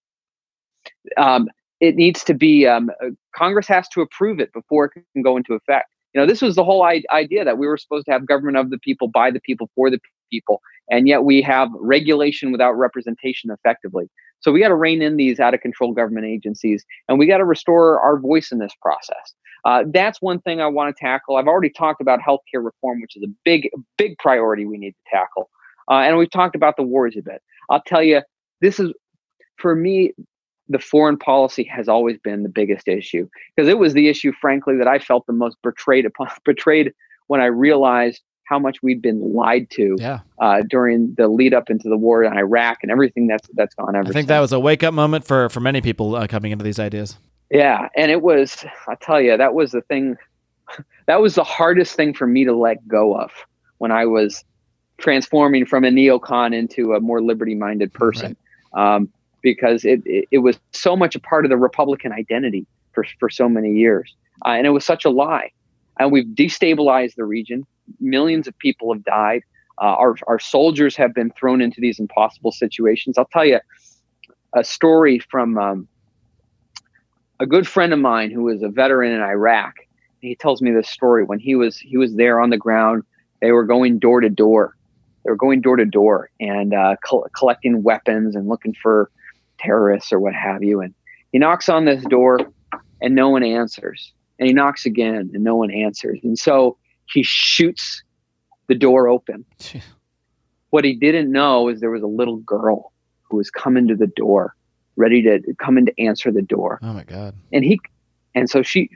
Um, 1.17 1.49
it 1.81 1.97
needs 1.97 2.23
to 2.25 2.35
be 2.35 2.67
um, 2.67 2.91
uh, 3.03 3.09
Congress 3.35 3.67
has 3.69 3.89
to 3.89 4.03
approve 4.03 4.39
it 4.39 4.53
before 4.53 4.87
it 4.87 4.93
can 5.15 5.23
go 5.23 5.37
into 5.37 5.55
effect. 5.55 5.89
You 6.15 6.21
know, 6.21 6.27
this 6.27 6.43
was 6.43 6.57
the 6.57 6.65
whole 6.65 6.83
I- 6.83 7.03
idea 7.13 7.45
that 7.45 7.59
we 7.59 7.67
were 7.67 7.79
supposed 7.79 8.07
to 8.07 8.13
have 8.13 8.27
government 8.27 8.57
of 8.57 8.71
the 8.71 8.79
people, 8.79 9.09
by 9.09 9.31
the 9.31 9.41
people, 9.41 9.71
for 9.75 9.91
the 9.91 10.01
people, 10.31 10.61
and 10.91 11.09
yet 11.09 11.25
we 11.25 11.41
have 11.43 11.69
regulation 11.79 12.53
without 12.53 12.73
representation 12.73 13.51
effectively. 13.51 14.11
So 14.41 14.51
we 14.51 14.61
got 14.61 14.69
to 14.69 14.75
rein 14.75 15.03
in 15.03 15.17
these 15.17 15.39
out 15.39 15.55
of 15.55 15.61
control 15.61 15.93
government 15.93 16.27
agencies, 16.27 16.85
and 17.09 17.19
we 17.19 17.27
got 17.27 17.39
to 17.39 17.45
restore 17.45 18.01
our 18.01 18.19
voice 18.19 18.51
in 18.53 18.59
this 18.59 18.73
process. 18.83 19.35
Uh, 19.65 19.85
that's 19.93 20.21
one 20.21 20.41
thing 20.41 20.61
I 20.61 20.67
want 20.67 20.95
to 20.95 21.01
tackle. 21.01 21.37
I've 21.37 21.47
already 21.47 21.71
talked 21.71 22.01
about 22.01 22.21
healthcare 22.21 22.65
reform, 22.65 23.01
which 23.01 23.17
is 23.17 23.23
a 23.23 23.29
big, 23.45 23.71
big 23.97 24.17
priority 24.19 24.65
we 24.65 24.79
need 24.79 24.93
to 24.93 25.11
tackle. 25.11 25.51
Uh, 25.91 26.01
and 26.01 26.17
we've 26.17 26.31
talked 26.31 26.55
about 26.55 26.77
the 26.77 26.83
wars 26.83 27.17
a 27.19 27.23
bit. 27.23 27.43
I'll 27.69 27.83
tell 27.83 28.03
you, 28.03 28.23
this 28.61 28.81
is, 28.81 28.93
for 29.57 29.75
me, 29.75 30.13
the 30.69 30.79
foreign 30.79 31.17
policy 31.17 31.65
has 31.65 31.89
always 31.89 32.17
been 32.19 32.43
the 32.45 32.49
biggest 32.49 32.87
issue 32.89 33.29
because 33.55 33.69
it 33.69 33.79
was 33.79 33.93
the 33.93 34.09
issue, 34.09 34.33
frankly, 34.41 34.77
that 34.77 34.87
I 34.87 34.99
felt 34.99 35.27
the 35.27 35.33
most 35.33 35.57
betrayed 35.63 36.07
upon, 36.07 36.29
betrayed 36.45 36.93
when 37.27 37.41
I 37.41 37.47
realized 37.47 38.23
how 38.45 38.59
much 38.59 38.83
we'd 38.83 39.01
been 39.01 39.33
lied 39.33 39.71
to 39.71 39.97
yeah. 39.99 40.21
uh, 40.41 40.63
during 40.69 41.15
the 41.17 41.29
lead 41.29 41.55
up 41.55 41.71
into 41.71 41.89
the 41.89 41.97
war 41.97 42.25
in 42.25 42.37
Iraq 42.37 42.79
and 42.83 42.91
everything 42.91 43.29
that's 43.29 43.49
that's 43.55 43.75
gone 43.77 43.95
ever. 43.95 44.01
I 44.01 44.07
think 44.07 44.15
since. 44.15 44.27
that 44.29 44.41
was 44.41 44.53
a 44.53 44.59
wake 44.59 44.83
up 44.83 44.93
moment 44.93 45.25
for 45.25 45.49
for 45.49 45.61
many 45.61 45.81
people 45.81 46.17
uh, 46.17 46.27
coming 46.27 46.51
into 46.51 46.65
these 46.65 46.81
ideas. 46.81 47.17
Yeah, 47.51 47.89
and 47.97 48.11
it 48.13 48.23
was. 48.23 48.65
I 48.89 48.95
tell 48.95 49.21
you, 49.21 49.37
that 49.37 49.55
was 49.55 49.73
the 49.73 49.83
thing. 49.83 50.17
That 51.07 51.21
was 51.21 51.35
the 51.35 51.43
hardest 51.43 51.97
thing 51.97 52.15
for 52.15 52.29
me 52.29 52.45
to 52.45 52.55
let 52.55 52.87
go 52.87 53.17
of 53.17 53.33
when 53.79 53.91
I 53.91 54.07
was 54.07 54.45
transforming 54.99 55.67
from 55.67 55.83
a 55.83 55.89
neocon 55.89 56.55
into 56.55 56.93
a 56.95 57.01
more 57.01 57.21
liberty-minded 57.21 57.93
person, 57.93 58.37
right. 58.73 58.95
um, 58.95 59.09
because 59.43 59.85
it, 59.85 60.03
it, 60.05 60.29
it 60.31 60.39
was 60.39 60.61
so 60.71 60.95
much 60.95 61.17
a 61.17 61.19
part 61.19 61.45
of 61.45 61.49
the 61.49 61.57
Republican 61.57 62.13
identity 62.13 62.65
for 62.93 63.05
for 63.19 63.29
so 63.29 63.49
many 63.49 63.73
years, 63.73 64.15
uh, 64.47 64.51
and 64.51 64.69
it 64.69 64.71
was 64.71 64.85
such 64.85 65.05
a 65.05 65.11
lie. 65.11 65.51
And 65.99 66.13
we've 66.13 66.27
destabilized 66.27 67.17
the 67.17 67.25
region. 67.25 67.67
Millions 67.99 68.47
of 68.47 68.57
people 68.59 68.95
have 68.95 69.03
died. 69.03 69.43
Uh, 69.83 69.87
our 69.87 70.15
our 70.29 70.39
soldiers 70.39 70.95
have 70.95 71.13
been 71.13 71.33
thrown 71.33 71.61
into 71.61 71.81
these 71.81 71.99
impossible 71.99 72.53
situations. 72.53 73.19
I'll 73.19 73.25
tell 73.33 73.45
you 73.45 73.59
a 74.55 74.63
story 74.63 75.19
from 75.19 75.59
um, 75.59 75.89
a 77.41 77.47
good 77.47 77.67
friend 77.67 77.93
of 77.93 77.99
mine 77.99 78.31
who 78.31 78.43
was 78.43 78.63
a 78.63 78.69
veteran 78.69 79.13
in 79.13 79.23
Iraq. 79.23 79.77
He 80.21 80.37
tells 80.37 80.61
me 80.61 80.71
this 80.71 80.89
story 80.89 81.25
when 81.25 81.39
he 81.39 81.57
was 81.57 81.79
he 81.79 81.97
was 81.97 82.15
there 82.15 82.39
on 82.39 82.51
the 82.51 82.59
ground. 82.59 83.03
They 83.41 83.53
were 83.53 83.65
going 83.65 83.99
door 83.99 84.21
to 84.21 84.29
door. 84.29 84.77
They 85.25 85.31
were 85.31 85.37
going 85.37 85.63
door 85.63 85.77
to 85.77 85.87
door 85.87 86.31
and 86.39 86.75
uh, 86.75 86.97
co- 87.05 87.27
collecting 87.37 87.83
weapons 87.83 88.37
and 88.37 88.49
looking 88.49 88.75
for 88.75 89.11
terrorists 89.59 90.13
or 90.13 90.21
what 90.21 90.35
have 90.35 90.63
you. 90.63 90.81
And 90.81 90.95
he 91.33 91.39
knocks 91.39 91.69
on 91.69 91.87
this 91.87 92.05
door, 92.05 92.39
and 93.01 93.15
no 93.15 93.31
one 93.31 93.43
answers. 93.43 94.13
And 94.39 94.47
he 94.47 94.53
knocks 94.55 94.85
again, 94.85 95.31
and 95.33 95.45
no 95.45 95.57
one 95.57 95.71
answers. 95.71 96.19
And 96.23 96.39
so 96.39 96.77
he 97.07 97.23
shoots 97.23 98.03
the 98.69 98.75
door 98.75 99.09
open. 99.09 99.45
what 100.71 100.85
he 100.85 100.95
didn't 100.95 101.33
know 101.33 101.69
is 101.69 101.81
there 101.81 101.91
was 101.91 102.03
a 102.03 102.07
little 102.07 102.39
girl 102.39 102.93
who 103.23 103.37
was 103.39 103.51
coming 103.51 103.89
to 103.89 103.97
the 103.97 104.07
door 104.07 104.55
ready 105.01 105.23
to 105.23 105.41
come 105.59 105.79
in 105.79 105.87
to 105.87 106.01
answer 106.01 106.31
the 106.31 106.43
door. 106.43 106.79
Oh 106.83 106.93
my 106.93 107.05
god! 107.05 107.35
And 107.53 107.65
he, 107.65 107.81
and 108.35 108.49
so 108.49 108.63
she, 108.63 108.91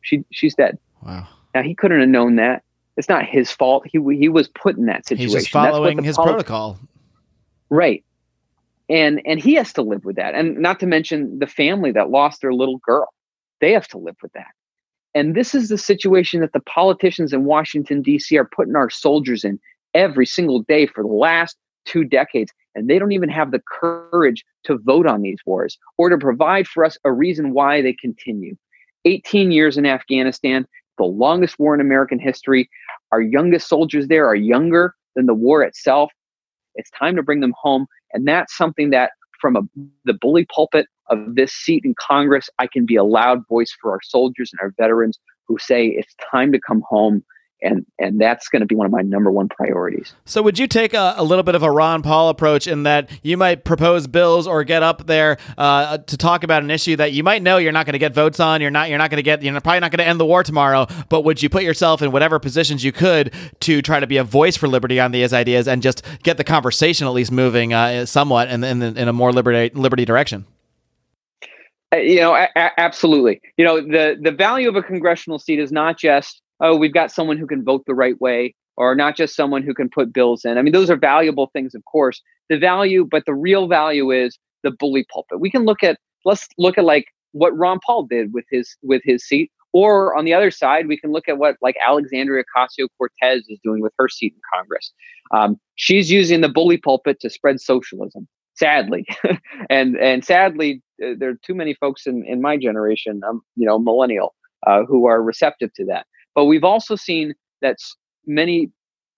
she, 0.00 0.24
she's 0.30 0.54
dead. 0.54 0.78
Wow. 1.02 1.26
Now 1.54 1.62
he 1.62 1.74
couldn't 1.74 2.00
have 2.00 2.08
known 2.08 2.36
that. 2.36 2.62
It's 2.96 3.08
not 3.08 3.26
his 3.26 3.50
fault. 3.50 3.84
He 3.86 3.98
he 4.16 4.28
was 4.28 4.48
put 4.48 4.76
in 4.76 4.86
that 4.86 5.06
situation. 5.06 5.28
He's 5.28 5.34
just 5.34 5.50
following 5.50 6.02
his 6.02 6.16
protocol. 6.16 6.78
Right. 7.68 8.04
And 8.88 9.20
and 9.24 9.40
he 9.40 9.54
has 9.54 9.72
to 9.74 9.82
live 9.82 10.04
with 10.04 10.16
that. 10.16 10.34
And 10.34 10.58
not 10.58 10.80
to 10.80 10.86
mention 10.86 11.38
the 11.38 11.46
family 11.46 11.92
that 11.92 12.10
lost 12.10 12.40
their 12.40 12.52
little 12.52 12.78
girl. 12.78 13.08
They 13.60 13.72
have 13.72 13.88
to 13.88 13.98
live 13.98 14.16
with 14.22 14.32
that. 14.32 14.52
And 15.14 15.34
this 15.34 15.54
is 15.54 15.68
the 15.68 15.78
situation 15.78 16.40
that 16.40 16.52
the 16.52 16.60
politicians 16.60 17.32
in 17.32 17.44
Washington 17.44 18.00
D.C. 18.00 18.36
are 18.38 18.44
putting 18.44 18.76
our 18.76 18.90
soldiers 18.90 19.44
in 19.44 19.58
every 19.92 20.26
single 20.26 20.60
day 20.62 20.86
for 20.86 21.02
the 21.02 21.08
last 21.08 21.56
two 21.84 22.04
decades 22.04 22.52
and 22.74 22.88
they 22.88 22.98
don't 22.98 23.12
even 23.12 23.28
have 23.28 23.50
the 23.50 23.62
courage 23.66 24.44
to 24.64 24.78
vote 24.78 25.06
on 25.06 25.22
these 25.22 25.38
wars 25.44 25.78
or 25.98 26.08
to 26.08 26.18
provide 26.18 26.66
for 26.66 26.84
us 26.84 26.96
a 27.04 27.12
reason 27.12 27.52
why 27.52 27.82
they 27.82 27.92
continue. 27.92 28.56
18 29.04 29.50
years 29.50 29.76
in 29.76 29.86
Afghanistan, 29.86 30.66
the 30.98 31.04
longest 31.04 31.58
war 31.58 31.74
in 31.74 31.80
American 31.80 32.18
history. 32.18 32.68
Our 33.12 33.22
youngest 33.22 33.68
soldiers 33.68 34.08
there 34.08 34.26
are 34.26 34.34
younger 34.34 34.94
than 35.16 35.26
the 35.26 35.34
war 35.34 35.62
itself. 35.62 36.12
It's 36.74 36.90
time 36.90 37.16
to 37.16 37.22
bring 37.22 37.40
them 37.40 37.54
home. 37.60 37.86
And 38.12 38.28
that's 38.28 38.56
something 38.56 38.90
that, 38.90 39.12
from 39.40 39.56
a, 39.56 39.62
the 40.04 40.14
bully 40.14 40.46
pulpit 40.54 40.86
of 41.08 41.34
this 41.34 41.52
seat 41.52 41.84
in 41.84 41.94
Congress, 41.98 42.48
I 42.58 42.66
can 42.66 42.86
be 42.86 42.96
a 42.96 43.04
loud 43.04 43.46
voice 43.48 43.74
for 43.80 43.90
our 43.90 44.00
soldiers 44.02 44.52
and 44.52 44.60
our 44.60 44.74
veterans 44.78 45.18
who 45.48 45.58
say 45.58 45.86
it's 45.86 46.14
time 46.30 46.52
to 46.52 46.60
come 46.60 46.82
home 46.88 47.24
and 47.62 47.86
and 47.98 48.20
that's 48.20 48.48
going 48.48 48.60
to 48.60 48.66
be 48.66 48.74
one 48.74 48.86
of 48.86 48.92
my 48.92 49.02
number 49.02 49.30
one 49.30 49.48
priorities. 49.48 50.14
So, 50.24 50.42
would 50.42 50.58
you 50.58 50.66
take 50.66 50.94
a, 50.94 51.14
a, 51.16 51.24
little 51.24 51.42
bit 51.42 51.54
of 51.54 51.62
a 51.62 51.70
Ron 51.70 52.02
Paul 52.02 52.28
approach 52.28 52.66
in 52.66 52.84
that 52.84 53.10
you 53.22 53.36
might 53.36 53.64
propose 53.64 54.06
bills 54.06 54.46
or 54.46 54.64
get 54.64 54.82
up 54.82 55.06
there 55.06 55.38
uh, 55.58 55.98
to 55.98 56.16
talk 56.16 56.44
about 56.44 56.62
an 56.62 56.70
issue 56.70 56.96
that 56.96 57.12
you 57.12 57.22
might 57.22 57.42
know 57.42 57.58
you're 57.58 57.72
not 57.72 57.86
going 57.86 57.92
to 57.94 57.98
get 57.98 58.14
votes 58.14 58.40
on, 58.40 58.60
you're 58.60 58.70
not 58.70 58.88
you're 58.88 58.98
not 58.98 59.10
going 59.10 59.18
to 59.18 59.22
get 59.22 59.42
you're 59.42 59.60
probably 59.60 59.80
not 59.80 59.90
going 59.90 59.98
to 59.98 60.06
end 60.06 60.20
the 60.20 60.26
war 60.26 60.42
tomorrow, 60.42 60.86
but 61.08 61.22
would 61.22 61.42
you 61.42 61.48
put 61.48 61.62
yourself 61.62 62.02
in 62.02 62.12
whatever 62.12 62.38
positions 62.38 62.84
you 62.84 62.92
could 62.92 63.32
to 63.60 63.82
try 63.82 64.00
to 64.00 64.06
be 64.06 64.16
a 64.16 64.24
voice 64.24 64.56
for 64.56 64.68
liberty 64.68 64.98
on 65.00 65.12
these 65.12 65.32
ideas 65.32 65.68
and 65.68 65.82
just 65.82 66.02
get 66.22 66.36
the 66.36 66.44
conversation 66.44 67.06
at 67.06 67.10
least 67.10 67.32
moving 67.32 67.72
uh, 67.72 68.06
somewhat 68.06 68.48
in, 68.48 68.64
in 68.64 68.82
in 68.82 69.08
a 69.08 69.12
more 69.12 69.32
liberty 69.32 69.70
liberty 69.74 70.04
direction? 70.04 70.46
Uh, 71.92 71.96
you 71.96 72.20
know, 72.20 72.34
a- 72.34 72.80
absolutely. 72.80 73.40
You 73.56 73.64
know, 73.64 73.80
the 73.80 74.16
the 74.20 74.30
value 74.30 74.68
of 74.68 74.76
a 74.76 74.82
congressional 74.82 75.38
seat 75.38 75.58
is 75.58 75.72
not 75.72 75.98
just 75.98 76.40
oh, 76.60 76.76
we've 76.76 76.94
got 76.94 77.10
someone 77.10 77.38
who 77.38 77.46
can 77.46 77.64
vote 77.64 77.84
the 77.86 77.94
right 77.94 78.20
way, 78.20 78.54
or 78.76 78.94
not 78.94 79.16
just 79.16 79.34
someone 79.36 79.62
who 79.62 79.74
can 79.74 79.88
put 79.88 80.12
bills 80.12 80.44
in. 80.44 80.58
I 80.58 80.62
mean, 80.62 80.72
those 80.72 80.90
are 80.90 80.96
valuable 80.96 81.50
things, 81.52 81.74
of 81.74 81.84
course. 81.84 82.22
The 82.48 82.58
value, 82.58 83.06
but 83.08 83.24
the 83.26 83.34
real 83.34 83.68
value 83.68 84.10
is 84.10 84.38
the 84.62 84.70
bully 84.70 85.04
pulpit. 85.12 85.40
We 85.40 85.50
can 85.50 85.64
look 85.64 85.82
at 85.82 85.98
let's 86.24 86.46
look 86.58 86.78
at 86.78 86.84
like 86.84 87.06
what 87.32 87.56
Ron 87.56 87.78
Paul 87.84 88.04
did 88.04 88.32
with 88.32 88.44
his 88.50 88.76
with 88.82 89.02
his 89.04 89.26
seat, 89.26 89.50
or 89.72 90.16
on 90.16 90.24
the 90.24 90.34
other 90.34 90.50
side, 90.50 90.88
we 90.88 90.98
can 90.98 91.12
look 91.12 91.28
at 91.28 91.38
what 91.38 91.56
like 91.62 91.76
Alexandria 91.86 92.44
Ocasio 92.44 92.88
Cortez 92.98 93.44
is 93.48 93.58
doing 93.62 93.80
with 93.80 93.92
her 93.98 94.08
seat 94.08 94.34
in 94.34 94.40
Congress. 94.52 94.92
Um, 95.32 95.60
she's 95.76 96.10
using 96.10 96.40
the 96.40 96.48
bully 96.48 96.76
pulpit 96.76 97.20
to 97.20 97.30
spread 97.30 97.60
socialism. 97.60 98.26
Sadly, 98.54 99.06
and 99.70 99.96
and 99.96 100.24
sadly, 100.24 100.82
uh, 101.02 101.14
there 101.18 101.30
are 101.30 101.38
too 101.44 101.54
many 101.54 101.74
folks 101.74 102.06
in 102.06 102.24
in 102.26 102.42
my 102.42 102.56
generation, 102.56 103.22
um, 103.26 103.42
you 103.56 103.66
know, 103.66 103.78
millennial, 103.78 104.34
uh, 104.66 104.84
who 104.84 105.06
are 105.06 105.22
receptive 105.22 105.72
to 105.74 105.84
that. 105.86 106.06
But 106.34 106.44
we've 106.46 106.64
also 106.64 106.96
seen 106.96 107.34
that 107.62 107.76
many 108.26 108.70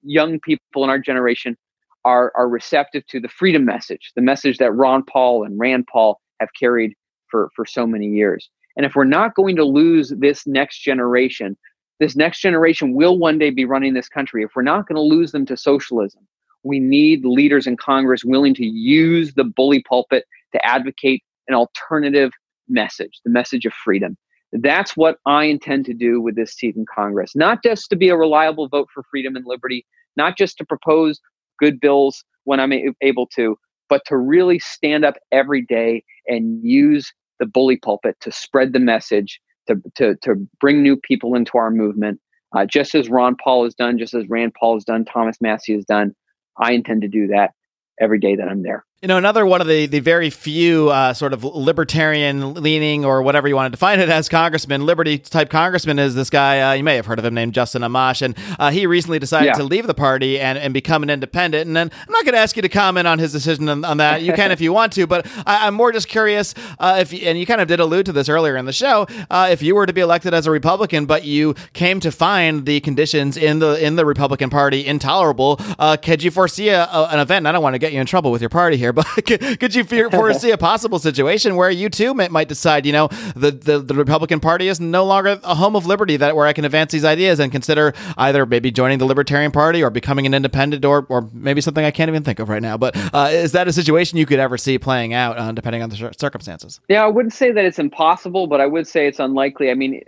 young 0.03 0.41
people 0.41 0.85
in 0.85 0.91
our 0.91 0.99
generation 0.99 1.57
are, 2.05 2.33
are 2.35 2.49
receptive 2.49 3.07
to 3.09 3.21
the 3.21 3.29
freedom 3.29 3.65
message, 3.65 4.13
the 4.17 4.23
message 4.23 4.59
that 4.59 4.73
Ron 4.73 5.05
Paul 5.05 5.45
and 5.45 5.59
Rand 5.59 5.87
Paul 5.91 6.21
have 6.41 6.49
carried 6.59 6.95
for, 7.31 7.51
for 7.55 7.65
so 7.65 7.87
many 7.87 8.07
years. 8.07 8.51
And 8.77 8.87
if 8.87 8.95
we're 8.95 9.05
not 9.05 9.35
going 9.35 9.57
to 9.57 9.65
lose 9.65 10.13
this 10.19 10.47
next 10.47 10.81
generation, 10.81 11.57
this 12.01 12.17
next 12.17 12.41
generation 12.41 12.95
will 12.95 13.19
one 13.19 13.39
day 13.39 13.51
be 13.51 13.65
running 13.65 13.95
this 13.95 14.09
country. 14.09 14.43
If 14.43 14.51
we're 14.57 14.63
not 14.63 14.89
going 14.89 14.97
to 14.97 15.03
lose 15.03 15.31
them 15.33 15.47
to 15.47 15.57
socialism, 15.57 16.27
we 16.65 16.81
need 16.81 17.25
leaders 17.25 17.67
in 17.67 17.77
Congress 17.77 18.25
willing 18.25 18.55
to 18.55 18.65
use 18.65 19.35
the 19.35 19.45
bully 19.45 19.83
pulpit 19.89 20.25
to 20.53 20.65
advocate 20.67 21.23
an 21.49 21.55
alternative 21.55 22.33
message, 22.69 23.21
the 23.25 23.31
message 23.31 23.67
of 23.67 23.73
freedom. 23.73 24.17
That's 24.53 24.97
what 24.97 25.17
I 25.27 25.45
intend 25.45 25.87
to 25.87 25.95
do 25.95 26.21
with 26.21 26.37
this 26.37 26.53
seat 26.53 26.77
in 26.77 26.85
Congress. 26.93 27.35
Not 27.35 27.63
just 27.63 27.89
to 27.91 27.97
be 27.97 28.11
a 28.11 28.17
reliable 28.17 28.69
vote 28.69 28.89
for 28.93 29.03
freedom 29.11 29.35
and 29.37 29.47
liberty, 29.47 29.87
not 30.17 30.37
just 30.37 30.59
to 30.59 30.65
propose 30.65 31.21
good 31.59 31.81
bills 31.81 32.25
when 32.45 32.61
I'm 32.61 32.73
able 33.01 33.27
to, 33.29 33.57
but 33.89 34.03
to 34.07 34.17
really 34.17 34.59
stand 34.59 35.05
up 35.05 35.15
every 35.31 35.63
day 35.63 36.05
and 36.27 36.63
use 36.63 37.13
the 37.39 37.47
bully 37.47 37.77
pulpit 37.77 38.17
to 38.21 38.31
spread 38.31 38.73
the 38.73 38.79
message, 38.79 39.41
to, 39.69 39.77
to, 39.97 40.17
to 40.23 40.35
bring 40.61 40.83
new 40.83 40.97
people 40.97 41.35
into 41.35 41.57
our 41.57 41.71
movement, 41.71 42.21
uh, 42.55 42.67
just 42.67 42.95
as 42.95 43.09
Ron 43.09 43.37
Paul 43.43 43.65
has 43.65 43.75
done, 43.75 43.99
just 43.99 44.15
as 44.15 44.29
Rand 44.29 44.55
Paul 44.59 44.75
has 44.77 44.85
done, 44.85 45.05
Thomas 45.05 45.37
Massie 45.41 45.75
has 45.75 45.85
done. 45.85 46.15
I 46.59 46.73
intend 46.73 47.03
to 47.03 47.09
do 47.09 47.27
that 47.29 47.53
every 48.01 48.19
day 48.19 48.37
that 48.37 48.49
I'm 48.49 48.63
there. 48.63 48.85
You 49.03 49.09
know, 49.09 49.17
another 49.17 49.45
one 49.45 49.61
of 49.61 49.67
the, 49.67 49.87
the 49.87 49.99
very 49.99 50.31
few 50.31 50.89
uh, 50.91 51.13
sort 51.13 51.33
of 51.33 51.43
libertarian 51.43 52.55
leaning 52.55 53.05
or 53.05 53.21
whatever 53.21 53.49
you 53.49 53.57
want 53.57 53.67
to 53.67 53.71
define 53.77 53.99
it 53.99 54.09
as 54.09 54.29
congressman, 54.29 54.87
liberty 54.87 55.19
type 55.19 55.51
congressman 55.51 55.99
is 55.99 56.15
this 56.15 56.31
guy, 56.31 56.61
uh, 56.61 56.73
you 56.75 56.85
may 56.85 56.95
have 56.95 57.07
heard 57.07 57.19
of 57.19 57.25
him, 57.25 57.35
named 57.35 57.53
Justin 57.53 57.83
Amash. 57.83 58.23
And 58.23 58.39
uh, 58.61 58.71
he 58.71 58.87
recently 58.87 59.19
decided 59.19 59.47
yeah. 59.47 59.53
to 59.55 59.65
leave 59.65 59.89
the 59.89 59.93
party 59.93 60.39
and, 60.39 60.57
and 60.57 60.73
become 60.73 61.03
an 61.03 61.11
independent. 61.11 61.67
And 61.67 61.75
then 61.75 61.91
I'm 61.93 62.13
not 62.13 62.25
going 62.25 62.35
to 62.35 62.39
ask 62.39 62.55
you 62.55 62.63
to 62.63 62.69
comment 62.69 63.09
on 63.09 63.19
his 63.19 63.33
decision 63.33 63.69
on, 63.69 63.85
on 63.85 63.97
that. 63.97 64.23
You 64.23 64.35
can 64.35 64.53
if 64.53 64.61
you 64.61 64.73
want 64.73 64.93
to, 64.93 65.09
but 65.09 65.27
I, 65.49 65.67
am 65.67 65.75
more 65.75 65.91
just 65.91 66.07
curious 66.07 66.55
uh, 66.79 66.99
if, 67.01 67.13
you, 67.13 67.27
and 67.27 67.37
you 67.37 67.45
kind 67.45 67.61
of 67.61 67.67
did 67.67 67.81
allude 67.81 68.07
to 68.07 68.13
this 68.13 68.29
earlier 68.29 68.57
in 68.57 68.67
the 68.67 68.73
show, 68.73 69.09
uh, 69.31 69.49
if 69.51 69.63
you 69.63 69.75
were 69.75 69.85
to 69.85 69.93
be 69.93 70.01
elected 70.01 70.33
as 70.33 70.47
a 70.47 70.53
Republican, 70.53 71.07
but 71.07 71.25
you 71.25 71.57
came 71.73 71.99
to 71.99 72.13
find 72.13 72.67
the 72.67 72.79
conditions 72.79 73.37
in 73.37 73.59
the 73.59 73.85
in 73.85 73.97
the 73.97 74.07
Republican 74.07 74.49
Party 74.49 74.87
intolerable, 74.87 75.57
uh, 75.81 75.97
could 75.97 76.23
you 76.23 76.31
foresee 76.31 76.69
a, 76.69 76.85
a, 76.85 77.09
an 77.11 77.19
event? 77.19 77.49
I 77.49 77.51
don't 77.51 77.65
want 77.65 77.75
to 77.75 77.81
get 77.81 77.93
you 77.93 78.01
in 78.01 78.07
trouble 78.07 78.31
with 78.31 78.41
your 78.41 78.49
party 78.49 78.77
here, 78.77 78.92
but 78.97 79.07
could 79.27 79.75
you 79.75 79.85
foresee 79.85 80.51
a 80.51 80.59
possible 80.59 80.99
situation 80.99 81.57
where 81.57 81.71
you 81.71 81.89
too 81.89 82.15
might 82.15 82.49
decide, 82.49 82.87
you 82.87 82.93
know, 82.93 83.09
the, 83.35 83.51
the, 83.51 83.79
the 83.79 83.95
Republican 83.95 84.41
Party 84.41 84.69
is 84.69 84.81
no 84.81 85.05
longer 85.05 85.41
a 85.43 85.55
home 85.55 85.77
of 85.77 85.87
liberty 85.87 86.17
that 86.19 86.37
where 86.37 86.47
I 86.47 86.53
can 86.53 86.65
advance 86.65 86.93
these 86.93 87.05
ideas 87.05 87.39
and 87.39 87.51
consider 87.51 87.93
either 88.17 88.47
maybe 88.47 88.71
joining 88.71 88.99
the 88.99 89.05
Libertarian 89.05 89.51
Party 89.51 89.83
or 89.83 89.91
becoming 89.91 90.27
an 90.27 90.35
independent 90.35 90.85
or 90.85 91.07
or 91.09 91.29
maybe 91.33 91.61
something 91.61 91.85
I 91.85 91.91
can't 91.91 92.09
even 92.09 92.23
think 92.23 92.39
of 92.39 92.49
right 92.49 92.63
now. 92.63 92.77
But 92.77 92.97
uh, 93.15 93.29
is 93.31 93.53
that 93.53 93.69
a 93.69 93.73
situation 93.73 94.19
you 94.19 94.27
could 94.27 94.39
ever 94.39 94.59
see 94.59 94.79
playing 94.79 95.15
out, 95.15 95.39
uh, 95.39 95.53
depending 95.53 95.83
on 95.83 95.91
the 95.91 96.13
circumstances? 96.19 96.81
Yeah, 96.89 97.05
I 97.05 97.09
wouldn't 97.09 97.35
say 97.35 97.53
that 97.53 97.65
it's 97.65 97.79
impossible, 97.79 98.47
but 98.47 98.61
I 98.61 98.67
would 98.67 98.87
say 98.87 99.07
it's 99.07 99.21
unlikely. 99.21 99.71
I 99.71 99.75
mean. 99.75 100.03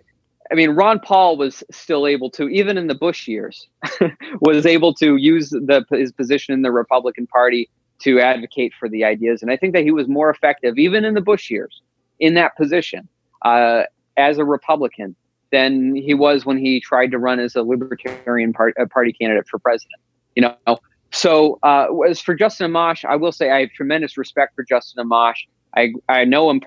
I 0.52 0.56
mean, 0.56 0.72
Ron 0.72 1.00
Paul 1.00 1.38
was 1.38 1.64
still 1.70 2.06
able 2.06 2.28
to, 2.32 2.50
even 2.50 2.76
in 2.76 2.86
the 2.86 2.94
Bush 2.94 3.26
years, 3.26 3.66
was 4.42 4.66
able 4.66 4.92
to 4.96 5.16
use 5.16 5.48
the, 5.48 5.86
his 5.90 6.12
position 6.12 6.52
in 6.52 6.60
the 6.60 6.70
Republican 6.70 7.26
Party 7.26 7.70
to 8.04 8.20
advocate 8.20 8.72
for 8.78 8.88
the 8.88 9.04
ideas. 9.04 9.42
And 9.42 9.50
I 9.50 9.56
think 9.56 9.72
that 9.74 9.82
he 9.82 9.90
was 9.90 10.08
more 10.08 10.30
effective, 10.30 10.78
even 10.78 11.04
in 11.04 11.14
the 11.14 11.20
Bush 11.20 11.50
years, 11.50 11.82
in 12.20 12.34
that 12.34 12.56
position 12.56 13.08
uh, 13.42 13.84
as 14.16 14.38
a 14.38 14.44
Republican 14.44 15.16
than 15.50 15.94
he 15.94 16.14
was 16.14 16.44
when 16.44 16.58
he 16.58 16.80
tried 16.80 17.10
to 17.10 17.18
run 17.18 17.38
as 17.40 17.54
a 17.54 17.62
Libertarian 17.62 18.52
part, 18.52 18.74
uh, 18.80 18.86
Party 18.86 19.12
candidate 19.12 19.46
for 19.48 19.58
president. 19.58 20.00
You 20.34 20.42
know, 20.42 20.78
so 21.12 21.58
uh, 21.62 21.86
as 22.08 22.20
for 22.20 22.34
Justin 22.34 22.70
Amash, 22.70 23.04
I 23.04 23.16
will 23.16 23.32
say 23.32 23.50
I 23.50 23.60
have 23.60 23.70
tremendous 23.70 24.18
respect 24.18 24.54
for 24.56 24.64
Justin 24.64 25.06
Amash. 25.06 25.46
I 25.76 25.92
I 26.08 26.24
know 26.24 26.50
him 26.50 26.60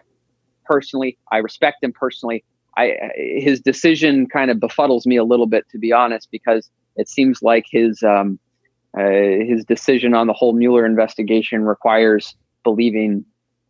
personally. 0.66 1.18
I 1.32 1.38
respect 1.38 1.84
him 1.84 1.92
personally. 1.92 2.44
I 2.78 2.96
his 3.16 3.60
decision 3.60 4.28
kind 4.28 4.50
of 4.50 4.58
befuddles 4.58 5.06
me 5.06 5.18
a 5.18 5.24
little 5.24 5.48
bit, 5.48 5.68
to 5.72 5.78
be 5.78 5.92
honest, 5.92 6.30
because 6.32 6.70
it 6.96 7.10
seems 7.10 7.42
like 7.42 7.66
his 7.70 8.02
um, 8.04 8.40
uh, 8.98 9.46
his 9.46 9.64
decision 9.66 10.14
on 10.14 10.28
the 10.28 10.34
whole 10.34 10.54
Mueller 10.54 10.86
investigation 10.86 11.64
requires 11.64 12.36
believing 12.64 13.26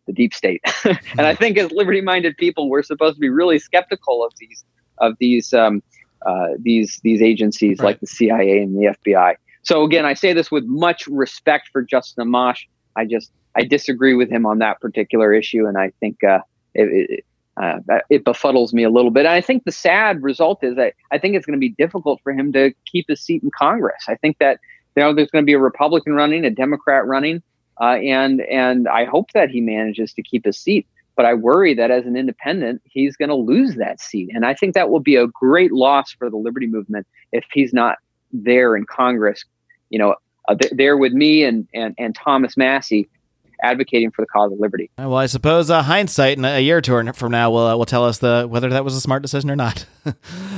the 0.05 0.13
deep 0.13 0.34
state. 0.34 0.61
and 0.86 1.21
I 1.21 1.36
think 1.36 1.57
as 1.57 1.71
liberty-minded 1.71 2.38
people, 2.38 2.69
we're 2.69 2.84
supposed 2.84 3.15
to 3.15 3.19
be 3.19 3.30
really 3.30 3.59
skeptical 3.59 4.23
of 4.23 4.32
these 4.39 4.63
of 4.99 5.13
these 5.19 5.53
um, 5.53 5.84
uh, 6.25 6.47
these 6.59 6.99
these 7.03 7.21
agencies 7.21 7.80
right. 7.80 7.86
like 7.86 7.99
the 7.99 8.07
CIA 8.07 8.61
and 8.61 8.75
the 8.75 8.95
FBI. 9.05 9.36
So 9.63 9.84
again, 9.84 10.05
I 10.05 10.13
say 10.13 10.34
this 10.34 10.49
with 10.49 10.63
much 10.65 11.07
respect 11.07 11.69
for 11.73 11.82
Justin 11.82 12.28
Amash. 12.28 12.59
I 12.95 13.05
just 13.05 13.32
I 13.55 13.63
disagree 13.63 14.13
with 14.13 14.30
him 14.30 14.45
on 14.45 14.59
that 14.59 14.80
particular 14.80 15.34
issue, 15.34 15.67
and 15.67 15.78
I 15.78 15.91
think 15.99 16.23
uh, 16.23 16.39
it, 16.73 17.09
it, 17.09 17.25
uh, 17.61 17.99
it 18.09 18.23
befuddles 18.23 18.71
me 18.71 18.84
a 18.84 18.89
little 18.89 19.11
bit. 19.11 19.25
And 19.25 19.34
I 19.34 19.41
think 19.41 19.65
the 19.65 19.71
sad 19.71 20.21
result 20.23 20.63
is 20.63 20.75
that 20.75 20.93
I 21.11 21.17
think 21.17 21.36
it's 21.36 21.45
going 21.45 21.57
to 21.57 21.59
be 21.59 21.69
difficult 21.78 22.21
for 22.23 22.32
him 22.32 22.53
to 22.53 22.71
keep 22.86 23.07
his 23.09 23.19
seat 23.19 23.43
in 23.43 23.51
Congress. 23.57 24.03
I 24.07 24.15
think 24.15 24.38
that 24.39 24.59
know 25.02 25.14
there's 25.14 25.30
going 25.30 25.43
to 25.43 25.45
be 25.45 25.54
a 25.54 25.60
Republican 25.60 26.14
running, 26.14 26.45
a 26.45 26.50
Democrat 26.50 27.06
running, 27.06 27.41
uh, 27.80 27.95
and 27.95 28.41
and 28.41 28.88
I 28.88 29.06
hope 29.06 29.32
that 29.34 29.50
he 29.50 29.62
manages 29.62 30.14
to 30.14 30.24
keep 30.24 30.45
his 30.45 30.58
seat. 30.58 30.88
But 31.16 31.26
I 31.26 31.34
worry 31.34 31.74
that 31.74 31.89
as 31.89 32.06
an 32.06 32.16
independent, 32.16 32.82
he's 32.86 33.16
going 33.16 33.30
to 33.30 33.36
lose 33.36 33.76
that 33.76 34.00
seat, 34.00 34.30
and 34.34 34.45
I 34.45 34.54
think 34.54 34.76
that 34.76 34.89
will 34.89 35.00
be 35.00 35.16
a 35.16 35.28
great 35.28 35.72
loss 35.72 36.12
for 36.12 36.30
the 36.30 36.38
liberty 36.38 36.68
movement 36.68 37.08
if 37.32 37.45
he's 37.52 37.74
not 37.74 37.98
there 38.32 38.76
in 38.76 38.86
Congress. 38.86 39.43
You 39.89 40.00
know, 40.00 40.16
uh, 40.48 40.56
th- 40.56 40.74
there 40.76 40.98
with 40.98 41.14
me 41.14 41.43
and 41.43 41.68
and 41.74 41.95
and 41.98 42.16
Thomas 42.16 42.56
Massie 42.58 43.10
advocating 43.62 44.12
for 44.12 44.22
the 44.22 44.28
cause 44.28 44.51
of 44.51 44.60
liberty. 44.60 44.89
Well, 44.97 45.16
I 45.16 45.26
suppose 45.26 45.70
uh, 45.70 45.84
hindsight 45.84 46.38
in 46.38 46.45
a 46.45 46.60
year 46.60 46.78
or 46.78 46.82
two 46.82 47.14
from 47.14 47.32
now 47.32 47.51
will 47.51 47.68
uh, 47.68 47.76
will 47.76 47.86
tell 47.86 48.05
us 48.05 48.20
the 48.20 48.47
whether 48.49 48.70
that 48.70 48.84
was 48.84 48.95
a 48.95 49.01
smart 49.01 49.22
decision 49.22 49.51
or 49.51 49.55
not. 49.55 49.86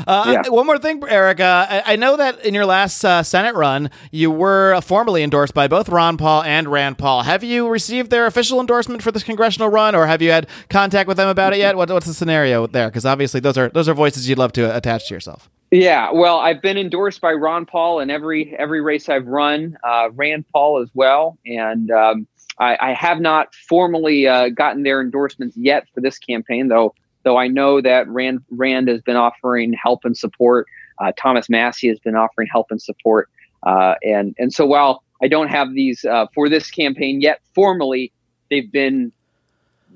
uh, 0.07 0.39
yeah. 0.45 0.49
One 0.49 0.65
more 0.65 0.77
thing, 0.77 1.01
Eric. 1.07 1.39
I, 1.39 1.83
I, 1.85 1.95
know 1.95 2.17
that 2.17 2.45
in 2.45 2.53
your 2.53 2.65
last 2.65 3.03
uh, 3.03 3.23
Senate 3.23 3.55
run, 3.55 3.89
you 4.11 4.29
were 4.29 4.79
formally 4.81 5.23
endorsed 5.23 5.53
by 5.53 5.67
both 5.67 5.89
Ron 5.89 6.17
Paul 6.17 6.43
and 6.43 6.67
Rand 6.67 6.97
Paul. 6.97 7.23
Have 7.23 7.43
you 7.43 7.67
received 7.67 8.11
their 8.11 8.27
official 8.27 8.59
endorsement 8.59 9.01
for 9.01 9.11
this 9.11 9.23
congressional 9.23 9.69
run, 9.69 9.95
or 9.95 10.05
have 10.05 10.21
you 10.21 10.31
had 10.31 10.47
contact 10.69 11.07
with 11.07 11.17
them 11.17 11.29
about 11.29 11.53
it 11.53 11.59
yet? 11.59 11.75
What, 11.75 11.89
what's 11.89 12.05
the 12.05 12.13
scenario 12.13 12.67
there? 12.67 12.89
Because 12.89 13.05
obviously, 13.05 13.39
those 13.39 13.57
are 13.57 13.69
those 13.69 13.89
are 13.89 13.93
voices 13.93 14.29
you'd 14.29 14.37
love 14.37 14.53
to 14.53 14.75
attach 14.75 15.07
to 15.07 15.13
yourself. 15.13 15.49
Yeah, 15.71 16.11
well, 16.11 16.39
I've 16.39 16.63
been 16.63 16.77
endorsed 16.77 17.21
by 17.21 17.33
Ron 17.33 17.65
Paul 17.65 17.99
in 17.99 18.09
every 18.09 18.55
every 18.57 18.81
race 18.81 19.07
I've 19.07 19.27
run, 19.27 19.77
uh, 19.83 20.09
Rand 20.13 20.45
Paul 20.51 20.81
as 20.81 20.89
well, 20.95 21.37
and 21.45 21.91
um, 21.91 22.27
I, 22.59 22.77
I 22.79 22.93
have 22.93 23.19
not 23.19 23.53
formally 23.55 24.27
uh, 24.27 24.49
gotten 24.49 24.83
their 24.83 25.01
endorsements 25.01 25.55
yet 25.55 25.87
for 25.93 26.01
this 26.01 26.17
campaign, 26.17 26.67
though. 26.67 26.93
Though 27.23 27.37
I 27.37 27.47
know 27.47 27.81
that 27.81 28.07
Rand 28.07 28.41
Rand 28.49 28.87
has 28.87 29.01
been 29.01 29.17
offering 29.17 29.73
help 29.73 30.05
and 30.05 30.17
support. 30.17 30.67
Uh, 30.99 31.11
Thomas 31.17 31.49
Massie 31.49 31.87
has 31.89 31.99
been 31.99 32.15
offering 32.15 32.47
help 32.51 32.67
and 32.71 32.81
support, 32.81 33.29
uh, 33.63 33.95
and 34.03 34.35
and 34.39 34.53
so 34.53 34.65
while 34.65 35.03
I 35.21 35.27
don't 35.27 35.49
have 35.49 35.73
these 35.73 36.05
uh, 36.05 36.27
for 36.33 36.47
this 36.47 36.71
campaign 36.71 37.19
yet 37.19 37.41
formally, 37.53 38.11
they've 38.49 38.71
been 38.71 39.11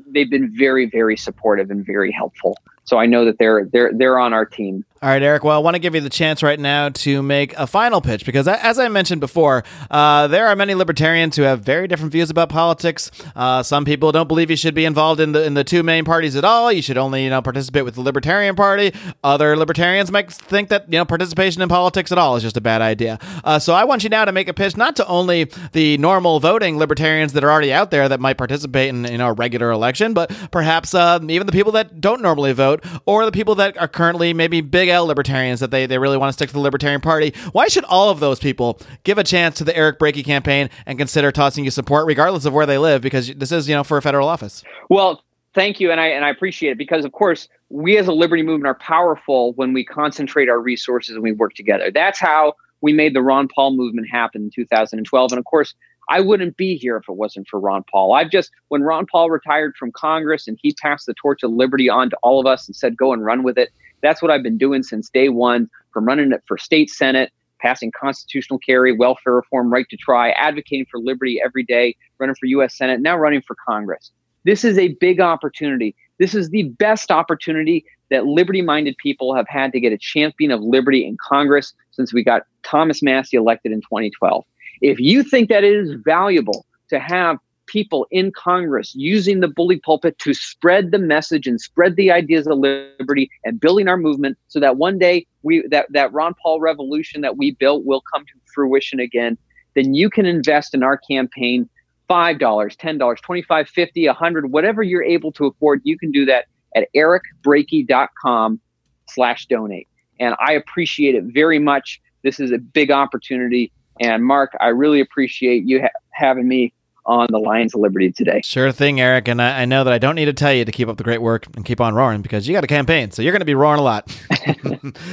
they've 0.07 0.29
been 0.29 0.53
very 0.55 0.85
very 0.85 1.15
supportive 1.15 1.71
and 1.71 1.85
very 1.85 2.11
helpful. 2.11 2.57
So 2.85 2.97
I 2.97 3.05
know 3.05 3.25
that 3.25 3.37
they're 3.39 3.65
they're 3.65 3.91
they're 3.93 4.19
on 4.19 4.33
our 4.33 4.45
team. 4.45 4.85
All 5.03 5.09
right, 5.09 5.21
Eric. 5.21 5.43
Well, 5.43 5.57
I 5.57 5.59
want 5.59 5.75
to 5.75 5.79
give 5.79 5.95
you 5.95 5.99
the 5.99 6.09
chance 6.09 6.41
right 6.41 6.57
now 6.57 6.87
to 6.87 7.21
make 7.21 7.53
a 7.57 7.67
final 7.67 7.99
pitch 7.99 8.25
because, 8.25 8.47
as 8.47 8.79
I 8.79 8.87
mentioned 8.87 9.19
before, 9.19 9.65
uh, 9.91 10.27
there 10.27 10.47
are 10.47 10.55
many 10.55 10.75
libertarians 10.75 11.35
who 11.35 11.41
have 11.41 11.59
very 11.59 11.89
different 11.89 12.13
views 12.13 12.29
about 12.29 12.47
politics. 12.47 13.11
Uh, 13.35 13.63
some 13.63 13.83
people 13.83 14.13
don't 14.13 14.29
believe 14.29 14.49
you 14.49 14.55
should 14.55 14.73
be 14.73 14.85
involved 14.85 15.19
in 15.19 15.33
the 15.33 15.43
in 15.43 15.55
the 15.55 15.65
two 15.65 15.83
main 15.83 16.05
parties 16.05 16.37
at 16.37 16.45
all. 16.45 16.71
You 16.71 16.81
should 16.81 16.97
only 16.97 17.25
you 17.25 17.29
know 17.29 17.41
participate 17.41 17.83
with 17.83 17.95
the 17.95 18.01
Libertarian 18.01 18.55
Party. 18.55 18.93
Other 19.25 19.57
libertarians 19.57 20.09
might 20.09 20.31
think 20.31 20.69
that 20.69 20.85
you 20.87 20.97
know 20.97 21.03
participation 21.03 21.61
in 21.61 21.67
politics 21.67 22.09
at 22.13 22.17
all 22.17 22.37
is 22.37 22.43
just 22.43 22.55
a 22.55 22.61
bad 22.61 22.81
idea. 22.81 23.19
Uh, 23.43 23.59
so 23.59 23.73
I 23.73 23.83
want 23.83 24.05
you 24.05 24.09
now 24.09 24.23
to 24.23 24.31
make 24.31 24.47
a 24.47 24.53
pitch 24.53 24.77
not 24.77 24.95
to 24.95 25.07
only 25.07 25.51
the 25.73 25.97
normal 25.97 26.39
voting 26.39 26.77
libertarians 26.77 27.33
that 27.33 27.43
are 27.43 27.51
already 27.51 27.73
out 27.73 27.91
there 27.91 28.07
that 28.07 28.21
might 28.21 28.37
participate 28.37 28.87
in 28.87 29.03
you 29.03 29.17
know 29.17 29.27
a 29.27 29.33
regular 29.33 29.69
election, 29.69 30.13
but 30.13 30.33
perhaps 30.49 30.93
uh, 30.95 31.19
even 31.27 31.45
the 31.45 31.51
people 31.51 31.73
that 31.73 31.99
don't 31.99 32.21
normally 32.21 32.53
vote 32.53 32.72
or 33.05 33.25
the 33.25 33.31
people 33.31 33.55
that 33.55 33.77
are 33.77 33.87
currently 33.87 34.33
maybe 34.33 34.61
big 34.61 34.89
L 34.89 35.05
libertarians 35.05 35.59
that 35.59 35.71
they, 35.71 35.85
they 35.85 35.97
really 35.97 36.17
want 36.17 36.29
to 36.29 36.33
stick 36.33 36.49
to 36.49 36.53
the 36.53 36.59
Libertarian 36.59 37.01
Party. 37.01 37.33
Why 37.51 37.67
should 37.67 37.83
all 37.85 38.09
of 38.09 38.19
those 38.19 38.39
people 38.39 38.79
give 39.03 39.17
a 39.17 39.23
chance 39.23 39.57
to 39.57 39.63
the 39.63 39.75
Eric 39.75 39.99
Brakey 39.99 40.23
campaign 40.23 40.69
and 40.85 40.97
consider 40.97 41.31
tossing 41.31 41.65
you 41.65 41.71
support, 41.71 42.05
regardless 42.07 42.45
of 42.45 42.53
where 42.53 42.65
they 42.65 42.77
live? 42.77 43.01
Because 43.01 43.33
this 43.35 43.51
is, 43.51 43.67
you 43.67 43.75
know, 43.75 43.83
for 43.83 43.97
a 43.97 44.01
federal 44.01 44.27
office. 44.27 44.63
Well, 44.89 45.23
thank 45.53 45.79
you, 45.79 45.91
and 45.91 45.99
I 45.99 46.07
and 46.07 46.25
I 46.25 46.29
appreciate 46.29 46.71
it 46.71 46.77
because, 46.77 47.05
of 47.05 47.11
course, 47.11 47.47
we 47.69 47.97
as 47.97 48.07
a 48.07 48.13
liberty 48.13 48.43
movement 48.43 48.67
are 48.67 48.75
powerful 48.75 49.53
when 49.53 49.73
we 49.73 49.83
concentrate 49.83 50.49
our 50.49 50.59
resources 50.59 51.15
and 51.15 51.23
we 51.23 51.31
work 51.31 51.53
together. 51.53 51.91
That's 51.91 52.19
how 52.19 52.53
we 52.81 52.93
made 52.93 53.15
the 53.15 53.21
Ron 53.21 53.47
Paul 53.47 53.75
movement 53.75 54.09
happen 54.09 54.43
in 54.43 54.51
2012, 54.51 55.31
and 55.31 55.39
of 55.39 55.45
course. 55.45 55.73
I 56.09 56.19
wouldn't 56.19 56.57
be 56.57 56.75
here 56.75 56.97
if 56.97 57.07
it 57.07 57.13
wasn't 57.13 57.47
for 57.47 57.59
Ron 57.59 57.83
Paul. 57.89 58.13
I've 58.13 58.29
just, 58.29 58.51
when 58.67 58.83
Ron 58.83 59.05
Paul 59.05 59.29
retired 59.29 59.75
from 59.77 59.91
Congress 59.91 60.47
and 60.47 60.57
he 60.61 60.73
passed 60.73 61.05
the 61.05 61.13
torch 61.13 61.43
of 61.43 61.51
liberty 61.51 61.89
on 61.89 62.09
to 62.09 62.17
all 62.23 62.39
of 62.39 62.45
us 62.45 62.67
and 62.67 62.75
said, 62.75 62.97
go 62.97 63.13
and 63.13 63.23
run 63.23 63.43
with 63.43 63.57
it, 63.57 63.69
that's 64.01 64.21
what 64.21 64.31
I've 64.31 64.43
been 64.43 64.57
doing 64.57 64.83
since 64.83 65.09
day 65.09 65.29
one, 65.29 65.69
from 65.91 66.05
running 66.05 66.31
it 66.33 66.43
for 66.47 66.57
state 66.57 66.89
senate, 66.89 67.31
passing 67.59 67.91
constitutional 67.97 68.59
carry, 68.59 68.91
welfare 68.91 69.35
reform, 69.35 69.71
right 69.71 69.87
to 69.89 69.97
try, 69.97 70.31
advocating 70.31 70.85
for 70.91 70.99
liberty 70.99 71.41
every 71.43 71.63
day, 71.63 71.95
running 72.19 72.35
for 72.35 72.45
U.S. 72.47 72.77
Senate, 72.77 72.99
now 72.99 73.17
running 73.17 73.41
for 73.41 73.55
Congress. 73.65 74.11
This 74.43 74.65
is 74.65 74.77
a 74.77 74.89
big 74.99 75.21
opportunity. 75.21 75.95
This 76.19 76.35
is 76.35 76.49
the 76.49 76.63
best 76.63 77.11
opportunity 77.11 77.85
that 78.09 78.25
liberty 78.25 78.61
minded 78.61 78.97
people 78.97 79.33
have 79.33 79.47
had 79.47 79.71
to 79.71 79.79
get 79.79 79.93
a 79.93 79.97
champion 79.97 80.51
of 80.51 80.61
liberty 80.61 81.05
in 81.07 81.17
Congress 81.17 81.73
since 81.91 82.13
we 82.13 82.23
got 82.23 82.43
Thomas 82.63 83.01
Massie 83.01 83.37
elected 83.37 83.71
in 83.71 83.79
2012. 83.81 84.43
If 84.83 84.99
you 84.99 85.23
think 85.23 85.47
that 85.47 85.63
it 85.63 85.73
is 85.73 85.93
valuable 86.03 86.65
to 86.89 86.99
have 86.99 87.37
people 87.67 88.05
in 88.11 88.33
Congress 88.33 88.93
using 88.93 89.39
the 89.39 89.47
bully 89.47 89.79
pulpit 89.79 90.19
to 90.19 90.33
spread 90.33 90.91
the 90.91 90.99
message 90.99 91.47
and 91.47 91.59
spread 91.59 91.95
the 91.95 92.11
ideas 92.11 92.45
of 92.47 92.57
liberty 92.57 93.31
and 93.45 93.61
building 93.61 93.87
our 93.87 93.95
movement 93.95 94.37
so 94.49 94.59
that 94.59 94.75
one 94.75 94.99
day 94.99 95.25
we 95.41 95.65
that, 95.69 95.87
that 95.93 96.11
Ron 96.11 96.33
Paul 96.43 96.59
revolution 96.59 97.21
that 97.21 97.37
we 97.37 97.51
built 97.51 97.85
will 97.85 98.03
come 98.13 98.25
to 98.25 98.33
fruition 98.53 98.99
again, 98.99 99.37
then 99.73 99.93
you 99.93 100.09
can 100.09 100.25
invest 100.25 100.73
in 100.73 100.83
our 100.83 100.97
campaign 100.97 101.69
$5, 102.09 102.37
$10, 102.37 102.99
$25, 102.99 103.67
50 103.69 104.07
100 104.07 104.51
whatever 104.51 104.83
you're 104.83 105.01
able 105.01 105.31
to 105.31 105.45
afford. 105.45 105.79
You 105.85 105.97
can 105.97 106.11
do 106.11 106.25
that 106.25 106.47
at 106.75 106.89
ericbrakey.com 106.93 108.59
slash 109.07 109.45
donate. 109.45 109.87
And 110.19 110.35
I 110.45 110.51
appreciate 110.51 111.15
it 111.15 111.23
very 111.23 111.59
much. 111.59 112.01
This 112.23 112.41
is 112.41 112.51
a 112.51 112.57
big 112.57 112.91
opportunity. 112.91 113.71
And 113.99 114.23
Marc, 114.25 114.51
I 114.59 114.67
really 114.67 114.99
appreciate 114.99 115.63
you 115.65 115.81
ha- 115.81 115.89
having 116.11 116.47
me 116.47 116.73
on 117.05 117.27
the 117.29 117.37
Lions 117.37 117.73
of 117.75 117.81
Liberty 117.81 118.11
today. 118.11 118.41
Sure 118.43 118.71
thing, 118.71 119.01
Eric. 119.01 119.27
And 119.27 119.41
I, 119.41 119.63
I, 119.63 119.65
know 119.65 119.83
that 119.83 119.91
I 119.91 119.97
don't 119.97 120.15
need 120.15 120.25
to 120.25 120.33
tell 120.33 120.53
you 120.53 120.63
to 120.63 120.71
keep 120.71 120.87
up 120.87 120.97
the 120.97 121.03
great 121.03 121.21
work 121.21 121.47
and 121.55 121.65
keep 121.65 121.81
on 121.81 121.93
roaring 121.93 122.21
because 122.21 122.47
you 122.47 122.53
got 122.53 122.63
a 122.63 122.67
campaign. 122.67 123.11
So 123.11 123.21
you're 123.21 123.33
going 123.33 123.41
to 123.41 123.45
be 123.45 123.55
roaring 123.55 123.79
a 123.79 123.83
lot. 123.83 124.09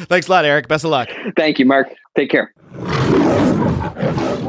Thanks 0.08 0.28
a 0.28 0.30
lot, 0.30 0.44
Eric. 0.44 0.68
Best 0.68 0.84
of 0.84 0.90
luck. 0.90 1.08
Thank 1.36 1.58
you, 1.58 1.64
Marc. 1.66 1.88
Take 2.16 2.30
care. 2.30 2.52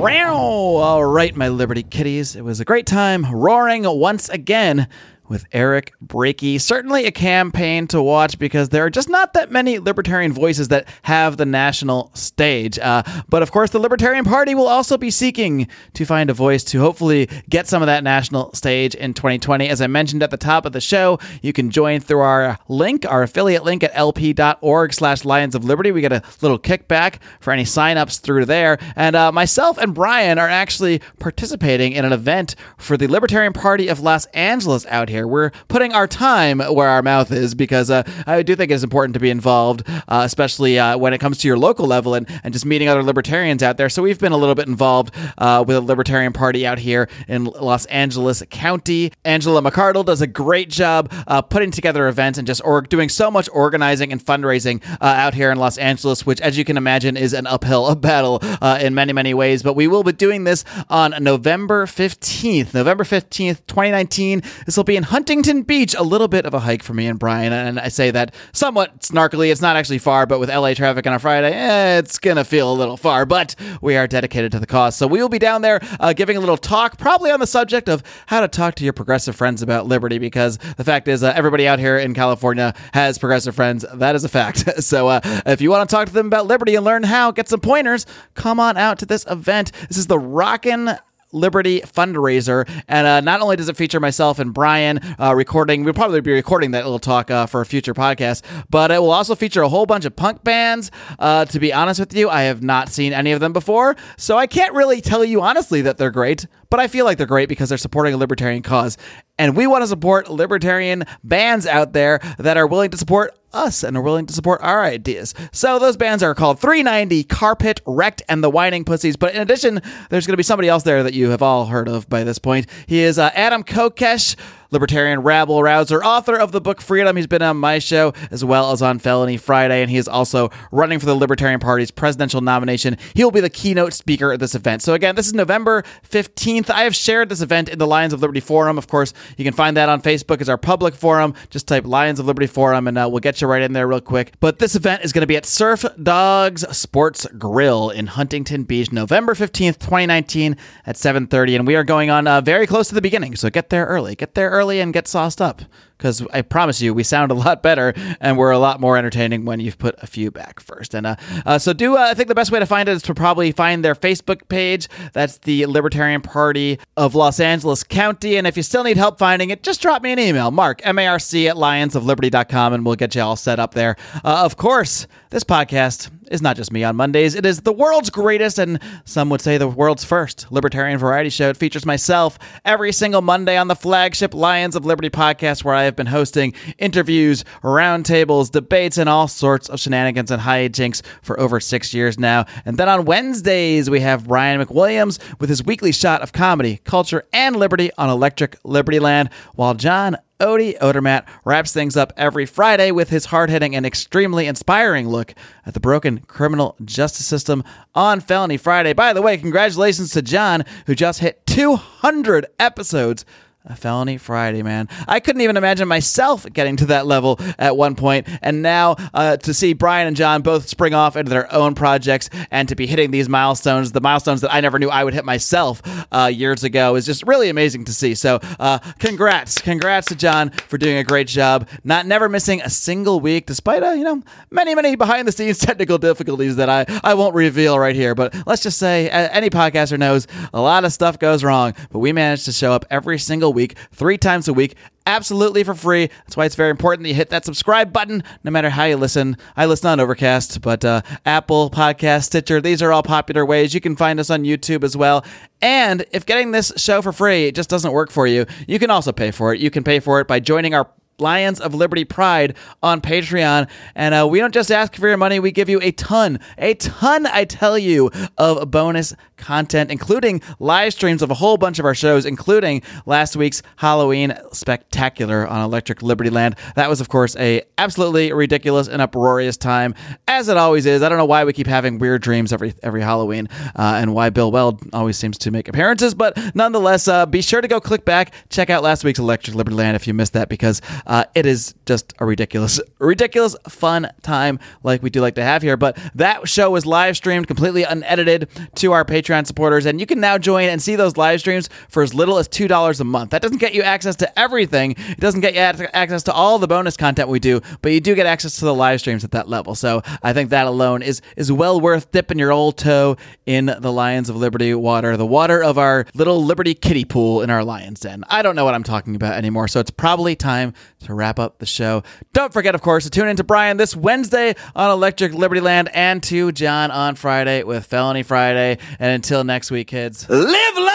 All 0.04 1.06
right, 1.06 1.36
my 1.36 1.48
Liberty 1.48 1.84
kitties. 1.84 2.36
It 2.36 2.44
was 2.44 2.60
a 2.60 2.66
great 2.66 2.86
time 2.86 3.26
roaring 3.26 3.84
once 3.86 4.30
again 4.30 4.88
with 5.32 5.46
Eric 5.54 5.94
Brakey. 6.06 6.60
Certainly 6.60 7.06
a 7.06 7.12
campaign 7.12 7.88
to 7.88 8.04
watch 8.04 8.38
because 8.38 8.70
there 8.70 8.86
are 8.86 8.90
just 8.90 9.10
not 9.10 9.32
that 9.34 9.50
many 9.50 9.80
libertarian 9.80 10.34
voices 10.34 10.68
that 10.68 10.88
have 11.04 11.38
the 11.38 11.46
national 11.46 12.12
stage. 12.14 12.78
Uh, 12.78 13.02
but 13.30 13.42
of 13.42 13.50
course, 13.52 13.72
the 13.72 13.80
Libertarian 13.80 14.26
Party 14.26 14.54
will 14.54 14.68
also 14.68 14.98
be 14.98 15.10
seeking 15.10 15.70
to 15.94 16.04
find 16.04 16.30
a 16.30 16.34
voice 16.34 16.66
to 16.66 16.82
hopefully 16.82 17.30
get 17.50 17.66
some 17.66 17.82
of 17.82 17.86
that 17.86 18.04
national 18.04 18.54
stage 18.54 18.94
in 18.94 19.14
2020. 19.14 19.70
As 19.70 19.82
I 19.82 19.88
mentioned 19.88 20.22
at 20.22 20.32
the 20.32 20.38
top 20.38 20.66
of 20.66 20.74
the 20.74 20.82
show, 20.82 21.18
you 21.42 21.54
can 21.54 21.72
join 21.72 22.02
through 22.02 22.20
our 22.20 22.60
link, 22.68 23.06
our 23.10 23.24
affiliate 23.24 23.64
link 23.64 23.84
at 23.84 23.94
lp.org 23.94 24.94
slash 24.94 25.24
Lions 25.24 25.56
of 25.56 25.64
Liberty. 25.64 25.94
We 25.94 26.02
get 26.02 26.12
a 26.12 26.22
little 26.42 26.60
kickback 26.60 27.16
for 27.40 27.54
any 27.54 27.64
signups 27.64 28.20
through 28.20 28.46
there. 28.46 28.78
And 28.98 29.16
uh, 29.16 29.32
myself 29.32 29.78
and 29.78 29.96
Brian 29.96 30.38
are 30.38 30.50
actually 30.50 31.00
participating 31.20 31.94
in 31.94 32.04
an 32.04 32.12
event 32.12 32.56
for 32.78 32.98
the 32.98 33.08
Libertarian 33.08 33.54
Party 33.54 33.88
of 33.88 34.02
Los 34.02 34.26
Angeles 34.26 34.86
out 34.88 35.08
here 35.08 35.21
here. 35.22 35.28
We're 35.28 35.52
putting 35.68 35.94
our 35.94 36.08
time 36.08 36.60
where 36.60 36.90
our 36.90 37.02
mouth 37.02 37.32
is 37.32 37.54
because 37.56 37.90
uh, 37.90 38.04
I 38.26 38.42
do 38.44 38.56
think 38.56 38.72
it's 38.72 38.84
important 38.84 39.14
to 39.14 39.20
be 39.20 39.30
involved, 39.30 39.84
uh, 39.88 40.22
especially 40.24 40.80
uh, 40.80 40.98
when 40.98 41.14
it 41.14 41.20
comes 41.20 41.38
to 41.40 41.48
your 41.48 41.58
local 41.58 41.86
level 41.86 42.16
and, 42.16 42.28
and 42.44 42.54
just 42.54 42.66
meeting 42.66 42.88
other 42.88 43.04
libertarians 43.04 43.62
out 43.64 43.78
there. 43.78 43.90
So 43.90 44.02
we've 44.02 44.20
been 44.20 44.32
a 44.32 44.38
little 44.38 44.56
bit 44.56 44.68
involved 44.68 45.14
uh, 45.38 45.64
with 45.68 45.78
a 45.78 45.82
Libertarian 45.82 46.34
Party 46.34 46.66
out 46.66 46.80
here 46.80 47.08
in 47.28 47.46
Los 47.46 47.86
Angeles 47.88 48.44
County. 48.50 49.12
Angela 49.24 49.62
McArdle 49.62 50.06
does 50.06 50.22
a 50.22 50.28
great 50.28 50.70
job 50.70 51.12
uh, 51.28 51.42
putting 51.42 51.72
together 51.72 52.08
events 52.08 52.38
and 52.38 52.48
just 52.48 52.62
doing 52.90 53.10
so 53.10 53.30
much 53.30 53.50
organizing 53.54 54.12
and 54.12 54.24
fundraising 54.24 54.84
uh, 55.02 55.06
out 55.06 55.34
here 55.34 55.52
in 55.52 55.58
Los 55.58 55.78
Angeles, 55.78 56.26
which, 56.26 56.42
as 56.42 56.58
you 56.58 56.66
can 56.66 56.78
imagine, 56.78 57.16
is 57.18 57.34
an 57.34 57.46
uphill 57.48 57.94
battle 57.96 58.40
in 58.80 58.96
many, 58.96 59.14
many 59.14 59.34
ways. 59.34 59.62
But 59.64 59.76
we 59.76 59.88
will 59.88 60.04
be 60.04 60.12
doing 60.12 60.44
this 60.44 60.64
on 60.90 61.14
November 61.20 61.86
15th. 61.86 62.74
November 62.74 63.04
15th, 63.04 63.66
2019. 63.68 64.42
This 64.66 64.78
will 64.78 64.84
be 64.84 64.96
in 64.96 65.04
Huntington 65.12 65.64
Beach, 65.64 65.94
a 65.94 66.04
little 66.04 66.30
bit 66.30 66.46
of 66.46 66.54
a 66.54 66.60
hike 66.62 66.82
for 66.82 66.94
me 66.94 67.06
and 67.06 67.20
Brian. 67.20 67.52
And 67.52 67.78
I 67.78 67.90
say 67.90 68.12
that 68.12 68.34
somewhat 68.54 69.02
snarkily. 69.02 69.52
It's 69.52 69.60
not 69.60 69.76
actually 69.76 69.98
far, 69.98 70.26
but 70.26 70.40
with 70.40 70.48
LA 70.48 70.74
traffic 70.74 71.06
on 71.06 71.12
a 71.12 71.20
Friday, 71.20 71.52
eh, 71.52 71.98
it's 71.98 72.18
going 72.18 72.38
to 72.38 72.46
feel 72.46 72.72
a 72.72 72.74
little 72.74 72.96
far. 72.96 73.26
But 73.26 73.54
we 73.82 73.98
are 73.98 74.08
dedicated 74.08 74.54
to 74.54 74.60
the 74.60 74.66
cause. 74.66 74.96
So 74.96 75.08
we 75.08 75.22
will 75.22 75.28
be 75.28 75.38
down 75.38 75.64
there 75.64 75.82
uh, 76.00 76.14
giving 76.14 76.38
a 76.38 76.40
little 76.40 76.56
talk, 76.56 76.98
probably 76.98 77.30
on 77.30 77.42
the 77.42 77.46
subject 77.46 77.90
of 77.90 78.04
how 78.28 78.40
to 78.40 78.48
talk 78.48 78.76
to 78.76 78.86
your 78.86 78.94
progressive 78.94 79.36
friends 79.36 79.62
about 79.62 79.86
liberty, 79.86 80.18
because 80.18 80.58
the 80.78 80.86
fact 80.86 81.10
is, 81.10 81.24
uh, 81.24 81.34
everybody 81.36 81.68
out 81.68 81.78
here 81.78 81.98
in 81.98 82.14
California 82.14 82.74
has 82.94 83.18
progressive 83.18 83.54
friends. 83.54 83.84
That 83.94 84.16
is 84.16 84.24
a 84.24 84.30
fact. 84.30 84.60
so 84.82 85.10
uh, 85.10 85.20
if 85.46 85.60
you 85.60 85.72
want 85.72 85.90
to 85.90 85.94
talk 85.94 86.08
to 86.08 86.14
them 86.14 86.28
about 86.28 86.48
liberty 86.48 86.76
and 86.76 86.86
learn 86.86 87.04
how, 87.04 87.32
get 87.32 87.50
some 87.50 87.60
pointers, 87.60 88.06
come 88.36 88.62
on 88.62 88.78
out 88.78 89.00
to 89.00 89.06
this 89.06 89.26
event. 89.30 89.74
This 89.90 89.98
is 89.98 90.08
the 90.08 90.18
Rockin' 90.18 90.98
Liberty 91.32 91.82
fundraiser. 91.82 92.70
And 92.88 93.08
uh, 93.08 93.22
not 93.22 93.42
only 93.42 93.56
does 93.56 93.70
it 93.70 93.78
feature 93.78 94.00
myself 94.00 94.40
and 94.40 94.54
Brian 94.54 95.00
uh, 95.20 95.34
recording, 95.36 95.84
we'll 95.84 95.94
probably 95.94 96.22
be 96.22 96.32
recording 96.32 96.72
that 96.72 96.84
little 96.84 97.00
talk 97.00 97.32
uh, 97.32 97.46
for 97.46 97.62
a 97.62 97.66
future 97.66 97.94
podcast, 97.94 98.44
but 98.70 98.92
it 98.92 99.00
will 99.00 99.12
also 99.12 99.36
feature 99.36 99.62
a 99.62 99.70
whole 99.70 99.86
bunch 99.86 100.06
of 100.06 100.16
punk 100.16 100.44
bands. 100.44 100.92
Uh, 101.20 101.46
to 101.46 101.60
be 101.60 101.74
honest 101.74 102.00
with 102.00 102.14
you, 102.16 102.30
I 102.30 102.44
have 102.44 102.62
not 102.62 102.90
seen 102.90 103.14
any 103.14 103.32
of 103.32 103.40
them 103.40 103.54
before, 103.54 103.96
so 104.18 104.38
I 104.38 104.48
can't 104.48 104.74
really 104.74 105.02
tell 105.02 105.24
you 105.24 105.42
honestly 105.42 105.82
that 105.82 105.98
they're 105.98 106.12
great, 106.12 106.48
but 106.70 106.80
I 106.80 106.88
feel 106.88 107.06
like 107.06 107.18
they're 107.18 107.28
great 107.28 107.50
because 107.50 107.70
they're 107.70 107.78
supporting 107.78 108.14
a 108.14 108.18
libertarian 108.18 108.62
cause. 108.62 108.98
And 109.42 109.58
we 109.58 109.66
want 109.66 109.82
to 109.82 109.88
support 109.88 110.30
libertarian 110.30 111.04
bands 111.24 111.66
out 111.66 111.94
there 111.94 112.20
that 112.38 112.58
are 112.58 112.68
willing 112.68 112.92
to 112.92 112.98
support 112.98 113.36
us 113.54 113.84
and 113.84 113.98
are 113.98 114.02
willing 114.02 114.28
to 114.28 114.34
support 114.34 114.62
our 114.62 114.84
ideas. 114.84 115.34
So 115.52 115.80
those 115.80 115.98
bands 115.98 116.22
are 116.22 116.36
called 116.36 116.60
390, 116.60 117.24
Carpet, 117.24 117.82
Wrecked, 117.88 118.22
and 118.30 118.44
the 118.44 118.52
Whining 118.52 118.86
Pussies. 118.86 119.16
But 119.16 119.34
in 119.34 119.42
addition, 119.42 119.82
there's 120.12 120.28
going 120.28 120.34
to 120.34 120.38
be 120.38 120.44
somebody 120.44 120.70
else 120.70 120.84
there 120.84 121.02
that 121.02 121.16
you 121.16 121.32
have 121.32 121.42
all 121.42 121.66
heard 121.66 121.90
of 121.90 122.08
by 122.08 122.24
this 122.24 122.38
point. 122.38 122.68
He 122.86 123.00
is 123.00 123.18
uh, 123.18 123.32
Adam 123.34 123.64
Kokesh 123.64 124.36
libertarian 124.72 125.20
rabble 125.22 125.62
rouser, 125.62 126.04
author 126.04 126.36
of 126.38 126.52
the 126.52 126.62
book 126.62 126.82
Freedom. 126.82 127.16
He's 127.16 127.28
been 127.28 127.42
on 127.42 127.58
my 127.58 127.80
show 127.80 128.14
as 128.32 128.44
well 128.44 128.72
as 128.72 128.82
on 128.82 129.00
Felony 129.00 129.38
Friday, 129.38 129.82
and 129.82 129.92
he 129.92 129.98
is 129.98 130.08
also 130.08 130.50
running 130.72 130.98
for 130.98 131.06
the 131.06 131.16
Libertarian 131.16 131.60
Party's 131.60 131.92
presidential 131.92 132.42
nomination. 132.42 132.98
He 133.14 133.24
will 133.24 133.32
be 133.32 133.42
the 133.42 133.50
keynote 133.50 133.94
speaker 133.94 134.32
at 134.32 134.40
this 134.40 134.56
event. 134.56 134.82
So, 134.82 134.94
again, 134.94 135.16
this 135.16 135.28
is 135.28 135.34
November 135.34 135.84
15th. 136.10 136.70
I 136.70 136.84
have 136.84 136.96
shared 136.96 137.30
this 137.30 137.42
event 137.42 137.68
in 137.68 137.80
the 137.80 137.88
Lions 137.88 138.14
of 138.14 138.22
Liberty 138.22 138.40
Forum. 138.40 138.78
Of 138.78 138.88
course, 138.88 139.14
you 139.38 139.44
can 139.44 139.54
find 139.54 139.76
that 139.76 139.90
on 139.90 140.02
Facebook 140.02 140.40
as 140.42 140.48
our 140.48 140.58
public 140.58 140.96
forum. 140.96 141.34
Just 141.50 141.68
type 141.68 141.86
Lions 141.86 142.20
of 142.20 142.26
Liberty 142.26 142.48
Forum, 142.48 142.88
and 142.88 142.98
uh, 142.98 143.08
we'll 143.12 143.20
get 143.20 143.42
you 143.42 143.48
right 143.48 143.62
in 143.62 143.74
there 143.74 143.88
real 143.88 144.02
quick. 144.02 144.34
But 144.40 144.60
this 144.60 144.76
event 144.76 145.04
is 145.04 145.12
going 145.12 145.22
to 145.22 145.28
be 145.28 145.36
at 145.36 145.46
Surf 145.46 145.84
Dogs 146.02 146.66
Sports 146.76 147.28
Grill 147.38 147.90
in 147.90 148.08
Huntington 148.08 148.64
Beach, 148.64 148.92
November 148.92 149.34
15th, 149.34 149.80
2019 149.80 150.56
at 150.86 150.96
7.30. 150.96 151.58
And 151.58 151.68
we 151.68 151.76
are 151.76 151.84
going 151.84 152.10
on 152.10 152.26
uh, 152.26 152.40
very 152.40 152.66
close 152.66 152.88
to 152.88 152.96
the 152.96 153.02
beginning, 153.02 153.36
so 153.36 153.50
get 153.50 153.70
there 153.70 153.86
early. 153.86 154.16
Get 154.16 154.36
there 154.36 154.50
early 154.50 154.61
and 154.70 154.94
get 154.94 155.08
sauced 155.08 155.42
up 155.42 155.62
because 156.02 156.26
I 156.34 156.42
promise 156.42 156.82
you, 156.82 156.96
we 156.96 157.04
sound 157.04 157.32
a 157.32 157.36
lot 157.36 157.62
better 157.62 157.94
and 158.20 158.38
we're 158.38 158.50
a 158.50 158.58
lot 158.58 158.82
more 158.82 158.98
entertaining 158.98 159.46
when 159.46 159.60
you've 159.60 159.78
put 159.78 159.94
a 160.02 160.08
few 160.08 160.32
back 160.32 160.60
first. 160.60 160.96
And 160.96 161.06
uh, 161.06 161.16
uh, 161.46 161.60
so, 161.60 161.74
do 161.74 161.96
uh, 161.96 162.08
I 162.10 162.16
think 162.16 162.28
the 162.28 162.36
best 162.36 162.52
way 162.52 162.60
to 162.60 162.66
find 162.66 162.90
it 162.90 162.94
is 162.94 163.04
to 163.04 163.14
probably 163.14 163.52
find 163.52 163.86
their 163.86 163.94
Facebook 163.94 164.48
page. 164.50 164.90
That's 165.14 165.38
the 165.38 165.68
Libertarian 165.68 166.22
Party 166.22 166.80
of 166.98 167.14
Los 167.14 167.40
Angeles 167.40 167.84
County. 167.84 168.36
And 168.36 168.48
if 168.48 168.58
you 168.58 168.64
still 168.64 168.84
need 168.84 168.98
help 168.98 169.20
finding 169.20 169.52
it, 169.52 169.62
just 169.62 169.82
drop 169.82 170.02
me 170.02 170.12
an 170.12 170.20
email, 170.20 170.50
Marc, 170.50 170.82
M 170.86 170.98
A 170.98 171.08
R 171.08 171.20
C, 171.20 171.48
at 171.48 171.56
lionsofliberty.com, 171.56 172.74
and 172.74 172.86
we'll 172.86 172.96
get 172.96 173.14
you 173.14 173.22
all 173.22 173.36
set 173.36 173.60
up 173.60 173.76
there. 173.76 173.96
Uh, 174.24 174.42
of 174.44 174.58
course, 174.58 175.06
this 175.30 175.44
podcast 175.44 176.10
is 176.32 176.42
not 176.42 176.56
just 176.56 176.72
me 176.72 176.84
on 176.84 176.96
Mondays. 176.96 177.36
It 177.36 177.46
is 177.46 177.62
the 177.62 177.74
world's 177.74 178.10
greatest, 178.10 178.58
and 178.58 178.80
some 179.06 179.30
would 179.30 179.42
say 179.42 179.58
the 179.58 179.68
world's 179.68 180.04
first 180.04 180.52
libertarian 180.52 180.98
variety 180.98 181.30
show. 181.30 181.50
It 181.50 181.58
features 181.58 181.86
myself 181.86 182.40
every 182.66 182.92
single 182.92 183.22
Monday 183.22 183.58
on 183.58 183.68
the 183.68 183.76
flagship 183.76 184.34
Lions 184.34 184.76
of 184.76 184.86
Liberty 184.86 185.10
podcast, 185.10 185.64
where 185.64 185.76
I 185.76 185.91
have 185.92 185.96
been 185.98 186.08
hosting 186.08 186.54
interviews, 186.78 187.44
roundtables, 187.64 188.50
debates, 188.50 188.98
and 188.98 189.10
all 189.10 189.28
sorts 189.28 189.70
of 189.70 189.80
shenanigans 189.80 190.32
and 190.32 190.42
hijinks 190.42 191.02
for 191.22 191.40
over 191.40 191.60
six 191.60 191.94
years 191.94 192.18
now. 192.18 192.46
And 192.66 192.78
then 192.78 192.90
on 192.90 193.06
Wednesdays, 193.06 193.90
we 193.90 194.00
have 194.00 194.28
Brian 194.28 194.64
McWilliams 194.66 195.20
with 195.40 195.50
his 195.50 195.64
weekly 195.64 195.92
shot 195.92 196.22
of 196.22 196.34
comedy, 196.34 196.80
culture, 196.84 197.26
and 197.34 197.56
liberty 197.56 197.92
on 197.98 198.10
Electric 198.10 198.58
Liberty 198.64 199.00
Land, 199.00 199.30
while 199.56 199.74
John 199.74 200.18
Odie 200.40 200.78
Odermatt 200.80 201.28
wraps 201.46 201.72
things 201.72 201.96
up 201.96 202.12
every 202.18 202.48
Friday 202.48 202.90
with 202.90 203.10
his 203.10 203.26
hard 203.26 203.52
hitting 203.52 203.76
and 203.76 203.86
extremely 203.86 204.48
inspiring 204.48 205.08
look 205.08 205.36
at 205.68 205.76
the 205.76 205.80
broken 205.80 206.22
criminal 206.22 206.76
justice 206.84 207.28
system 207.28 207.64
on 207.94 208.20
Felony 208.20 208.58
Friday. 208.58 208.94
By 208.94 209.14
the 209.14 209.22
way, 209.22 209.38
congratulations 209.38 210.12
to 210.14 210.24
John, 210.24 210.66
who 210.88 210.96
just 210.96 211.20
hit 211.20 211.46
200 211.46 212.48
episodes 212.58 213.24
a 213.66 213.76
felony 213.76 214.18
Friday, 214.18 214.64
man. 214.64 214.90
I 215.08 215.20
couldn't 215.20 215.42
even 215.42 215.56
imagine 215.56 215.88
myself 215.88 216.48
getting 216.52 216.78
to 216.78 216.88
that 216.88 217.06
level 217.06 217.40
at 217.60 217.78
one 217.78 217.96
point. 217.96 218.28
and 218.42 218.64
now 218.64 218.96
uh, 219.14 219.38
to 219.38 219.54
see 219.54 219.74
Brian 219.74 220.08
and 220.08 220.16
John 220.16 220.42
both 220.42 220.68
spring 220.68 220.96
off 220.96 221.16
into 221.16 221.30
their 221.30 221.52
own 221.54 221.76
projects 221.76 222.30
and 222.50 222.68
to 222.70 222.76
be 222.76 222.88
hitting 222.88 223.12
these 223.12 223.30
milestones, 223.30 223.92
the 223.92 224.02
milestones 224.02 224.42
that 224.42 224.52
I 224.52 224.62
never 224.62 224.80
knew 224.80 224.90
I 224.90 225.04
would 225.04 225.14
hit 225.14 225.26
myself 225.26 225.82
uh, 226.12 226.32
years 226.34 226.64
ago, 226.64 226.96
is 226.96 227.06
just 227.06 227.24
really 227.28 227.50
amazing 227.50 227.86
to 227.86 227.94
see. 227.94 228.16
So, 228.16 228.40
uh, 228.60 228.80
congrats, 228.98 229.60
congrats 229.62 230.08
to 230.08 230.16
John 230.16 230.50
for 230.50 230.80
doing 230.80 230.98
a 230.98 231.04
great 231.04 231.28
job, 231.28 231.70
not 231.84 232.08
never 232.08 232.30
missing 232.30 232.62
a 232.62 232.70
single 232.70 233.20
week, 233.20 233.46
despite 233.46 233.84
uh, 233.84 233.92
you 233.92 234.04
know 234.04 234.24
many 234.50 234.74
many 234.74 234.96
behind 234.96 235.28
the 235.28 235.32
scenes 235.32 235.58
technical 235.60 236.00
difficulties 236.00 236.56
that 236.56 236.70
I 236.70 236.86
I 237.04 237.14
won't 237.14 237.36
reveal 237.36 237.78
right 237.78 237.96
here. 237.96 238.16
But 238.16 238.36
let's 238.48 238.64
just 238.64 238.80
say 238.80 239.10
any 239.10 239.50
podcaster 239.52 240.00
knows 240.00 240.26
a 240.52 240.62
lot 240.62 240.84
of 240.84 240.92
stuff 240.94 241.20
goes 241.20 241.44
wrong, 241.44 241.76
but 241.92 242.00
we 242.00 242.12
managed 242.12 242.46
to 242.46 242.52
show 242.52 242.74
up 242.74 242.86
every 242.90 243.20
single 243.20 243.51
week, 243.54 243.78
three 243.92 244.18
times 244.18 244.48
a 244.48 244.54
week, 244.54 244.76
absolutely 245.06 245.64
for 245.64 245.74
free. 245.74 246.08
That's 246.08 246.38
why 246.38 246.46
it's 246.46 246.56
very 246.56 246.70
important 246.70 247.04
that 247.04 247.10
you 247.10 247.16
hit 247.16 247.30
that 247.30 247.46
subscribe 247.46 247.92
button 247.92 248.24
no 248.44 248.52
matter 248.52 248.70
how 248.70 248.86
you 248.86 248.98
listen. 248.98 249.38
I 249.56 249.66
listen 249.66 249.90
on 249.90 250.00
Overcast, 250.00 250.62
but 250.62 250.86
uh, 250.86 251.02
Apple 251.26 251.70
Podcast, 251.70 252.26
Stitcher, 252.26 252.62
these 252.62 252.82
are 252.82 252.92
all 252.92 253.04
popular 253.04 253.46
ways. 253.46 253.74
You 253.74 253.82
can 253.82 253.96
find 253.96 254.20
us 254.20 254.30
on 254.30 254.44
YouTube 254.44 254.84
as 254.84 254.96
well. 254.96 255.26
And 255.62 256.06
if 256.12 256.26
getting 256.26 256.52
this 256.52 256.72
show 256.78 257.02
for 257.02 257.12
free 257.12 257.52
just 257.52 257.70
doesn't 257.70 257.92
work 257.92 258.12
for 258.12 258.28
you, 258.28 258.46
you 258.68 258.80
can 258.80 258.90
also 258.90 259.12
pay 259.12 259.32
for 259.32 259.54
it. 259.54 259.60
You 259.60 259.70
can 259.70 259.84
pay 259.84 260.00
for 260.00 260.20
it 260.20 260.28
by 260.28 260.40
joining 260.40 260.74
our 260.74 260.90
Lions 261.22 261.62
of 261.62 261.74
Liberty 261.74 262.04
Pride 262.04 262.56
on 262.84 263.00
Patreon. 263.00 263.70
And 263.96 264.14
uh, 264.14 264.28
we 264.28 264.40
don't 264.40 264.54
just 264.54 264.72
ask 264.72 264.96
for 264.96 265.08
your 265.08 265.18
money, 265.18 265.40
we 265.40 265.52
give 265.52 265.70
you 265.70 265.80
a 265.82 265.92
ton, 265.92 266.40
a 266.58 266.74
ton, 266.74 267.26
I 267.28 267.46
tell 267.46 267.78
you, 267.78 268.12
of 268.38 268.72
bonus 268.72 269.14
content, 269.42 269.92
including 269.92 270.42
live 270.60 270.94
streams 270.94 271.22
of 271.22 271.30
a 271.32 271.34
whole 271.34 271.58
bunch 271.58 271.80
of 271.80 271.86
our 271.86 271.96
shows, 271.96 272.26
including 272.26 272.82
last 273.06 273.36
week's 273.36 273.62
Halloween 273.76 274.34
spectacular 274.54 275.46
on 275.48 275.62
Electric 275.62 276.02
Liberty 276.02 276.30
Land. 276.30 276.56
That 276.76 276.88
was, 276.88 277.02
of 277.02 277.10
course, 277.10 277.36
a 277.36 277.64
absolutely 277.78 278.32
ridiculous 278.32 278.88
and 278.88 279.02
uproarious 279.02 279.58
time, 279.58 279.96
as 280.28 280.48
it 280.48 280.56
always 280.56 280.86
is. 280.86 281.02
I 281.02 281.10
don't 281.10 281.18
know 281.18 281.26
why 281.26 281.44
we 281.44 281.54
keep 281.54 281.68
having 281.68 282.00
weird 282.00 282.22
dreams 282.22 282.54
every 282.54 282.74
every 282.84 283.02
Halloween, 283.02 283.50
uh, 283.76 284.00
and 284.02 284.14
why 284.14 284.30
Bill 284.30 284.52
Weld 284.52 284.82
always 284.94 285.18
seems 285.18 285.38
to 285.40 285.52
make 285.52 285.68
appearances. 285.68 286.14
But 286.14 286.38
nonetheless, 286.56 287.08
uh, 287.08 287.26
be 287.26 287.42
sure 287.42 287.62
to 287.62 287.68
go 287.68 287.80
click 287.80 288.06
back, 288.06 288.34
check 288.50 288.70
out 288.70 288.84
last 288.84 289.04
week's 289.04 289.20
Electric 289.20 289.56
Liberty 289.56 289.76
Land 289.76 289.96
if 289.96 290.08
you 290.08 290.14
missed 290.14 290.34
that, 290.34 290.50
because 290.50 290.82
uh, 291.08 291.26
it 291.34 291.46
is 291.46 291.74
just 291.88 292.14
a 292.20 292.26
ridiculous, 292.26 292.80
ridiculous 293.00 293.56
fun 293.68 294.08
time 294.22 294.60
like 294.84 295.02
we 295.02 295.10
do 295.10 295.20
like 295.22 295.36
to 295.36 295.44
have 295.44 295.62
here. 295.64 295.78
But 295.78 295.98
that 296.16 296.48
show 296.48 296.70
was 296.70 296.86
live 296.86 297.18
streamed 297.18 297.48
completely 297.48 297.84
unedited 297.84 298.48
to 298.76 298.92
our 298.92 299.04
Patreon 299.04 299.31
supporters, 299.46 299.86
and 299.86 300.00
you 300.00 300.06
can 300.06 300.20
now 300.20 300.38
join 300.38 300.70
and 300.70 300.82
see 300.82 300.96
those 300.96 301.18
live 301.18 301.40
streams 301.40 301.70
for 301.90 302.04
as 302.04 302.14
little 302.14 302.38
as 302.38 302.48
two 302.48 302.68
dollars 302.68 303.00
a 303.00 303.04
month. 303.04 303.32
That 303.32 303.42
doesn't 303.42 303.58
get 303.60 303.74
you 303.74 303.82
access 303.82 304.16
to 304.18 304.40
everything. 304.40 304.92
It 304.98 305.20
doesn't 305.20 305.42
get 305.42 305.54
you 305.54 305.60
access 305.94 306.24
to 306.24 306.34
all 306.34 306.60
the 306.60 306.68
bonus 306.68 306.98
content 306.98 307.30
we 307.30 307.40
do, 307.40 307.62
but 307.82 307.92
you 307.92 308.00
do 308.00 308.16
get 308.16 308.26
access 308.26 308.58
to 308.58 308.66
the 308.66 308.74
live 308.74 309.00
streams 309.00 309.24
at 309.24 309.32
that 309.32 309.48
level. 309.48 309.76
So 309.76 310.02
I 310.22 310.34
think 310.34 310.50
that 310.50 310.68
alone 310.68 311.02
is 311.02 311.22
is 311.38 311.52
well 311.52 311.80
worth 311.80 312.12
dipping 312.12 312.40
your 312.40 312.52
old 312.52 312.78
toe 312.78 313.18
in 313.46 313.66
the 313.66 313.92
Lions 313.92 314.30
of 314.30 314.36
Liberty 314.36 314.74
water, 314.74 315.18
the 315.18 315.26
water 315.26 315.64
of 315.64 315.78
our 315.78 316.06
little 316.14 316.44
Liberty 316.44 316.74
kiddie 316.74 317.06
pool 317.06 317.42
in 317.42 317.50
our 317.50 317.64
Lions 317.64 318.00
Den. 318.00 318.24
I 318.30 318.42
don't 318.42 318.56
know 318.56 318.66
what 318.66 318.74
I'm 318.74 318.84
talking 318.84 319.16
about 319.16 319.36
anymore, 319.36 319.68
so 319.68 319.80
it's 319.80 319.92
probably 319.92 320.36
time 320.36 320.74
to 321.06 321.14
wrap 321.14 321.40
up 321.40 321.60
the 321.60 321.66
show. 321.66 322.04
Don't 322.34 322.54
forget, 322.54 322.76
of 322.76 322.82
course, 322.82 323.04
to 323.06 323.10
tune 323.10 323.28
in 323.28 323.38
to 323.38 323.44
Brian 323.44 323.78
this 323.78 323.96
Wednesday 323.96 324.56
on 324.76 324.92
Electric 324.92 325.34
Liberty 325.34 325.62
Land 325.62 325.90
and 325.94 326.22
to 326.24 326.52
John 326.52 326.92
on 326.92 327.16
Friday 327.16 327.64
with 327.64 327.86
Felony 327.86 328.24
Friday. 328.24 328.78
And 329.00 329.21
until 329.22 329.44
next 329.44 329.70
week, 329.70 329.86
kids, 329.86 330.28
live 330.30 330.78
long 330.78 330.90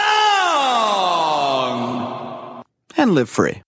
and 2.97 3.15
live 3.15 3.29
free. 3.29 3.63